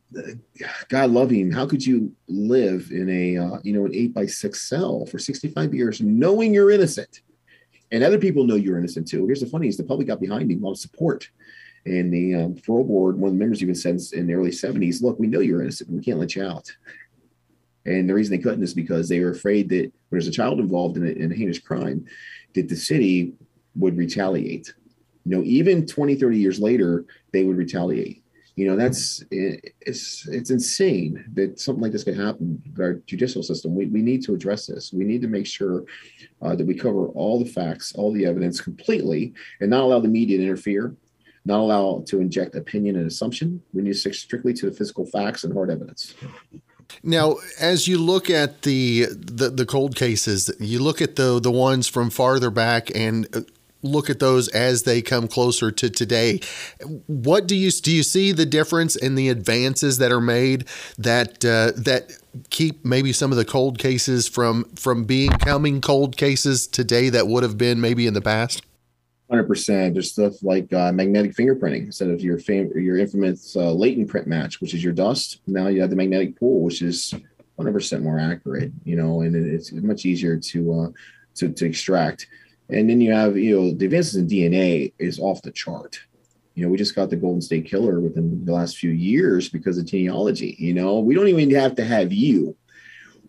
God 0.89 1.11
love 1.11 1.29
him. 1.29 1.51
How 1.51 1.67
could 1.67 1.85
you 1.85 2.11
live 2.27 2.89
in 2.91 3.09
a 3.09 3.37
uh, 3.37 3.59
you 3.63 3.73
know 3.73 3.85
an 3.85 3.95
eight 3.95 4.13
by 4.13 4.25
six 4.25 4.69
cell 4.69 5.05
for 5.05 5.19
65 5.19 5.73
years 5.73 6.01
knowing 6.01 6.53
you're 6.53 6.71
innocent? 6.71 7.21
And 7.91 8.03
other 8.03 8.17
people 8.17 8.45
know 8.45 8.55
you're 8.55 8.79
innocent 8.79 9.07
too. 9.07 9.25
Here's 9.25 9.41
the 9.41 9.47
funny: 9.47 9.67
is 9.67 9.77
the 9.77 9.83
public 9.83 10.07
got 10.07 10.21
behind 10.21 10.51
him, 10.51 10.63
a 10.63 10.65
lot 10.65 10.73
of 10.73 10.79
support 10.79 11.29
and 11.85 12.11
the 12.11 12.35
um, 12.35 12.55
parole 12.55 12.83
board, 12.83 13.17
one 13.17 13.29
of 13.29 13.33
the 13.35 13.39
members 13.39 13.61
even 13.61 13.75
said 13.75 13.99
in 14.13 14.27
the 14.27 14.33
early 14.33 14.49
70s, 14.49 15.03
look, 15.03 15.19
we 15.19 15.27
know 15.27 15.39
you're 15.39 15.61
innocent. 15.61 15.91
We 15.91 16.01
can't 16.01 16.19
let 16.19 16.35
you 16.35 16.43
out. 16.43 16.71
And 17.85 18.09
the 18.09 18.13
reason 18.15 18.35
they 18.35 18.41
couldn't 18.41 18.63
is 18.63 18.73
because 18.73 19.07
they 19.07 19.19
were 19.19 19.29
afraid 19.29 19.69
that 19.69 19.83
when 19.83 19.91
there's 20.09 20.27
a 20.27 20.31
child 20.31 20.59
involved 20.59 20.97
in 20.97 21.05
a, 21.05 21.11
in 21.11 21.31
a 21.31 21.35
heinous 21.35 21.59
crime, 21.59 22.05
that 22.55 22.67
the 22.67 22.75
city 22.75 23.33
would 23.75 23.97
retaliate. 23.97 24.73
You 25.25 25.37
know, 25.37 25.43
even 25.43 25.85
20, 25.85 26.15
30 26.15 26.39
years 26.39 26.59
later, 26.59 27.05
they 27.31 27.43
would 27.43 27.57
retaliate. 27.57 28.23
You 28.55 28.67
know, 28.67 28.77
that's 28.77 29.21
it's 29.31 30.25
it's 30.29 30.49
insane 30.49 31.25
that 31.33 31.59
something 31.59 31.81
like 31.81 31.91
this 31.91 32.05
could 32.05 32.15
happen 32.15 32.63
with 32.65 32.79
our 32.79 32.93
judicial 33.05 33.43
system. 33.43 33.75
We, 33.75 33.87
we 33.87 34.01
need 34.01 34.23
to 34.23 34.33
address 34.33 34.65
this. 34.65 34.93
We 34.93 35.03
need 35.03 35.21
to 35.23 35.27
make 35.27 35.45
sure 35.45 35.83
uh, 36.41 36.55
that 36.55 36.65
we 36.65 36.73
cover 36.73 37.07
all 37.09 37.37
the 37.37 37.49
facts, 37.49 37.93
all 37.95 38.13
the 38.13 38.25
evidence 38.25 38.61
completely, 38.61 39.33
and 39.59 39.69
not 39.69 39.83
allow 39.83 39.99
the 39.99 40.07
media 40.07 40.37
to 40.37 40.43
interfere 40.43 40.95
not 41.45 41.59
allow 41.59 42.03
to 42.07 42.19
inject 42.19 42.55
opinion 42.55 42.95
and 42.95 43.07
assumption. 43.07 43.61
We 43.73 43.83
need 43.83 43.93
to 43.93 43.99
stick 43.99 44.15
strictly 44.15 44.53
to 44.53 44.69
the 44.69 44.75
physical 44.75 45.05
facts 45.05 45.43
and 45.43 45.53
hard 45.53 45.69
evidence. 45.69 46.15
Now, 47.03 47.37
as 47.59 47.87
you 47.87 47.97
look 47.97 48.29
at 48.29 48.63
the, 48.63 49.07
the 49.11 49.49
the 49.49 49.65
cold 49.65 49.95
cases, 49.95 50.51
you 50.59 50.79
look 50.79 51.01
at 51.01 51.15
the 51.15 51.39
the 51.39 51.51
ones 51.51 51.87
from 51.87 52.09
farther 52.09 52.49
back 52.49 52.91
and 52.95 53.27
uh, 53.35 53.41
look 53.81 54.09
at 54.09 54.19
those 54.19 54.47
as 54.49 54.83
they 54.83 55.01
come 55.01 55.27
closer 55.27 55.71
to 55.71 55.89
today. 55.89 56.39
What 57.07 57.47
do 57.47 57.55
you 57.55 57.71
do? 57.71 57.91
You 57.91 58.03
see 58.03 58.31
the 58.31 58.45
difference 58.45 58.95
in 58.95 59.15
the 59.15 59.29
advances 59.29 59.97
that 59.99 60.11
are 60.11 60.21
made 60.21 60.65
that 60.97 61.45
uh, 61.45 61.71
that 61.79 62.11
keep 62.49 62.83
maybe 62.83 63.13
some 63.13 63.31
of 63.31 63.37
the 63.37 63.45
cold 63.45 63.79
cases 63.79 64.27
from 64.27 64.65
from 64.75 65.05
being 65.05 65.31
coming 65.31 65.81
cold 65.81 66.17
cases 66.17 66.67
today 66.67 67.09
that 67.09 67.27
would 67.27 67.43
have 67.43 67.57
been 67.57 67.79
maybe 67.79 68.07
in 68.07 68.13
the 68.13 68.21
past. 68.21 68.61
Hundred 69.29 69.47
percent. 69.47 69.93
There's 69.93 70.11
stuff 70.11 70.43
like 70.43 70.71
uh, 70.71 70.91
magnetic 70.91 71.35
fingerprinting 71.35 71.85
instead 71.85 72.09
of 72.09 72.21
your 72.21 72.37
fam- 72.37 72.71
your 72.75 72.99
infamous 72.99 73.55
uh, 73.55 73.71
latent 73.71 74.07
print 74.07 74.27
match, 74.27 74.61
which 74.61 74.75
is 74.75 74.83
your 74.83 74.93
dust. 74.93 75.41
Now 75.47 75.67
you 75.67 75.81
have 75.81 75.89
the 75.89 75.95
magnetic 75.95 76.39
pool, 76.39 76.61
which 76.61 76.83
is 76.83 77.11
100 77.55 77.73
percent 77.73 78.03
more 78.03 78.19
accurate. 78.19 78.71
You 78.83 78.97
know, 78.97 79.21
and 79.21 79.35
it's 79.35 79.71
much 79.71 80.05
easier 80.05 80.37
to 80.37 80.73
uh, 80.73 80.87
to 81.35 81.49
to 81.49 81.65
extract. 81.65 82.27
And 82.69 82.89
then 82.89 83.01
you 83.01 83.13
have, 83.13 83.37
you 83.37 83.55
know, 83.55 83.71
the 83.73 83.85
advances 83.85 84.15
in 84.15 84.27
DNA 84.27 84.93
is 84.97 85.19
off 85.19 85.41
the 85.41 85.51
chart. 85.51 85.99
You 86.55 86.63
know, 86.63 86.69
we 86.69 86.77
just 86.77 86.95
got 86.95 87.09
the 87.09 87.15
Golden 87.15 87.41
State 87.41 87.65
Killer 87.65 87.99
within 87.99 88.43
the 88.45 88.53
last 88.53 88.77
few 88.77 88.91
years 88.91 89.49
because 89.49 89.77
of 89.77 89.85
genealogy. 89.85 90.55
You 90.57 90.73
know, 90.73 90.99
we 90.99 91.13
don't 91.13 91.27
even 91.27 91.49
have 91.51 91.75
to 91.75 91.83
have 91.83 92.13
you. 92.13 92.55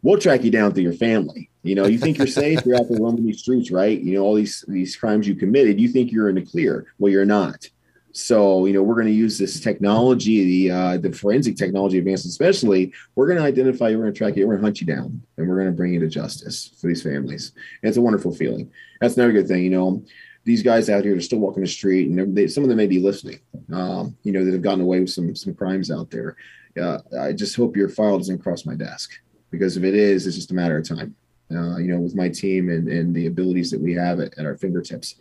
We'll 0.02 0.18
track 0.18 0.44
you 0.44 0.50
down 0.50 0.72
through 0.72 0.84
your 0.84 0.92
family. 0.92 1.50
You 1.62 1.74
know, 1.74 1.86
you 1.86 1.98
think 1.98 2.18
you're 2.18 2.26
safe, 2.26 2.64
you're 2.64 2.76
out 2.76 2.88
there 2.88 3.00
roaming 3.00 3.26
these 3.26 3.40
streets, 3.40 3.70
right? 3.70 4.00
You 4.00 4.14
know, 4.14 4.22
all 4.22 4.34
these 4.34 4.64
these 4.68 4.96
crimes 4.96 5.26
you 5.26 5.34
committed, 5.34 5.80
you 5.80 5.88
think 5.88 6.12
you're 6.12 6.28
in 6.28 6.36
the 6.36 6.46
clear. 6.46 6.86
Well, 6.98 7.10
you're 7.10 7.24
not. 7.26 7.68
So, 8.12 8.64
you 8.64 8.72
know, 8.72 8.82
we're 8.82 8.94
going 8.94 9.08
to 9.08 9.12
use 9.12 9.36
this 9.36 9.60
technology, 9.60 10.66
the 10.68 10.74
uh, 10.74 10.96
the 10.96 11.12
forensic 11.12 11.56
technology 11.56 11.98
advances, 11.98 12.30
especially. 12.30 12.94
We're 13.14 13.26
going 13.26 13.38
to 13.38 13.44
identify 13.44 13.88
you, 13.88 13.98
we're 13.98 14.04
going 14.04 14.14
to 14.14 14.18
track 14.18 14.36
you, 14.36 14.46
we're 14.46 14.54
going 14.54 14.62
to 14.62 14.66
hunt 14.66 14.80
you 14.80 14.86
down, 14.86 15.22
and 15.36 15.48
we're 15.48 15.56
going 15.56 15.66
to 15.66 15.76
bring 15.76 15.92
you 15.92 16.00
to 16.00 16.08
justice 16.08 16.70
for 16.80 16.86
these 16.86 17.02
families. 17.02 17.52
And 17.82 17.88
it's 17.88 17.98
a 17.98 18.00
wonderful 18.00 18.34
feeling. 18.34 18.70
That's 19.00 19.16
another 19.16 19.32
good 19.32 19.48
thing, 19.48 19.64
you 19.64 19.70
know. 19.70 20.02
These 20.44 20.62
guys 20.62 20.88
out 20.88 21.04
here 21.04 21.16
are 21.16 21.20
still 21.20 21.40
walking 21.40 21.62
the 21.62 21.68
street, 21.68 22.08
and 22.08 22.34
they, 22.34 22.46
some 22.46 22.62
of 22.62 22.70
them 22.70 22.78
may 22.78 22.86
be 22.86 23.00
listening. 23.00 23.40
Um, 23.70 24.16
you 24.22 24.32
know, 24.32 24.44
that 24.44 24.52
have 24.52 24.62
gotten 24.62 24.80
away 24.80 25.00
with 25.00 25.10
some 25.10 25.34
some 25.36 25.54
crimes 25.54 25.90
out 25.90 26.10
there. 26.10 26.36
Uh, 26.80 27.00
I 27.20 27.32
just 27.32 27.56
hope 27.56 27.76
your 27.76 27.88
file 27.88 28.16
doesn't 28.16 28.38
cross 28.38 28.64
my 28.64 28.76
desk 28.76 29.10
because 29.58 29.76
if 29.76 29.84
it 29.84 29.94
is, 29.94 30.26
it's 30.26 30.36
just 30.36 30.50
a 30.50 30.54
matter 30.54 30.78
of 30.78 30.88
time. 30.88 31.14
Uh, 31.50 31.76
you 31.76 31.86
know, 31.86 32.00
with 32.00 32.16
my 32.16 32.28
team 32.28 32.68
and, 32.68 32.88
and 32.88 33.14
the 33.14 33.26
abilities 33.26 33.70
that 33.70 33.80
we 33.80 33.94
have 33.94 34.18
at, 34.18 34.36
at 34.36 34.44
our 34.44 34.56
fingertips 34.56 35.14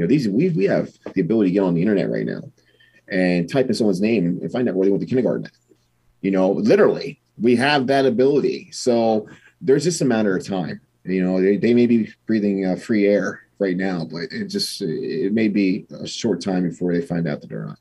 you 0.00 0.02
know, 0.02 0.08
these 0.08 0.28
we 0.28 0.48
we 0.50 0.64
have 0.64 0.90
the 1.14 1.20
ability 1.20 1.50
to 1.50 1.54
get 1.54 1.62
on 1.62 1.74
the 1.74 1.82
internet 1.82 2.10
right 2.10 2.26
now 2.26 2.40
and 3.08 3.50
type 3.50 3.66
in 3.66 3.74
someone's 3.74 4.00
name 4.00 4.38
and 4.40 4.52
find 4.52 4.68
out 4.68 4.74
where 4.74 4.86
they 4.86 4.90
went 4.90 5.02
to 5.02 5.06
kindergarten. 5.06 5.46
At. 5.46 5.52
You 6.22 6.30
know, 6.30 6.52
literally, 6.52 7.20
we 7.38 7.56
have 7.56 7.86
that 7.88 8.06
ability. 8.06 8.70
So 8.72 9.28
there's 9.60 9.84
just 9.84 10.00
a 10.00 10.04
matter 10.04 10.36
of 10.36 10.46
time. 10.46 10.80
You 11.04 11.24
know, 11.24 11.40
they, 11.40 11.56
they 11.56 11.74
may 11.74 11.86
be 11.86 12.12
breathing 12.26 12.66
uh, 12.66 12.76
free 12.76 13.06
air 13.06 13.42
right 13.58 13.76
now, 13.76 14.06
but 14.10 14.24
it 14.30 14.46
just 14.46 14.80
it 14.82 15.32
may 15.32 15.48
be 15.48 15.86
a 15.90 16.06
short 16.06 16.40
time 16.40 16.68
before 16.68 16.92
they 16.92 17.00
find 17.00 17.26
out 17.26 17.40
that 17.40 17.48
they're 17.48 17.66
not. 17.66 17.78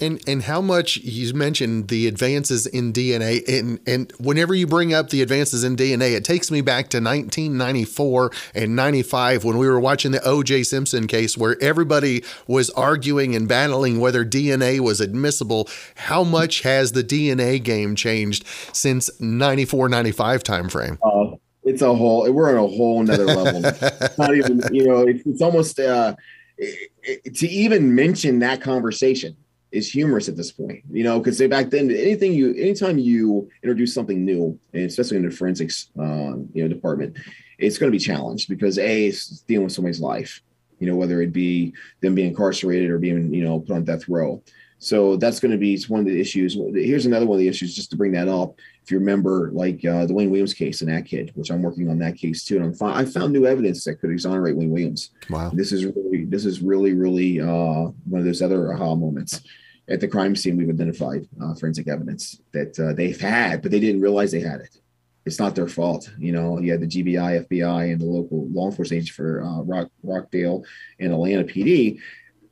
And 0.00 0.22
and 0.28 0.42
how 0.42 0.60
much 0.60 0.98
you 0.98 1.34
mentioned 1.34 1.88
the 1.88 2.06
advances 2.06 2.66
in 2.66 2.92
DNA 2.92 3.46
and 3.48 3.80
and 3.86 4.12
whenever 4.18 4.54
you 4.54 4.66
bring 4.66 4.94
up 4.94 5.10
the 5.10 5.22
advances 5.22 5.64
in 5.64 5.76
DNA, 5.76 6.14
it 6.14 6.24
takes 6.24 6.50
me 6.50 6.60
back 6.60 6.88
to 6.90 6.98
1994 6.98 8.30
and 8.54 8.76
95 8.76 9.44
when 9.44 9.58
we 9.58 9.68
were 9.68 9.80
watching 9.80 10.12
the 10.12 10.22
O.J. 10.24 10.62
Simpson 10.62 11.06
case 11.06 11.36
where 11.36 11.56
everybody 11.60 12.22
was 12.46 12.70
arguing 12.70 13.34
and 13.34 13.48
battling 13.48 13.98
whether 13.98 14.24
DNA 14.24 14.78
was 14.78 15.00
admissible. 15.00 15.68
How 15.96 16.22
much 16.22 16.62
has 16.62 16.92
the 16.92 17.02
DNA 17.02 17.62
game 17.62 17.96
changed 17.96 18.44
since 18.72 19.10
94 19.20 19.88
95 19.88 20.44
timeframe? 20.44 20.98
Uh, 21.02 21.36
it's 21.64 21.82
a 21.82 21.92
whole 21.92 22.30
we're 22.32 22.50
on 22.50 22.56
a 22.56 22.66
whole 22.66 23.00
another 23.00 23.24
level. 23.24 23.62
Not 24.18 24.36
even 24.36 24.62
you 24.72 24.86
know 24.86 25.00
it's, 25.00 25.26
it's 25.26 25.42
almost 25.42 25.80
uh, 25.80 26.14
it, 26.56 26.90
it, 27.02 27.34
to 27.36 27.48
even 27.48 27.94
mention 27.94 28.38
that 28.40 28.60
conversation 28.60 29.36
is 29.70 29.90
humorous 29.90 30.28
at 30.28 30.36
this 30.36 30.52
point, 30.52 30.82
you 30.90 31.04
know, 31.04 31.18
because 31.18 31.38
back 31.48 31.70
then, 31.70 31.90
anything 31.90 32.32
you, 32.32 32.54
anytime 32.54 32.98
you 32.98 33.48
introduce 33.62 33.92
something 33.92 34.24
new, 34.24 34.58
and 34.72 34.84
especially 34.84 35.18
in 35.18 35.28
the 35.28 35.30
forensics, 35.30 35.90
uh, 35.98 36.36
you 36.52 36.62
know, 36.62 36.68
department, 36.68 37.16
it's 37.58 37.78
going 37.78 37.90
to 37.92 37.96
be 37.96 38.02
challenged 38.02 38.48
because 38.48 38.78
a, 38.78 39.06
it's 39.06 39.40
dealing 39.42 39.64
with 39.64 39.72
somebody's 39.72 40.00
life, 40.00 40.40
you 40.78 40.86
know, 40.88 40.96
whether 40.96 41.20
it 41.20 41.32
be 41.32 41.74
them 42.00 42.14
being 42.14 42.28
incarcerated 42.28 42.90
or 42.90 42.98
being, 42.98 43.32
you 43.34 43.44
know, 43.44 43.60
put 43.60 43.76
on 43.76 43.84
death 43.84 44.08
row. 44.08 44.42
So 44.78 45.16
that's 45.16 45.40
going 45.40 45.50
to 45.50 45.58
be 45.58 45.80
one 45.88 46.00
of 46.00 46.06
the 46.06 46.20
issues. 46.20 46.54
Here's 46.54 47.06
another 47.06 47.26
one 47.26 47.36
of 47.36 47.40
the 47.40 47.48
issues, 47.48 47.74
just 47.74 47.90
to 47.90 47.96
bring 47.96 48.12
that 48.12 48.28
up. 48.28 48.54
If 48.84 48.92
you 48.92 48.98
remember, 48.98 49.50
like 49.52 49.84
uh, 49.84 50.06
the 50.06 50.14
Wayne 50.14 50.30
Williams 50.30 50.54
case 50.54 50.80
and 50.80 50.90
that 50.90 51.04
kid, 51.04 51.32
which 51.34 51.50
I'm 51.50 51.62
working 51.62 51.90
on 51.90 51.98
that 51.98 52.16
case 52.16 52.44
too, 52.44 52.56
and 52.56 52.64
I'm 52.64 52.74
fi- 52.74 53.00
I 53.00 53.04
found 53.04 53.32
new 53.32 53.44
evidence 53.44 53.84
that 53.84 53.96
could 53.96 54.10
exonerate 54.10 54.56
Wayne 54.56 54.70
Williams. 54.70 55.10
Wow, 55.28 55.50
this 55.52 55.72
is 55.72 55.84
really, 55.84 56.24
this 56.24 56.44
is 56.44 56.60
really, 56.60 56.94
really 56.94 57.40
uh, 57.40 57.90
one 58.08 58.20
of 58.20 58.24
those 58.24 58.40
other 58.40 58.72
aha 58.72 58.94
moments. 58.94 59.40
At 59.88 60.00
the 60.00 60.08
crime 60.08 60.36
scene, 60.36 60.56
we've 60.56 60.68
identified 60.68 61.26
uh, 61.42 61.54
forensic 61.54 61.88
evidence 61.88 62.40
that 62.52 62.78
uh, 62.78 62.92
they've 62.92 63.20
had, 63.20 63.62
but 63.62 63.70
they 63.70 63.80
didn't 63.80 64.02
realize 64.02 64.30
they 64.30 64.40
had 64.40 64.60
it. 64.60 64.78
It's 65.24 65.38
not 65.38 65.54
their 65.54 65.68
fault, 65.68 66.10
you 66.18 66.32
know. 66.32 66.58
You 66.58 66.72
had 66.72 66.80
the 66.80 66.86
GBI, 66.86 67.46
FBI, 67.48 67.92
and 67.92 68.00
the 68.00 68.06
local 68.06 68.48
law 68.48 68.66
enforcement 68.66 69.02
agents 69.02 69.14
for 69.14 69.42
uh, 69.42 69.62
Rock, 69.62 69.88
Rockdale 70.02 70.64
and 71.00 71.12
Atlanta 71.12 71.44
PD 71.44 71.98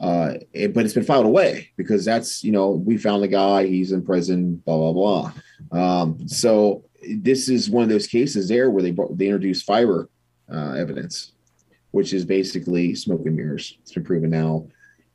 uh, 0.01 0.35
it, 0.53 0.75
but 0.75 0.85
it's 0.85 0.95
been 0.95 1.05
filed 1.05 1.27
away 1.27 1.71
because 1.77 2.05
that's 2.05 2.45
you 2.45 2.53
know 2.53 2.71
we 2.71 2.97
found 2.97 3.23
the 3.23 3.29
guy, 3.29 3.67
he's 3.67 3.93
in 3.93 4.05
prison, 4.05 4.57
blah 4.57 4.77
blah 4.77 4.93
blah. 4.93 5.33
Um, 5.79 6.29
so 6.29 6.85
this 7.17 7.49
is 7.49 7.71
one 7.71 7.83
of 7.83 7.89
those 7.89 8.07
cases 8.07 8.49
there 8.49 8.71
where 8.71 8.83
they 8.83 8.91
brought, 8.91 9.17
they 9.17 9.27
introduced 9.27 9.65
fiber 9.65 10.11
uh, 10.53 10.73
evidence, 10.73 11.33
which 11.93 12.13
is 12.13 12.25
basically 12.25 12.95
smoke 12.95 13.25
and 13.25 13.37
mirrors. 13.37 13.79
It's 13.83 13.93
been 13.93 14.05
proven 14.05 14.31
now. 14.31 14.67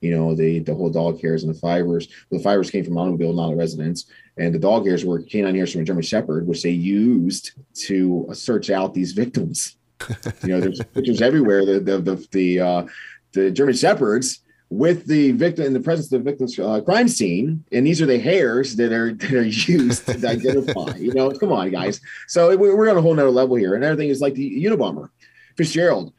You 0.01 0.17
know 0.17 0.34
the 0.34 0.59
the 0.59 0.73
whole 0.73 0.89
dog 0.89 1.21
hairs 1.21 1.43
and 1.43 1.53
the 1.53 1.59
fibers. 1.59 2.07
Well, 2.29 2.39
the 2.39 2.43
fibers 2.43 2.71
came 2.71 2.84
from 2.84 2.97
automobile, 2.97 3.34
not 3.34 3.53
a 3.53 3.55
residence, 3.55 4.05
and 4.38 4.53
the 4.53 4.59
dog 4.59 4.88
hairs 4.88 5.05
were 5.05 5.21
canine 5.21 5.53
hairs 5.53 5.73
from 5.73 5.82
a 5.82 5.84
German 5.84 6.01
Shepherd, 6.01 6.47
which 6.47 6.63
they 6.63 6.71
used 6.71 7.51
to 7.86 8.27
search 8.34 8.71
out 8.71 8.95
these 8.95 9.11
victims. 9.11 9.77
you 10.43 10.49
know, 10.49 10.59
there's 10.59 10.82
pictures 10.86 11.21
everywhere. 11.21 11.65
The 11.67 11.79
the 11.79 11.99
the 11.99 12.27
the, 12.32 12.59
uh, 12.59 12.86
the 13.34 13.51
German 13.51 13.75
Shepherds 13.75 14.39
with 14.72 15.05
the 15.05 15.34
victim 15.34 15.65
in 15.65 15.74
the 15.74 15.82
presence 15.82 16.11
of 16.13 16.24
the 16.24 16.32
victim's 16.32 16.57
uh, 16.57 16.80
crime 16.80 17.09
scene, 17.09 17.63
and 17.74 17.86
these 17.86 18.01
are 18.01 18.05
the 18.05 18.17
hairs 18.17 18.78
that 18.78 18.93
are 18.93 19.13
that 19.13 19.34
are 19.34 19.43
used 19.45 20.05
to 20.07 20.28
identify. 20.28 20.95
You 20.95 21.13
know, 21.13 21.30
come 21.32 21.51
on, 21.51 21.69
guys. 21.69 21.99
So 22.28 22.55
we're 22.55 22.89
on 22.89 22.97
a 22.97 23.01
whole 23.01 23.13
nother 23.13 23.30
level 23.30 23.57
here, 23.57 23.76
and 23.76 23.84
everything 23.84 24.09
is 24.09 24.22
like 24.22 24.34
the 24.34 24.63
Unabomber, 24.63 25.09
Fitzgerald, 25.57 26.13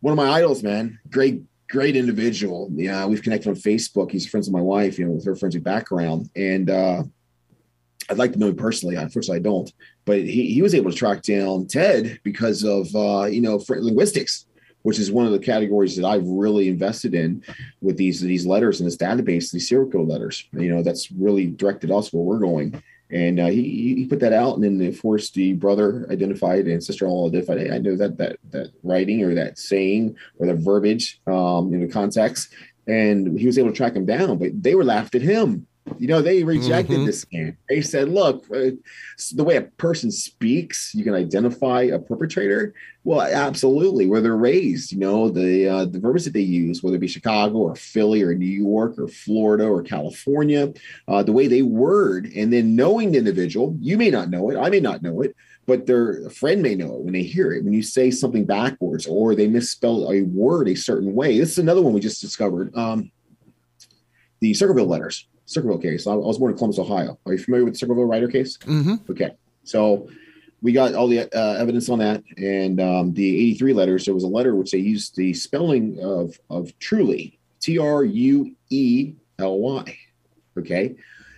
one 0.00 0.12
of 0.12 0.16
my 0.16 0.30
idols, 0.30 0.62
man. 0.62 1.00
Great, 1.10 1.42
great 1.68 1.96
individual. 1.96 2.70
Yeah, 2.72 3.04
we've 3.06 3.22
connected 3.22 3.48
on 3.48 3.56
Facebook. 3.56 4.12
He's 4.12 4.28
friends 4.28 4.46
with 4.46 4.54
my 4.54 4.62
wife, 4.62 4.96
you 4.96 5.06
know, 5.06 5.12
with 5.12 5.24
her 5.24 5.34
forensic 5.34 5.64
background, 5.64 6.30
and 6.36 6.70
uh, 6.70 7.02
I'd 8.08 8.18
like 8.18 8.32
to 8.34 8.38
know 8.38 8.48
him 8.48 8.56
personally. 8.56 8.94
Unfortunately, 8.94 9.40
I 9.40 9.42
don't. 9.42 9.72
But 10.04 10.20
he, 10.20 10.54
he 10.54 10.62
was 10.62 10.76
able 10.76 10.92
to 10.92 10.96
track 10.96 11.22
down 11.22 11.66
Ted 11.66 12.20
because 12.22 12.62
of 12.62 12.94
uh, 12.94 13.24
you 13.24 13.40
know 13.40 13.60
linguistics 13.68 14.46
which 14.82 14.98
is 14.98 15.12
one 15.12 15.26
of 15.26 15.32
the 15.32 15.38
categories 15.38 15.96
that 15.96 16.06
I've 16.06 16.26
really 16.26 16.68
invested 16.68 17.14
in 17.14 17.42
with 17.80 17.96
these 17.96 18.20
these 18.20 18.46
letters 18.46 18.80
in 18.80 18.86
this 18.86 18.96
database, 18.96 19.50
these 19.50 19.68
serial 19.68 19.90
killer 19.90 20.04
letters. 20.04 20.48
You 20.52 20.74
know, 20.74 20.82
that's 20.82 21.10
really 21.12 21.46
directed 21.46 21.90
us 21.90 22.12
where 22.12 22.22
we're 22.22 22.38
going. 22.38 22.82
And 23.10 23.40
uh, 23.40 23.48
he, 23.48 23.94
he 23.94 24.06
put 24.06 24.20
that 24.20 24.32
out, 24.32 24.54
and 24.54 24.64
then 24.64 24.78
the 24.78 24.90
forced 24.90 25.34
the 25.34 25.52
brother 25.52 26.06
identified 26.10 26.66
and 26.66 26.82
sister-in-law 26.82 27.28
identified. 27.28 27.58
Hey, 27.58 27.70
I 27.70 27.78
know 27.78 27.94
that 27.96 28.16
that 28.16 28.38
that 28.50 28.72
writing 28.82 29.22
or 29.22 29.34
that 29.34 29.58
saying 29.58 30.16
or 30.38 30.46
the 30.46 30.54
verbiage 30.54 31.20
um, 31.26 31.74
in 31.74 31.80
the 31.80 31.92
context, 31.92 32.54
and 32.86 33.38
he 33.38 33.46
was 33.46 33.58
able 33.58 33.70
to 33.70 33.76
track 33.76 33.94
him 33.94 34.06
down. 34.06 34.38
But 34.38 34.62
they 34.62 34.74
were 34.74 34.84
laughed 34.84 35.14
at 35.14 35.22
him 35.22 35.66
you 35.98 36.06
know, 36.06 36.22
they 36.22 36.44
rejected 36.44 36.96
mm-hmm. 36.96 37.06
this 37.06 37.24
game. 37.24 37.56
They 37.68 37.80
said, 37.80 38.08
look, 38.08 38.44
uh, 38.54 38.70
the 39.34 39.44
way 39.44 39.56
a 39.56 39.62
person 39.62 40.10
speaks, 40.10 40.94
you 40.94 41.04
can 41.04 41.14
identify 41.14 41.82
a 41.82 41.98
perpetrator. 41.98 42.74
Well, 43.04 43.20
absolutely, 43.20 44.06
where 44.06 44.20
they're 44.20 44.36
raised, 44.36 44.92
you 44.92 44.98
know, 44.98 45.28
the 45.28 45.68
uh, 45.68 45.84
the 45.86 45.98
verbiage 45.98 46.24
that 46.24 46.34
they 46.34 46.40
use, 46.40 46.82
whether 46.82 46.96
it 46.96 47.00
be 47.00 47.08
Chicago 47.08 47.58
or 47.58 47.74
Philly 47.74 48.22
or 48.22 48.32
New 48.32 48.46
York 48.46 48.96
or 48.96 49.08
Florida 49.08 49.66
or 49.66 49.82
California, 49.82 50.72
uh, 51.08 51.22
the 51.24 51.32
way 51.32 51.48
they 51.48 51.62
word, 51.62 52.30
and 52.36 52.52
then 52.52 52.76
knowing 52.76 53.10
the 53.10 53.18
individual, 53.18 53.76
you 53.80 53.98
may 53.98 54.10
not 54.10 54.30
know 54.30 54.50
it, 54.50 54.56
I 54.56 54.70
may 54.70 54.78
not 54.78 55.02
know 55.02 55.20
it, 55.20 55.34
but 55.66 55.86
their 55.86 56.30
friend 56.30 56.62
may 56.62 56.76
know 56.76 56.94
it 56.94 57.02
when 57.02 57.12
they 57.12 57.24
hear 57.24 57.52
it. 57.52 57.64
When 57.64 57.72
you 57.72 57.82
say 57.82 58.12
something 58.12 58.44
backwards 58.44 59.08
or 59.08 59.34
they 59.34 59.48
misspell 59.48 60.12
a 60.12 60.22
word 60.22 60.68
a 60.68 60.76
certain 60.76 61.12
way, 61.12 61.40
this 61.40 61.52
is 61.52 61.58
another 61.58 61.82
one 61.82 61.92
we 61.92 62.00
just 62.00 62.20
discovered. 62.20 62.72
Um, 62.76 63.10
the 64.38 64.54
Circleville 64.54 64.86
letters 64.86 65.26
Circleville 65.52 65.80
case. 65.80 66.06
I, 66.06 66.14
was 66.14 66.38
born 66.38 66.52
in 66.52 66.56
Columbus, 66.56 66.78
Ohio. 66.78 67.18
Are 67.26 67.32
you 67.32 67.38
familiar 67.38 67.64
with 67.64 67.74
the 67.74 67.78
Circleville 67.78 68.04
Writer 68.04 68.28
case? 68.28 68.58
Mm-hmm. 68.58 69.10
Okay. 69.10 69.32
So 69.64 70.08
we 70.62 70.72
got 70.72 70.94
all 70.94 71.08
the 71.08 71.20
uh, 71.36 71.54
evidence 71.54 71.88
on 71.88 71.98
that. 71.98 72.22
And 72.36 72.80
um, 72.80 73.12
the 73.14 73.36
83 73.36 73.72
letters, 73.72 74.04
there 74.04 74.14
was 74.14 74.24
a 74.24 74.28
letter 74.28 74.54
which 74.54 74.70
they 74.70 74.78
used 74.78 75.16
the 75.16 75.34
spelling 75.34 75.98
of, 76.02 76.38
of 76.50 76.76
truly, 76.78 77.38
T 77.60 77.78
R 77.78 78.04
U 78.04 78.54
E 78.70 79.14
L 79.38 79.58
Y. 79.58 79.98
Okay. 80.58 80.94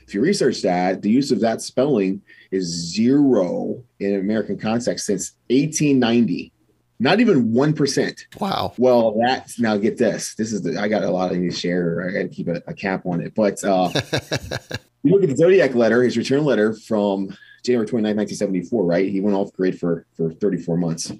If 0.06 0.12
you 0.12 0.20
research 0.20 0.60
that, 0.62 1.00
the 1.00 1.10
use 1.10 1.32
of 1.32 1.40
that 1.40 1.62
spelling 1.62 2.20
is 2.50 2.66
zero 2.66 3.82
in 4.00 4.20
American 4.20 4.58
context 4.58 5.06
since 5.06 5.32
1890. 5.48 6.52
Not 7.01 7.20
even 7.20 7.53
1%. 7.53 8.40
Wow. 8.40 8.72
Well, 8.78 9.18
that's 9.20 9.59
now 9.59 9.76
get 9.76 9.99
this. 9.99 10.34
This 10.36 10.53
is 10.53 10.62
the, 10.62 10.80
I 10.80 10.88
got 10.88 11.03
a 11.03 11.11
lot 11.11 11.32
I 11.32 11.36
need 11.36 11.51
to 11.51 11.57
share. 11.57 12.09
I 12.09 12.12
got 12.12 12.22
to 12.22 12.28
keep 12.28 12.49
a, 12.49 12.62
a, 12.66 12.74
cap 12.74 13.05
on 13.05 13.20
it. 13.20 13.34
But 13.34 13.62
uh, 13.64 13.90
you 15.03 15.12
look 15.12 15.22
at 15.22 15.28
the 15.28 15.36
Zodiac 15.36 15.74
letter, 15.74 16.03
his 16.03 16.16
return 16.16 16.45
letter 16.45 16.72
from 16.72 17.36
January 17.64 17.86
29, 17.86 18.16
1974, 18.16 18.84
right? 18.84 19.09
He 19.09 19.20
went 19.20 19.36
off 19.36 19.53
grid 19.53 19.78
for, 19.78 20.07
for 20.16 20.32
34 20.32 20.76
months. 20.76 21.12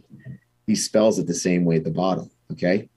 He 0.67 0.77
spells 0.77 1.19
it 1.19 1.27
the 1.27 1.35
same 1.35 1.65
way 1.65 1.77
at 1.77 1.85
the 1.85 1.91
bottom. 1.91 2.31
Okay. 2.53 2.89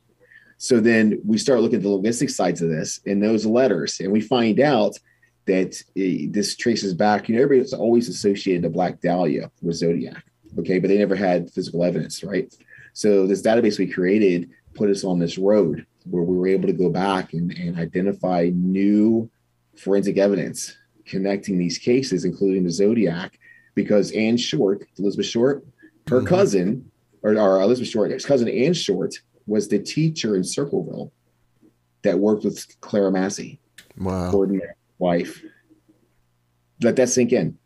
So 0.57 0.79
then 0.79 1.21
we 1.25 1.37
start 1.37 1.61
looking 1.61 1.77
at 1.77 1.83
the 1.83 1.89
linguistic 1.89 2.29
sides 2.29 2.61
of 2.61 2.69
this 2.69 2.99
in 3.05 3.19
those 3.19 3.45
letters, 3.45 3.99
and 3.99 4.11
we 4.11 4.21
find 4.21 4.59
out 4.59 4.97
that 5.45 5.75
uh, 5.97 6.31
this 6.31 6.55
traces 6.55 6.93
back. 6.93 7.29
You 7.29 7.35
know, 7.35 7.43
everybody's 7.43 7.73
always 7.73 8.09
associated 8.09 8.63
the 8.63 8.69
Black 8.69 8.99
Dahlia 8.99 9.51
with 9.61 9.75
Zodiac. 9.75 10.23
Okay. 10.59 10.79
But 10.79 10.89
they 10.89 10.97
never 10.97 11.15
had 11.15 11.51
physical 11.51 11.83
evidence, 11.83 12.23
right? 12.23 12.53
So 12.97 13.27
this 13.27 13.43
database 13.43 13.77
we 13.77 13.85
created 13.85 14.49
put 14.73 14.89
us 14.89 15.03
on 15.03 15.19
this 15.19 15.37
road 15.37 15.85
where 16.05 16.23
we 16.23 16.35
were 16.35 16.47
able 16.47 16.65
to 16.65 16.73
go 16.73 16.89
back 16.89 17.33
and, 17.33 17.51
and 17.51 17.77
identify 17.77 18.49
new 18.51 19.29
forensic 19.75 20.17
evidence 20.17 20.75
connecting 21.05 21.59
these 21.59 21.77
cases, 21.77 22.25
including 22.25 22.63
the 22.63 22.71
Zodiac, 22.71 23.37
because 23.75 24.11
Anne 24.13 24.35
Short, 24.35 24.83
Elizabeth 24.97 25.27
Short, 25.27 25.63
her 26.09 26.17
mm-hmm. 26.17 26.25
cousin, 26.25 26.91
or, 27.21 27.37
or 27.37 27.61
Elizabeth 27.61 27.87
Short, 27.87 28.09
his 28.09 28.25
cousin 28.25 28.49
Anne 28.49 28.73
Short, 28.73 29.13
was 29.45 29.67
the 29.67 29.77
teacher 29.77 30.35
in 30.35 30.43
Circleville 30.43 31.11
that 32.01 32.17
worked 32.17 32.45
with 32.45 32.65
Clara 32.81 33.11
Massey, 33.11 33.59
wow. 33.99 34.31
Gordon's 34.31 34.63
wife. 34.97 35.39
Let 36.81 36.95
that 36.95 37.09
sink 37.09 37.31
in. 37.31 37.59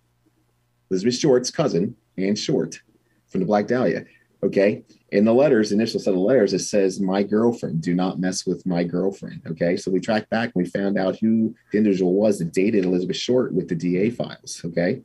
Elizabeth 0.89 1.15
Short's 1.15 1.51
cousin, 1.51 1.95
Anne 2.17 2.35
Short, 2.35 2.81
from 3.29 3.39
the 3.39 3.47
Black 3.47 3.67
Dahlia. 3.67 4.03
Okay 4.43 4.83
in 5.11 5.25
the 5.25 5.33
letters, 5.33 5.71
initial 5.71 5.99
set 5.99 6.13
of 6.13 6.19
letters, 6.19 6.53
it 6.53 6.59
says 6.59 7.01
my 7.01 7.21
girlfriend. 7.21 7.81
Do 7.81 7.93
not 7.93 8.19
mess 8.19 8.45
with 8.45 8.65
my 8.65 8.83
girlfriend. 8.83 9.41
Okay, 9.45 9.75
so 9.75 9.91
we 9.91 9.99
tracked 9.99 10.29
back 10.29 10.51
and 10.55 10.63
we 10.63 10.69
found 10.69 10.97
out 10.97 11.19
who 11.19 11.53
the 11.71 11.77
individual 11.77 12.13
was 12.13 12.39
that 12.39 12.53
dated 12.53 12.85
Elizabeth 12.85 13.17
Short 13.17 13.53
with 13.53 13.67
the 13.67 13.75
DA 13.75 14.09
files. 14.09 14.61
Okay, 14.63 15.01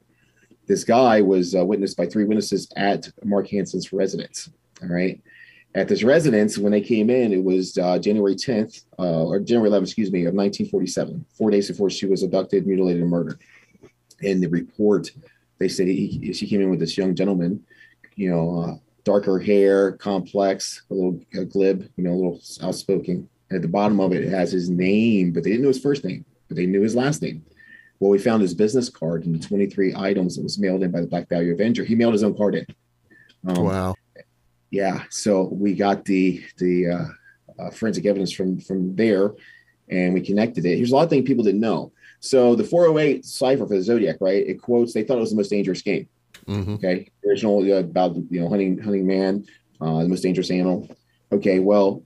this 0.67 0.85
guy 0.85 1.21
was 1.21 1.57
uh, 1.57 1.65
witnessed 1.65 1.97
by 1.97 2.07
three 2.07 2.25
witnesses 2.25 2.71
at 2.77 3.09
Mark 3.25 3.49
Hansen's 3.49 3.93
residence. 3.93 4.49
All 4.83 4.89
right, 4.89 5.21
at 5.75 5.89
this 5.89 6.05
residence 6.05 6.57
when 6.57 6.71
they 6.71 6.81
came 6.81 7.11
in, 7.11 7.33
it 7.33 7.43
was 7.43 7.77
uh, 7.77 7.99
January 7.99 8.37
10th 8.37 8.85
uh, 9.01 9.25
or 9.25 9.41
January 9.41 9.71
11th, 9.71 9.83
excuse 9.83 10.13
me, 10.13 10.21
of 10.21 10.35
1947. 10.35 11.27
Four 11.37 11.51
days 11.51 11.69
before 11.69 11.91
she 11.91 12.07
was 12.07 12.23
abducted, 12.23 12.67
mutilated, 12.67 13.03
and 13.03 13.11
murdered. 13.11 13.41
In 14.21 14.41
the 14.41 14.49
report, 14.49 15.11
they 15.59 15.69
said 15.69 15.89
he, 15.89 16.33
she 16.33 16.47
came 16.47 16.61
in 16.61 16.71
with 16.71 16.81
this 16.81 16.97
young 16.97 17.15
gentleman, 17.15 17.65
you 18.15 18.31
know 18.31 18.61
uh, 18.61 18.77
darker 19.07 19.39
hair, 19.39 19.93
complex, 19.93 20.83
a 20.91 20.95
little 20.95 21.21
a 21.35 21.45
glib, 21.45 21.89
you 21.97 22.05
know, 22.05 22.11
a 22.11 22.17
little 22.17 22.41
outspoken. 22.61 23.29
And 23.49 23.57
at 23.57 23.63
the 23.63 23.69
bottom 23.69 24.01
of 24.01 24.13
it, 24.13 24.25
it 24.25 24.31
has 24.31 24.51
his 24.51 24.69
name, 24.69 25.33
but 25.33 25.45
they 25.45 25.51
didn't 25.51 25.63
know 25.63 25.69
his 25.69 25.81
first 25.81 26.05
name, 26.05 26.27
but 26.49 26.57
they 26.57 26.67
knew 26.67 26.83
his 26.83 26.97
last 26.97 27.23
name. 27.23 27.45
Well, 28.01 28.11
we 28.11 28.19
found 28.19 28.43
his 28.43 28.53
business 28.53 28.91
card 28.91 29.25
and 29.25 29.35
the 29.35 29.47
23 29.47 29.95
items 29.95 30.37
that 30.37 30.43
was 30.43 30.59
mailed 30.59 30.83
in 30.83 30.91
by 30.91 31.01
the 31.01 31.07
Black 31.07 31.29
Dahlia 31.29 31.55
Avenger. 31.55 31.85
He 31.85 31.95
mailed 31.95 32.13
his 32.13 32.25
own 32.25 32.37
card 32.37 32.57
in. 32.57 32.67
Um, 33.47 33.65
wow. 33.65 33.95
Yeah. 34.71 35.05
So 35.09 35.45
we 35.45 35.75
got 35.75 36.05
the 36.05 36.45
the 36.59 36.89
uh, 36.89 37.63
uh, 37.63 37.71
forensic 37.71 38.05
evidence 38.05 38.33
from 38.33 38.59
from 38.59 38.97
there, 38.97 39.31
and 39.89 40.13
we 40.13 40.21
connected 40.21 40.67
it. 40.67 40.77
Here's 40.77 40.91
a 40.91 40.97
lot 40.97 41.05
of 41.05 41.11
things 41.11 41.27
people 41.27 41.45
didn't 41.45 41.61
know. 41.61 41.93
So 42.19 42.57
the 42.57 42.65
408 42.65 43.25
cipher 43.25 43.67
for 43.67 43.77
the 43.77 43.83
Zodiac, 43.83 44.17
right? 44.21 44.45
It 44.47 44.61
quotes 44.61 44.93
they 44.93 45.05
thought 45.05 45.19
it 45.19 45.21
was 45.21 45.31
the 45.31 45.37
most 45.37 45.51
dangerous 45.51 45.81
game. 45.81 46.09
Mm-hmm. 46.49 46.75
Okay, 46.75 47.11
original 47.27 47.61
uh, 47.73 47.79
about 47.79 48.17
you 48.31 48.41
know 48.41 48.49
hunting 48.49 48.79
hunting 48.79 49.07
man, 49.07 49.45
uh, 49.81 50.03
the 50.03 50.09
most 50.09 50.23
dangerous 50.23 50.51
animal. 50.51 50.89
Okay, 51.33 51.59
well, 51.59 52.03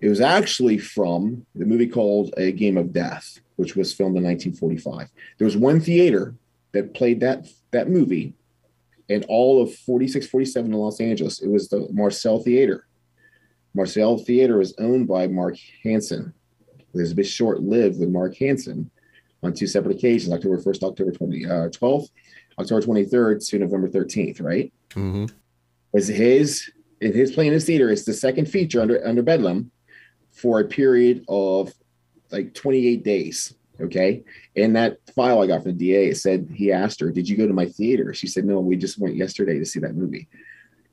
it 0.00 0.08
was 0.08 0.20
actually 0.20 0.78
from 0.78 1.46
the 1.54 1.64
movie 1.64 1.86
called 1.86 2.34
A 2.36 2.52
Game 2.52 2.76
of 2.76 2.92
Death, 2.92 3.40
which 3.56 3.76
was 3.76 3.92
filmed 3.92 4.16
in 4.16 4.24
1945. 4.24 5.08
There 5.38 5.44
was 5.44 5.56
one 5.56 5.80
theater 5.80 6.34
that 6.72 6.94
played 6.94 7.20
that 7.20 7.46
that 7.70 7.88
movie 7.88 8.34
in 9.08 9.24
all 9.28 9.62
of 9.62 9.74
46, 9.74 10.26
47 10.26 10.72
in 10.72 10.78
Los 10.78 11.00
Angeles. 11.00 11.40
It 11.40 11.48
was 11.48 11.68
the 11.68 11.88
Marcel 11.92 12.40
Theater. 12.40 12.86
Marcel 13.74 14.18
Theater 14.18 14.58
was 14.58 14.74
owned 14.78 15.08
by 15.08 15.26
Mark 15.26 15.56
Hansen. 15.82 16.32
Beth 16.94 17.26
Short 17.26 17.60
lived 17.60 17.98
with 17.98 18.08
Mark 18.08 18.36
Hansen 18.36 18.90
on 19.42 19.52
two 19.52 19.66
separate 19.66 19.96
occasions, 19.96 20.32
October 20.32 20.58
1st, 20.58 20.82
October 20.84 21.12
20, 21.12 21.44
uh, 21.44 21.48
12th, 21.68 22.10
October 22.58 22.86
23rd 22.86 23.46
to 23.48 23.58
November 23.58 23.88
13th, 23.88 24.42
right? 24.42 24.72
Mm-hmm. 24.90 25.26
Was 25.92 26.08
his 26.08 26.70
in 27.00 27.12
his 27.12 27.32
playing 27.32 27.52
his 27.52 27.64
theater? 27.64 27.90
It's 27.90 28.04
the 28.04 28.14
second 28.14 28.46
feature 28.46 28.80
under 28.80 29.06
under 29.06 29.22
Bedlam 29.22 29.70
for 30.32 30.60
a 30.60 30.64
period 30.64 31.24
of 31.28 31.72
like 32.30 32.54
28 32.54 33.04
days. 33.04 33.54
Okay. 33.80 34.22
And 34.56 34.76
that 34.76 34.98
file 35.14 35.42
I 35.42 35.46
got 35.46 35.62
from 35.62 35.72
the 35.72 35.78
DA 35.78 36.08
it 36.10 36.16
said 36.16 36.48
he 36.54 36.70
asked 36.70 37.00
her, 37.00 37.10
Did 37.10 37.28
you 37.28 37.36
go 37.36 37.46
to 37.46 37.52
my 37.52 37.66
theater? 37.66 38.14
She 38.14 38.26
said, 38.26 38.44
No, 38.44 38.60
we 38.60 38.76
just 38.76 38.98
went 38.98 39.16
yesterday 39.16 39.58
to 39.58 39.64
see 39.64 39.80
that 39.80 39.96
movie 39.96 40.28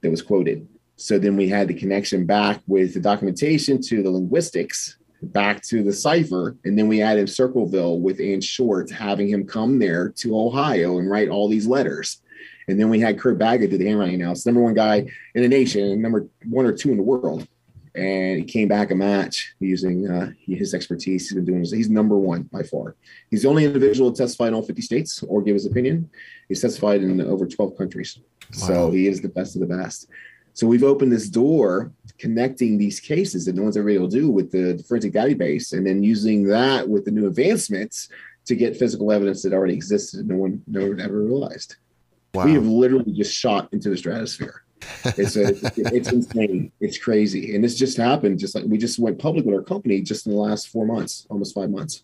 that 0.01 0.09
was 0.09 0.21
quoted. 0.21 0.67
So 0.95 1.17
then 1.17 1.35
we 1.35 1.47
had 1.47 1.67
the 1.67 1.73
connection 1.73 2.25
back 2.25 2.61
with 2.67 2.93
the 2.93 2.99
documentation 2.99 3.81
to 3.83 4.03
the 4.03 4.09
linguistics 4.09 4.97
back 5.21 5.61
to 5.63 5.83
the 5.83 5.93
cipher. 5.93 6.57
And 6.65 6.77
then 6.77 6.87
we 6.87 7.01
added 7.01 7.29
Circleville 7.29 7.99
with 7.99 8.19
Ann 8.19 8.41
Short, 8.41 8.89
having 8.89 9.27
him 9.27 9.45
come 9.45 9.79
there 9.79 10.09
to 10.17 10.37
Ohio 10.37 10.97
and 10.97 11.09
write 11.09 11.29
all 11.29 11.47
these 11.47 11.67
letters. 11.67 12.21
And 12.67 12.79
then 12.79 12.89
we 12.89 12.99
had 12.99 13.19
Curt 13.19 13.37
Baggett 13.37 13.71
do 13.71 13.77
the 13.77 13.87
handwriting 13.87 14.15
analysis, 14.15 14.45
number 14.45 14.61
one 14.61 14.73
guy 14.73 15.05
in 15.35 15.41
the 15.41 15.47
nation, 15.47 16.01
number 16.01 16.27
one 16.45 16.65
or 16.65 16.73
two 16.73 16.91
in 16.91 16.97
the 16.97 17.03
world. 17.03 17.47
And 17.93 18.37
he 18.37 18.45
came 18.45 18.69
back 18.69 18.91
a 18.91 18.95
match 18.95 19.53
using 19.59 20.09
uh, 20.09 20.31
his 20.47 20.73
expertise. 20.73 21.27
He's 21.27 21.35
been 21.35 21.43
doing 21.43 21.59
this. 21.59 21.71
He's 21.71 21.89
number 21.89 22.17
one 22.17 22.43
by 22.43 22.63
far. 22.63 22.95
He's 23.29 23.41
the 23.41 23.49
only 23.49 23.65
individual 23.65 24.11
to 24.11 24.17
testify 24.17 24.47
in 24.47 24.53
all 24.53 24.61
50 24.61 24.81
states 24.81 25.21
or 25.23 25.41
give 25.41 25.55
his 25.55 25.65
opinion. 25.65 26.09
He's 26.47 26.61
testified 26.61 27.03
in 27.03 27.19
over 27.19 27.45
12 27.45 27.77
countries. 27.77 28.17
Wow. 28.61 28.67
So 28.67 28.91
he 28.91 29.07
is 29.07 29.21
the 29.21 29.27
best 29.27 29.55
of 29.57 29.61
the 29.61 29.67
best. 29.75 30.07
So 30.53 30.67
we've 30.67 30.83
opened 30.83 31.11
this 31.11 31.29
door 31.29 31.91
connecting 32.17 32.77
these 32.77 32.99
cases 32.99 33.45
that 33.45 33.55
no 33.55 33.63
one's 33.63 33.77
ever 33.77 33.89
able 33.89 34.09
to 34.09 34.15
do 34.15 34.29
with 34.29 34.51
the 34.51 34.83
forensic 34.87 35.13
database, 35.13 35.73
and 35.73 35.85
then 35.85 36.03
using 36.03 36.43
that 36.47 36.87
with 36.87 37.05
the 37.05 37.11
new 37.11 37.27
advancements 37.27 38.09
to 38.45 38.55
get 38.55 38.77
physical 38.77 39.11
evidence 39.11 39.43
that 39.43 39.53
already 39.53 39.73
existed. 39.73 40.21
and 40.21 40.29
No 40.29 40.35
one, 40.35 40.61
no 40.67 40.87
one 40.87 40.99
ever 40.99 41.23
realized. 41.23 41.75
Wow. 42.33 42.45
We 42.45 42.53
have 42.53 42.65
literally 42.65 43.11
just 43.11 43.33
shot 43.33 43.69
into 43.71 43.89
the 43.89 43.97
stratosphere. 43.97 44.63
It's 45.05 45.35
a, 45.35 45.49
it's 45.95 46.11
insane. 46.11 46.71
It's 46.79 46.97
crazy, 46.97 47.55
and 47.55 47.63
this 47.63 47.75
just 47.75 47.97
happened. 47.97 48.39
Just 48.39 48.55
like 48.55 48.65
we 48.65 48.77
just 48.77 48.99
went 48.99 49.19
public 49.19 49.45
with 49.45 49.55
our 49.55 49.63
company 49.63 50.01
just 50.01 50.25
in 50.25 50.33
the 50.33 50.39
last 50.39 50.69
four 50.69 50.85
months, 50.85 51.27
almost 51.29 51.53
five 51.55 51.69
months. 51.69 52.03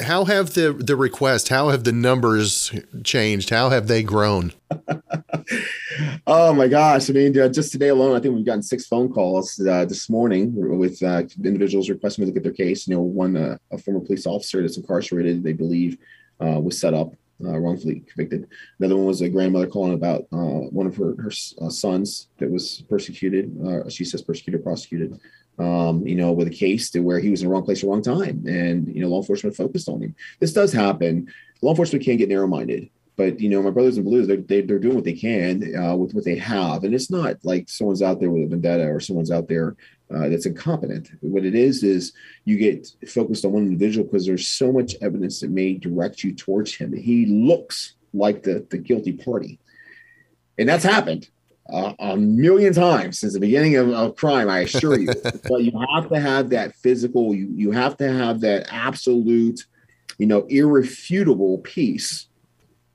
How 0.00 0.24
have 0.24 0.54
the 0.54 0.72
the 0.72 0.96
request? 0.96 1.48
How 1.48 1.68
have 1.68 1.84
the 1.84 1.92
numbers 1.92 2.72
changed? 3.04 3.50
How 3.50 3.70
have 3.70 3.86
they 3.86 4.02
grown? 4.02 4.52
oh 6.26 6.52
my 6.52 6.66
gosh! 6.66 7.08
I 7.08 7.12
mean, 7.12 7.38
uh, 7.38 7.48
just 7.48 7.70
today 7.70 7.88
alone, 7.88 8.16
I 8.16 8.20
think 8.20 8.34
we've 8.34 8.44
gotten 8.44 8.62
six 8.62 8.86
phone 8.86 9.12
calls 9.12 9.60
uh, 9.60 9.84
this 9.84 10.10
morning 10.10 10.52
with 10.78 11.00
uh, 11.02 11.22
individuals 11.44 11.88
requesting 11.88 12.24
to 12.24 12.26
look 12.26 12.36
at 12.36 12.42
their 12.42 12.52
case. 12.52 12.88
You 12.88 12.96
know, 12.96 13.02
one 13.02 13.36
uh, 13.36 13.56
a 13.70 13.78
former 13.78 14.00
police 14.00 14.26
officer 14.26 14.62
that's 14.62 14.76
incarcerated, 14.76 15.44
they 15.44 15.52
believe, 15.52 15.96
uh, 16.40 16.60
was 16.60 16.80
set 16.80 16.92
up 16.92 17.12
uh, 17.44 17.56
wrongfully 17.58 18.00
convicted. 18.00 18.48
Another 18.80 18.96
one 18.96 19.06
was 19.06 19.20
a 19.20 19.28
grandmother 19.28 19.68
calling 19.68 19.94
about 19.94 20.24
one 20.30 20.88
of 20.88 20.96
her 20.96 21.14
her 21.22 21.30
sons 21.70 22.28
that 22.38 22.50
was 22.50 22.82
persecuted. 22.88 23.56
she 23.90 24.04
says 24.04 24.22
persecuted, 24.22 24.64
prosecuted 24.64 25.20
um, 25.58 26.06
you 26.06 26.14
know, 26.16 26.32
with 26.32 26.48
a 26.48 26.50
case 26.50 26.90
to 26.90 27.00
where 27.00 27.20
he 27.20 27.30
was 27.30 27.42
in 27.42 27.48
the 27.48 27.52
wrong 27.52 27.64
place 27.64 27.78
at 27.78 27.82
the 27.82 27.88
wrong 27.88 28.02
time, 28.02 28.44
and 28.46 28.94
you 28.94 29.00
know, 29.00 29.08
law 29.08 29.20
enforcement 29.20 29.56
focused 29.56 29.88
on 29.88 30.00
him. 30.00 30.14
This 30.40 30.52
does 30.52 30.72
happen. 30.72 31.32
Law 31.62 31.70
enforcement 31.70 32.04
can't 32.04 32.18
get 32.18 32.28
narrow-minded, 32.28 32.90
but 33.16 33.40
you 33.40 33.48
know, 33.48 33.62
my 33.62 33.70
brothers 33.70 33.96
in 33.96 34.04
blues, 34.04 34.26
they're 34.26 34.36
they, 34.38 34.58
are 34.58 34.62
they 34.62 34.74
are 34.74 34.78
doing 34.78 34.96
what 34.96 35.04
they 35.04 35.12
can 35.12 35.76
uh, 35.76 35.94
with 35.94 36.14
what 36.14 36.24
they 36.24 36.36
have, 36.36 36.84
and 36.84 36.94
it's 36.94 37.10
not 37.10 37.36
like 37.44 37.68
someone's 37.68 38.02
out 38.02 38.20
there 38.20 38.30
with 38.30 38.44
a 38.44 38.46
vendetta 38.46 38.88
or 38.88 39.00
someone's 39.00 39.30
out 39.30 39.48
there 39.48 39.76
uh, 40.14 40.28
that's 40.28 40.46
incompetent. 40.46 41.10
What 41.20 41.44
it 41.44 41.54
is 41.54 41.82
is 41.84 42.12
you 42.44 42.58
get 42.58 42.88
focused 43.08 43.44
on 43.44 43.52
one 43.52 43.66
individual 43.66 44.06
because 44.06 44.26
there's 44.26 44.48
so 44.48 44.72
much 44.72 44.94
evidence 45.00 45.40
that 45.40 45.50
may 45.50 45.74
direct 45.74 46.24
you 46.24 46.34
towards 46.34 46.74
him. 46.74 46.92
He 46.92 47.26
looks 47.26 47.94
like 48.12 48.42
the 48.42 48.66
the 48.70 48.78
guilty 48.78 49.12
party, 49.12 49.60
and 50.58 50.68
that's 50.68 50.84
happened 50.84 51.28
uh, 51.72 51.94
a 51.98 52.16
million 52.16 52.72
times 52.72 53.20
since 53.20 53.32
the 53.32 53.40
beginning 53.40 53.76
of, 53.76 53.90
of 53.90 54.16
crime, 54.16 54.48
I 54.48 54.60
assure 54.60 54.98
you. 54.98 55.06
but 55.48 55.62
you 55.62 55.72
have 55.94 56.08
to 56.10 56.20
have 56.20 56.50
that 56.50 56.74
physical, 56.76 57.34
you, 57.34 57.48
you 57.54 57.70
have 57.70 57.96
to 57.98 58.12
have 58.12 58.40
that 58.40 58.66
absolute, 58.70 59.64
you 60.18 60.26
know, 60.26 60.46
irrefutable 60.48 61.58
piece. 61.58 62.26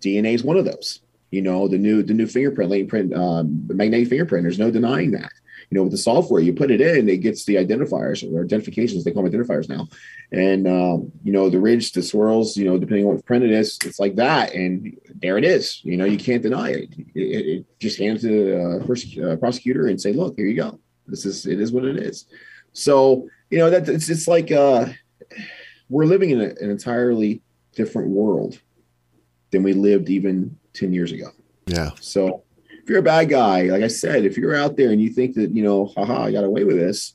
DNA 0.01 0.33
is 0.33 0.43
one 0.43 0.57
of 0.57 0.65
those. 0.65 1.01
You 1.31 1.43
know, 1.43 1.67
the 1.67 1.77
new 1.77 2.01
the 2.01 2.13
new 2.13 2.25
fingerprint, 2.25 2.89
print, 2.89 3.13
um, 3.13 3.67
magnetic 3.67 4.07
fingerprint. 4.07 4.43
There's 4.43 4.57
no 4.57 4.71
denying 4.71 5.11
that. 5.11 5.31
You 5.69 5.77
know, 5.77 5.83
with 5.83 5.91
the 5.91 5.99
software, 5.99 6.41
you 6.41 6.53
put 6.53 6.71
it 6.71 6.81
in, 6.81 7.07
it 7.07 7.17
gets 7.17 7.45
the 7.45 7.55
identifiers 7.55 8.23
or 8.23 8.43
identifications. 8.43 9.03
They 9.03 9.11
call 9.11 9.23
them 9.23 9.31
identifiers 9.31 9.69
now. 9.69 9.87
And 10.31 10.67
um, 10.67 11.11
you 11.23 11.31
know, 11.31 11.49
the 11.49 11.59
ridge, 11.59 11.91
the 11.91 12.01
swirls. 12.01 12.57
You 12.57 12.65
know, 12.65 12.77
depending 12.77 13.05
on 13.05 13.15
what 13.15 13.25
print 13.25 13.43
it 13.43 13.51
is, 13.51 13.77
it's 13.85 13.99
like 13.99 14.15
that, 14.15 14.53
and 14.53 14.97
there 15.21 15.37
it 15.37 15.43
is. 15.43 15.83
You 15.83 15.97
know, 15.97 16.05
you 16.05 16.17
can't 16.17 16.41
deny 16.41 16.71
it. 16.71 16.89
It, 17.13 17.21
it, 17.21 17.45
it 17.47 17.79
just 17.79 17.99
hand 17.99 18.17
it 18.17 18.21
to 18.21 18.27
the 18.27 18.63
uh, 18.63 18.85
pers- 18.85 19.17
uh, 19.17 19.35
prosecutor 19.37 19.87
and 19.87 20.01
say, 20.01 20.11
"Look, 20.11 20.35
here 20.37 20.47
you 20.47 20.55
go. 20.55 20.79
This 21.07 21.25
is 21.25 21.45
it 21.45 21.59
is 21.59 21.71
what 21.71 21.85
it 21.85 21.97
is." 21.97 22.25
So 22.73 23.27
you 23.49 23.59
know 23.59 23.69
that 23.69 23.87
it's 23.87 24.09
it's 24.09 24.27
like 24.27 24.51
uh, 24.51 24.87
we're 25.89 26.05
living 26.05 26.31
in 26.31 26.41
a, 26.41 26.45
an 26.45 26.69
entirely 26.69 27.41
different 27.73 28.09
world 28.09 28.59
than 29.51 29.63
we 29.63 29.73
lived 29.73 30.09
even 30.09 30.57
10 30.73 30.93
years 30.93 31.11
ago. 31.11 31.31
Yeah. 31.65 31.91
So 31.99 32.43
if 32.89 32.93
you're 32.93 33.01
a 33.01 33.03
bad 33.03 33.29
guy, 33.29 33.61
like 33.65 33.83
I 33.83 33.87
said, 33.87 34.25
if 34.25 34.35
you're 34.35 34.55
out 34.55 34.75
there 34.75 34.89
and 34.89 34.99
you 34.99 35.11
think 35.11 35.35
that, 35.35 35.51
you 35.51 35.61
know, 35.61 35.85
haha, 35.95 36.23
I 36.23 36.31
got 36.31 36.43
away 36.43 36.63
with 36.63 36.77
this, 36.77 37.13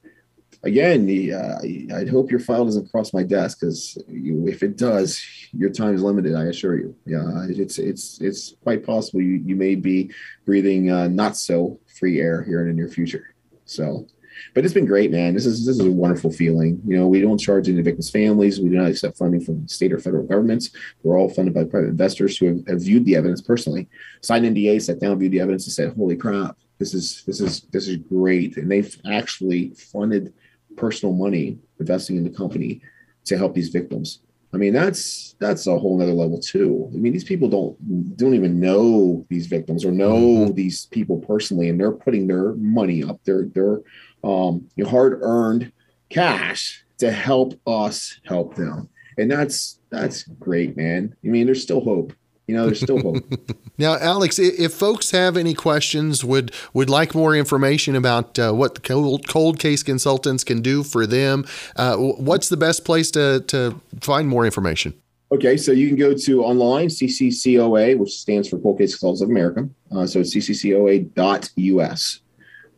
again, 0.63 1.05
the, 1.05 1.33
uh, 1.33 1.59
I 1.97 2.09
hope 2.09 2.31
your 2.31 2.39
file 2.39 2.65
doesn't 2.65 2.93
cross 2.93 3.13
my 3.13 3.25
desk 3.25 3.59
because 3.59 4.01
if 4.07 4.63
it 4.63 4.77
does, 4.77 5.21
your 5.51 5.71
time 5.71 5.97
is 5.97 6.01
limited. 6.01 6.37
I 6.37 6.45
assure 6.45 6.79
you. 6.79 6.95
Yeah, 7.07 7.25
it's 7.49 7.79
it's 7.81 8.21
it's 8.21 8.55
quite 8.63 8.87
possible 8.87 9.21
you, 9.21 9.43
you 9.45 9.57
may 9.57 9.75
be 9.75 10.13
breathing 10.47 10.93
uh, 10.93 11.09
not 11.09 11.37
so 11.37 11.81
free 11.99 12.21
air 12.21 12.45
here 12.45 12.61
in 12.61 12.69
the 12.69 12.73
near 12.73 12.89
future. 12.89 13.35
So 13.65 14.07
but 14.55 14.65
it's 14.65 14.75
been 14.75 14.87
great, 14.87 15.11
man. 15.11 15.35
This 15.35 15.47
is 15.47 15.67
this 15.67 15.79
is 15.79 15.87
a 15.87 15.91
wonderful 15.91 16.31
feeling. 16.31 16.81
You 16.87 16.99
know, 16.99 17.09
we 17.09 17.21
don't 17.21 17.39
charge 17.39 17.69
any 17.69 17.83
victims' 17.83 18.11
families. 18.11 18.61
We 18.61 18.69
do 18.69 18.77
not 18.77 18.89
accept 18.89 19.19
funding 19.19 19.41
from 19.41 19.67
state 19.69 19.93
or 19.93 19.99
federal 19.99 20.25
governments. 20.25 20.71
We're 21.03 21.19
all 21.19 21.29
funded 21.29 21.55
by 21.55 21.65
private 21.65 21.89
investors 21.89 22.37
who 22.37 22.47
have, 22.47 22.67
have 22.67 22.81
viewed 22.83 23.05
the 23.05 23.17
evidence 23.17 23.41
personally, 23.41 23.89
signed 24.21 24.45
NDA, 24.45 24.83
sat 24.83 25.01
down, 25.01 25.19
viewed 25.19 25.33
the 25.33 25.41
evidence, 25.41 25.67
and 25.67 25.73
said, 25.73 25.95
"Holy 25.97 26.17
crap, 26.17 26.57
this 26.79 26.95
is 26.95 27.23
this 27.27 27.41
is 27.41 27.63
this 27.73 27.89
is 27.89 27.97
great." 27.97 28.57
And 28.57 28.71
they've 28.71 28.97
actually 29.11 29.71
funded 29.71 30.33
personal 30.77 31.15
money 31.15 31.59
investing 31.79 32.17
in 32.17 32.25
the 32.25 32.31
company 32.31 32.81
to 33.25 33.37
help 33.37 33.55
these 33.55 33.69
victims. 33.69 34.21
I 34.55 34.57
mean, 34.57 34.73
that's 34.73 35.35
that's 35.41 35.67
a 35.67 35.77
whole 35.77 35.99
nother 35.99 36.13
level 36.13 36.41
too. 36.41 36.89
I 36.93 36.97
mean, 36.97 37.13
these 37.13 37.25
people 37.25 37.49
don't 37.49 38.17
don't 38.17 38.35
even 38.35 38.61
know 38.61 39.27
these 39.29 39.49
victims 39.49 39.85
or 39.85 39.91
know 39.91 40.17
mm-hmm. 40.17 40.55
these 40.55 40.87
people 40.87 41.19
personally, 41.19 41.69
and 41.69 41.81
they're 41.81 41.93
putting 41.93 42.29
their 42.29 42.55
money 42.55 43.03
up, 43.03 43.23
their 43.25 43.47
their 43.47 43.81
um, 44.23 44.69
hard 44.87 45.19
earned 45.23 45.73
cash 46.09 46.85
to 46.99 47.11
help 47.11 47.61
us 47.67 48.21
help 48.25 48.55
them, 48.55 48.89
and 49.19 49.31
that's 49.31 49.81
that's 49.91 50.23
great, 50.23 50.77
man. 50.77 51.17
I 51.25 51.29
mean, 51.29 51.47
there's 51.47 51.63
still 51.63 51.81
hope 51.81 52.13
you 52.47 52.55
know, 52.55 52.67
there's 52.67 52.81
still 52.81 53.01
hope. 53.01 53.25
now, 53.79 53.97
Alex, 53.97 54.39
if 54.39 54.73
folks 54.73 55.11
have 55.11 55.37
any 55.37 55.55
questions, 55.55 56.25
would 56.25 56.53
would 56.73 56.91
like 56.91 57.15
more 57.15 57.35
information 57.35 57.97
about 57.97 58.39
uh, 58.39 58.53
what 58.53 58.75
the 58.75 58.81
cold, 58.81 59.29
cold 59.29 59.59
case 59.59 59.83
consultants 59.83 60.45
can 60.45 60.61
do 60.61 60.83
for 60.83 61.07
them, 61.07 61.47
uh, 61.77 61.97
what's 61.97 62.49
the 62.49 62.57
best 62.57 62.85
place 62.85 63.11
to 63.13 63.41
to 63.49 63.81
find 64.01 64.29
more 64.29 64.45
information? 64.45 64.95
Okay, 65.33 65.57
so 65.57 65.73
you 65.73 65.89
can 65.89 65.97
go 65.97 66.15
to 66.15 66.45
online 66.45 66.87
CCCOA, 66.89 67.99
which 67.99 68.13
stands 68.13 68.49
for 68.49 68.59
Cold 68.59 68.79
Case 68.79 68.95
Consultants 68.95 69.23
of 69.23 69.31
America. 69.31 69.69
Uh, 69.91 70.07
so 70.07 70.21
it's 70.21 70.35
cccoa.us. 70.35 72.21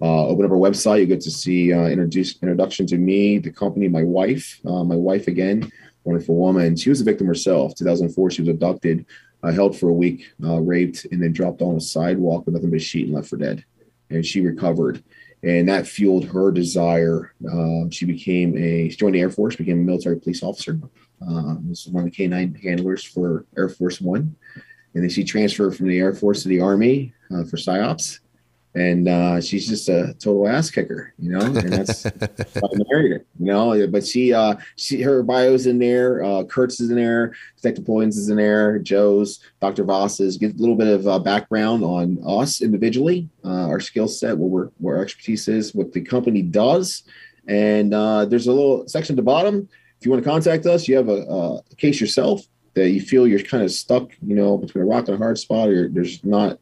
Uh, 0.00 0.26
open 0.26 0.44
up 0.44 0.50
our 0.50 0.56
website, 0.56 1.00
you 1.00 1.06
get 1.06 1.20
to 1.22 1.30
see 1.30 1.72
uh, 1.72 1.86
introduce 1.86 2.40
introduction 2.42 2.86
to 2.86 2.98
me, 2.98 3.38
the 3.38 3.50
company, 3.50 3.88
my 3.88 4.04
wife. 4.04 4.60
Uh, 4.64 4.84
my 4.84 4.94
wife 4.94 5.26
again, 5.26 5.70
wonderful 6.04 6.36
woman. 6.36 6.76
She 6.76 6.88
was 6.88 7.00
a 7.00 7.04
victim 7.04 7.26
herself. 7.26 7.74
2004, 7.74 8.30
she 8.30 8.42
was 8.42 8.48
abducted 8.48 9.06
uh, 9.42 9.52
held 9.52 9.78
for 9.78 9.88
a 9.88 9.94
week, 9.94 10.32
uh, 10.44 10.60
raped, 10.60 11.06
and 11.10 11.22
then 11.22 11.32
dropped 11.32 11.62
on 11.62 11.76
a 11.76 11.80
sidewalk 11.80 12.46
with 12.46 12.54
nothing 12.54 12.70
but 12.70 12.76
a 12.76 12.80
sheet 12.80 13.06
and 13.06 13.14
left 13.14 13.28
for 13.28 13.36
dead. 13.36 13.64
And 14.10 14.24
she 14.24 14.40
recovered, 14.40 15.02
and 15.42 15.68
that 15.68 15.86
fueled 15.86 16.26
her 16.26 16.50
desire. 16.50 17.32
Uh, 17.50 17.90
she 17.90 18.04
became 18.04 18.56
a 18.56 18.88
she 18.88 18.96
joined 18.96 19.14
the 19.14 19.20
Air 19.20 19.30
Force, 19.30 19.56
became 19.56 19.80
a 19.80 19.82
military 19.82 20.20
police 20.20 20.42
officer. 20.42 20.78
Was 21.20 21.88
one 21.88 22.04
of 22.04 22.10
the 22.10 22.16
K9 22.16 22.62
handlers 22.62 23.02
for 23.02 23.46
Air 23.56 23.68
Force 23.68 24.00
One, 24.00 24.36
and 24.94 25.02
then 25.02 25.10
she 25.10 25.24
transferred 25.24 25.76
from 25.76 25.88
the 25.88 25.98
Air 25.98 26.14
Force 26.14 26.42
to 26.42 26.48
the 26.48 26.60
Army 26.60 27.12
uh, 27.32 27.44
for 27.44 27.56
psyops 27.56 28.20
and 28.76 29.08
uh, 29.08 29.40
she's 29.40 29.66
just 29.66 29.88
a 29.88 30.14
total 30.18 30.46
ass 30.46 30.70
kicker, 30.70 31.14
you 31.18 31.30
know. 31.30 31.40
And 31.40 31.72
that's 31.72 32.04
why 32.04 32.68
I 32.72 32.82
married 32.90 33.12
her, 33.12 33.24
you 33.38 33.46
know. 33.46 33.86
But 33.86 34.06
she, 34.06 34.34
uh, 34.34 34.56
she, 34.76 35.00
her 35.00 35.22
bio's 35.22 35.66
in 35.66 35.78
there. 35.78 36.22
Uh, 36.22 36.44
Curt's 36.44 36.78
is 36.78 36.90
in 36.90 36.96
there. 36.96 37.34
Detective 37.56 37.86
Poins 37.86 38.18
is 38.18 38.28
in 38.28 38.36
there. 38.36 38.78
Joe's, 38.78 39.40
Dr. 39.62 39.82
Vass's. 39.82 40.36
Get 40.36 40.56
a 40.56 40.58
little 40.58 40.76
bit 40.76 40.88
of 40.88 41.08
uh, 41.08 41.18
background 41.18 41.84
on 41.84 42.18
us 42.26 42.60
individually, 42.60 43.30
uh, 43.44 43.66
our 43.66 43.80
skill 43.80 44.08
set, 44.08 44.36
what 44.36 44.50
we're, 44.50 44.68
what 44.76 44.92
our 44.92 45.02
expertise 45.02 45.48
is, 45.48 45.74
what 45.74 45.92
the 45.92 46.02
company 46.02 46.42
does, 46.42 47.04
and 47.48 47.94
uh, 47.94 48.26
there's 48.26 48.46
a 48.46 48.52
little 48.52 48.86
section 48.88 49.14
at 49.14 49.16
the 49.16 49.22
bottom. 49.22 49.68
If 49.98 50.04
you 50.04 50.10
want 50.10 50.22
to 50.22 50.28
contact 50.28 50.66
us, 50.66 50.86
you 50.86 50.96
have 50.96 51.08
a, 51.08 51.22
a 51.22 51.62
case 51.76 51.98
yourself 51.98 52.42
that 52.74 52.90
you 52.90 53.00
feel 53.00 53.26
you're 53.26 53.40
kind 53.40 53.64
of 53.64 53.70
stuck, 53.70 54.10
you 54.20 54.36
know, 54.36 54.58
between 54.58 54.84
a 54.84 54.86
rock 54.86 55.08
and 55.08 55.14
a 55.14 55.18
hard 55.18 55.38
spot, 55.38 55.70
or 55.70 55.88
there's 55.88 56.22
not 56.22 56.58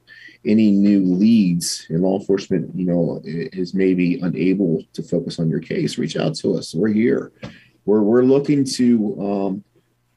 any 0.46 0.70
new 0.70 1.04
leads 1.04 1.86
in 1.90 2.02
law 2.02 2.18
enforcement, 2.18 2.74
you 2.74 2.86
know, 2.86 3.20
is 3.24 3.74
maybe 3.74 4.20
unable 4.20 4.82
to 4.92 5.02
focus 5.02 5.38
on 5.38 5.48
your 5.48 5.60
case, 5.60 5.98
reach 5.98 6.16
out 6.16 6.34
to 6.36 6.56
us. 6.56 6.74
We're 6.74 6.88
here. 6.88 7.32
We're, 7.84 8.02
we're 8.02 8.22
looking 8.22 8.64
to 8.64 9.20
um, 9.20 9.64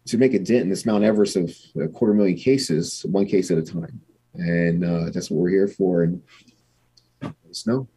to 0.06 0.18
make 0.18 0.34
a 0.34 0.40
dent 0.40 0.64
in 0.64 0.70
this 0.70 0.86
Mount 0.86 1.04
Everest 1.04 1.36
of 1.36 1.54
a 1.82 1.88
quarter 1.88 2.14
million 2.14 2.38
cases, 2.38 3.06
one 3.10 3.26
case 3.26 3.52
at 3.52 3.58
a 3.58 3.62
time, 3.62 4.02
and 4.36 4.86
uh, 4.86 5.10
that's 5.12 5.30
what 5.30 5.42
we're 5.42 5.50
here 5.50 5.68
for. 5.68 6.04
And 6.04 6.22
snow. 7.52 7.88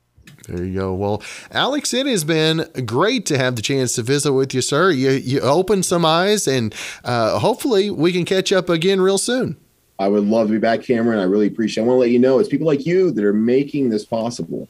There 0.48 0.64
you 0.64 0.74
go. 0.74 0.94
Well, 0.94 1.22
Alex, 1.50 1.92
it 1.92 2.06
has 2.06 2.24
been 2.24 2.66
great 2.86 3.26
to 3.26 3.38
have 3.38 3.56
the 3.56 3.62
chance 3.62 3.94
to 3.94 4.02
visit 4.02 4.32
with 4.32 4.54
you, 4.54 4.62
sir. 4.62 4.90
You 4.90 5.10
you 5.10 5.40
opened 5.40 5.84
some 5.84 6.04
eyes, 6.04 6.48
and 6.48 6.74
uh, 7.04 7.38
hopefully 7.38 7.90
we 7.90 8.12
can 8.12 8.24
catch 8.24 8.52
up 8.52 8.68
again 8.68 9.00
real 9.00 9.18
soon. 9.18 9.56
I 10.00 10.08
would 10.08 10.24
love 10.24 10.46
to 10.46 10.52
be 10.52 10.58
back, 10.58 10.82
Cameron. 10.82 11.18
I 11.18 11.24
really 11.24 11.46
appreciate. 11.46 11.82
It. 11.82 11.84
I 11.84 11.88
want 11.88 11.96
to 11.98 12.00
let 12.00 12.10
you 12.10 12.18
know 12.18 12.38
it's 12.38 12.48
people 12.48 12.66
like 12.66 12.86
you 12.86 13.10
that 13.10 13.22
are 13.22 13.34
making 13.34 13.90
this 13.90 14.04
possible. 14.06 14.66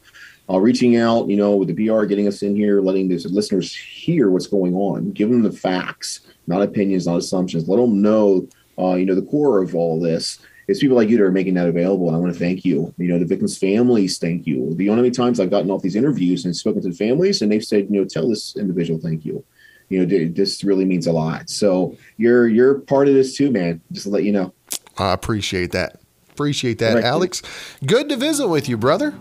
Uh, 0.51 0.59
reaching 0.59 0.97
out, 0.97 1.29
you 1.31 1.37
know, 1.37 1.55
with 1.55 1.69
the 1.69 1.87
BR, 1.87 2.05
getting 2.07 2.27
us 2.27 2.43
in 2.43 2.57
here, 2.57 2.81
letting 2.81 3.07
the 3.07 3.17
listeners 3.29 3.73
hear 3.73 4.29
what's 4.31 4.49
going 4.49 4.75
on, 4.75 5.13
give 5.13 5.31
them 5.31 5.45
the 5.45 5.53
facts, 5.53 6.23
not 6.49 6.61
opinions, 6.61 7.07
not 7.07 7.19
assumptions. 7.19 7.69
Let 7.69 7.77
them 7.77 8.03
know, 8.03 8.49
uh, 8.77 8.95
you 8.95 9.07
know, 9.07 9.15
the 9.15 9.23
core 9.23 9.63
of 9.63 9.77
all 9.77 10.01
this. 10.01 10.41
It's 10.67 10.81
people 10.81 10.97
like 10.97 11.09
you 11.09 11.19
that 11.19 11.23
are 11.23 11.31
making 11.31 11.55
that 11.55 11.69
available, 11.69 12.09
and 12.09 12.17
I 12.17 12.19
want 12.19 12.33
to 12.33 12.39
thank 12.39 12.65
you. 12.65 12.93
You 12.99 13.09
know, 13.13 13.21
the 13.21 13.25
victims' 13.25 13.57
families, 13.57 14.19
thank 14.19 14.49
you. 14.49 14.75
The 14.75 14.91
only 14.91 15.13
times 15.13 15.39
I've 15.39 15.51
gotten 15.51 15.71
off 15.71 15.83
these 15.83 15.95
interviews 15.95 16.45
and 16.45 16.57
spoken 16.57 16.83
to 16.83 16.89
the 16.89 16.95
families, 16.97 17.41
and 17.41 17.53
they've 17.53 17.65
said, 17.65 17.87
you 17.89 18.01
know, 18.01 18.05
tell 18.05 18.29
this 18.29 18.57
individual 18.57 18.99
thank 18.99 19.25
you. 19.25 19.45
You 19.89 20.05
know, 20.05 20.33
this 20.33 20.65
really 20.65 20.85
means 20.85 21.07
a 21.07 21.13
lot. 21.13 21.49
So 21.49 21.97
you're 22.17 22.49
you're 22.49 22.81
part 22.81 23.07
of 23.07 23.15
this 23.15 23.37
too, 23.37 23.53
man. 23.53 23.81
Just 23.93 24.07
to 24.07 24.11
let 24.11 24.25
you 24.25 24.33
know. 24.33 24.53
I 25.01 25.13
appreciate 25.13 25.73
that. 25.73 26.01
Appreciate 26.31 26.79
that. 26.79 27.03
Alex. 27.05 27.43
Good 27.85 28.09
to 28.09 28.17
visit 28.17 28.49
with 28.49 28.69
you, 28.69 28.77
brother. 28.77 29.15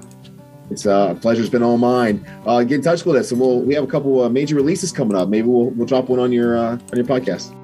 It's 0.69 0.85
uh, 0.85 1.15
a 1.17 1.19
pleasure. 1.19 1.41
It's 1.41 1.49
been 1.49 1.63
all 1.63 1.77
mine. 1.77 2.25
Uh, 2.45 2.63
get 2.63 2.75
in 2.75 2.81
touch 2.81 3.03
with 3.03 3.15
us, 3.15 3.31
and 3.31 3.41
we'll 3.41 3.61
we 3.61 3.73
have 3.73 3.83
a 3.83 3.87
couple 3.87 4.23
uh, 4.23 4.29
major 4.29 4.55
releases 4.55 4.91
coming 4.91 5.17
up. 5.17 5.27
Maybe 5.29 5.47
we'll 5.47 5.71
we'll 5.71 5.87
drop 5.87 6.09
one 6.09 6.19
on 6.19 6.31
your 6.31 6.57
uh, 6.57 6.71
on 6.71 6.95
your 6.95 7.05
podcast. 7.05 7.55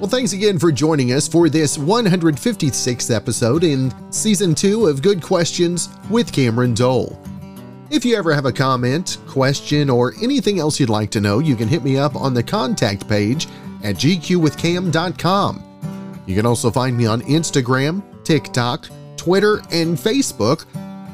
Well, 0.00 0.10
thanks 0.10 0.34
again 0.34 0.58
for 0.58 0.70
joining 0.70 1.12
us 1.12 1.26
for 1.26 1.48
this 1.48 1.78
156th 1.78 3.14
episode 3.14 3.64
in 3.64 3.94
season 4.12 4.54
two 4.54 4.88
of 4.88 5.00
Good 5.00 5.22
Questions 5.22 5.88
with 6.10 6.30
Cameron 6.30 6.74
Dole. 6.74 7.18
If 7.90 8.04
you 8.04 8.14
ever 8.16 8.34
have 8.34 8.44
a 8.44 8.52
comment, 8.52 9.16
question, 9.26 9.88
or 9.88 10.12
anything 10.20 10.58
else 10.58 10.78
you'd 10.78 10.90
like 10.90 11.10
to 11.12 11.20
know, 11.20 11.38
you 11.38 11.56
can 11.56 11.66
hit 11.66 11.82
me 11.82 11.96
up 11.96 12.14
on 12.14 12.34
the 12.34 12.42
contact 12.42 13.08
page 13.08 13.46
at 13.82 13.96
gqwithcam.com. 13.96 15.65
You 16.26 16.34
can 16.34 16.46
also 16.46 16.70
find 16.70 16.96
me 16.96 17.06
on 17.06 17.22
Instagram, 17.22 18.02
TikTok, 18.24 18.88
Twitter, 19.16 19.58
and 19.70 19.96
Facebook 19.96 20.66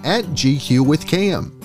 at 0.05 0.25
GQ 0.27 0.87
with 0.87 1.07
Cam. 1.07 1.59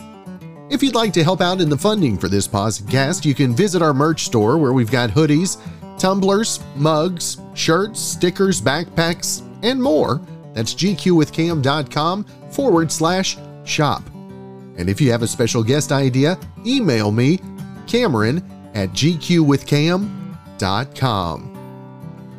If 0.70 0.84
you'd 0.84 0.95
like 0.95 1.14
to 1.14 1.24
help 1.24 1.39
out 1.39 1.62
in 1.62 1.70
the 1.70 1.78
funding 1.78 2.18
for 2.18 2.28
this 2.28 2.48
podcast, 2.48 3.24
you 3.24 3.34
can 3.34 3.56
visit 3.56 3.82
our 3.82 3.93
merch 3.93 4.26
store 4.26 4.58
where 4.58 4.74
we've 4.74 4.91
got 4.91 5.10
hoodies, 5.10 5.58
tumblers, 5.98 6.60
mugs, 6.76 7.38
shirts, 7.54 8.02
stickers, 8.02 8.62
backpacks, 8.62 9.43
and 9.64 9.82
more. 9.82 10.22
That's 10.54 10.74
gqwithcam.com 10.74 12.24
forward 12.52 12.91
slash 12.91 13.38
shop. 13.64 14.04
And 14.78 14.89
if 14.89 15.00
you 15.00 15.10
have 15.12 15.24
a 15.24 15.28
special 15.28 15.64
guest 15.64 15.91
idea, 15.91 16.38
email 16.66 17.12
me, 17.12 17.39
Cameron 17.88 18.43
at 18.74 18.89
gqwithcam.com. 18.89 21.57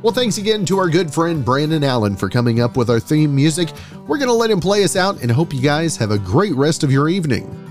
Well, 0.01 0.13
thanks 0.13 0.39
again 0.39 0.65
to 0.67 0.79
our 0.79 0.89
good 0.89 1.13
friend 1.13 1.45
Brandon 1.45 1.83
Allen 1.83 2.15
for 2.15 2.29
coming 2.29 2.61
up 2.61 2.77
with 2.77 2.89
our 2.89 3.01
theme 3.01 3.35
music. 3.35 3.71
We're 4.07 4.19
going 4.19 4.29
to 4.29 4.33
let 4.33 4.49
him 4.49 4.61
play 4.61 4.85
us 4.85 4.95
out 4.95 5.21
and 5.23 5.31
hope 5.31 5.53
you 5.53 5.61
guys 5.61 5.97
have 5.97 6.13
a 6.13 6.19
great 6.21 6.55
rest 6.55 6.85
of 6.85 6.93
your 6.93 7.09
evening. 7.09 7.68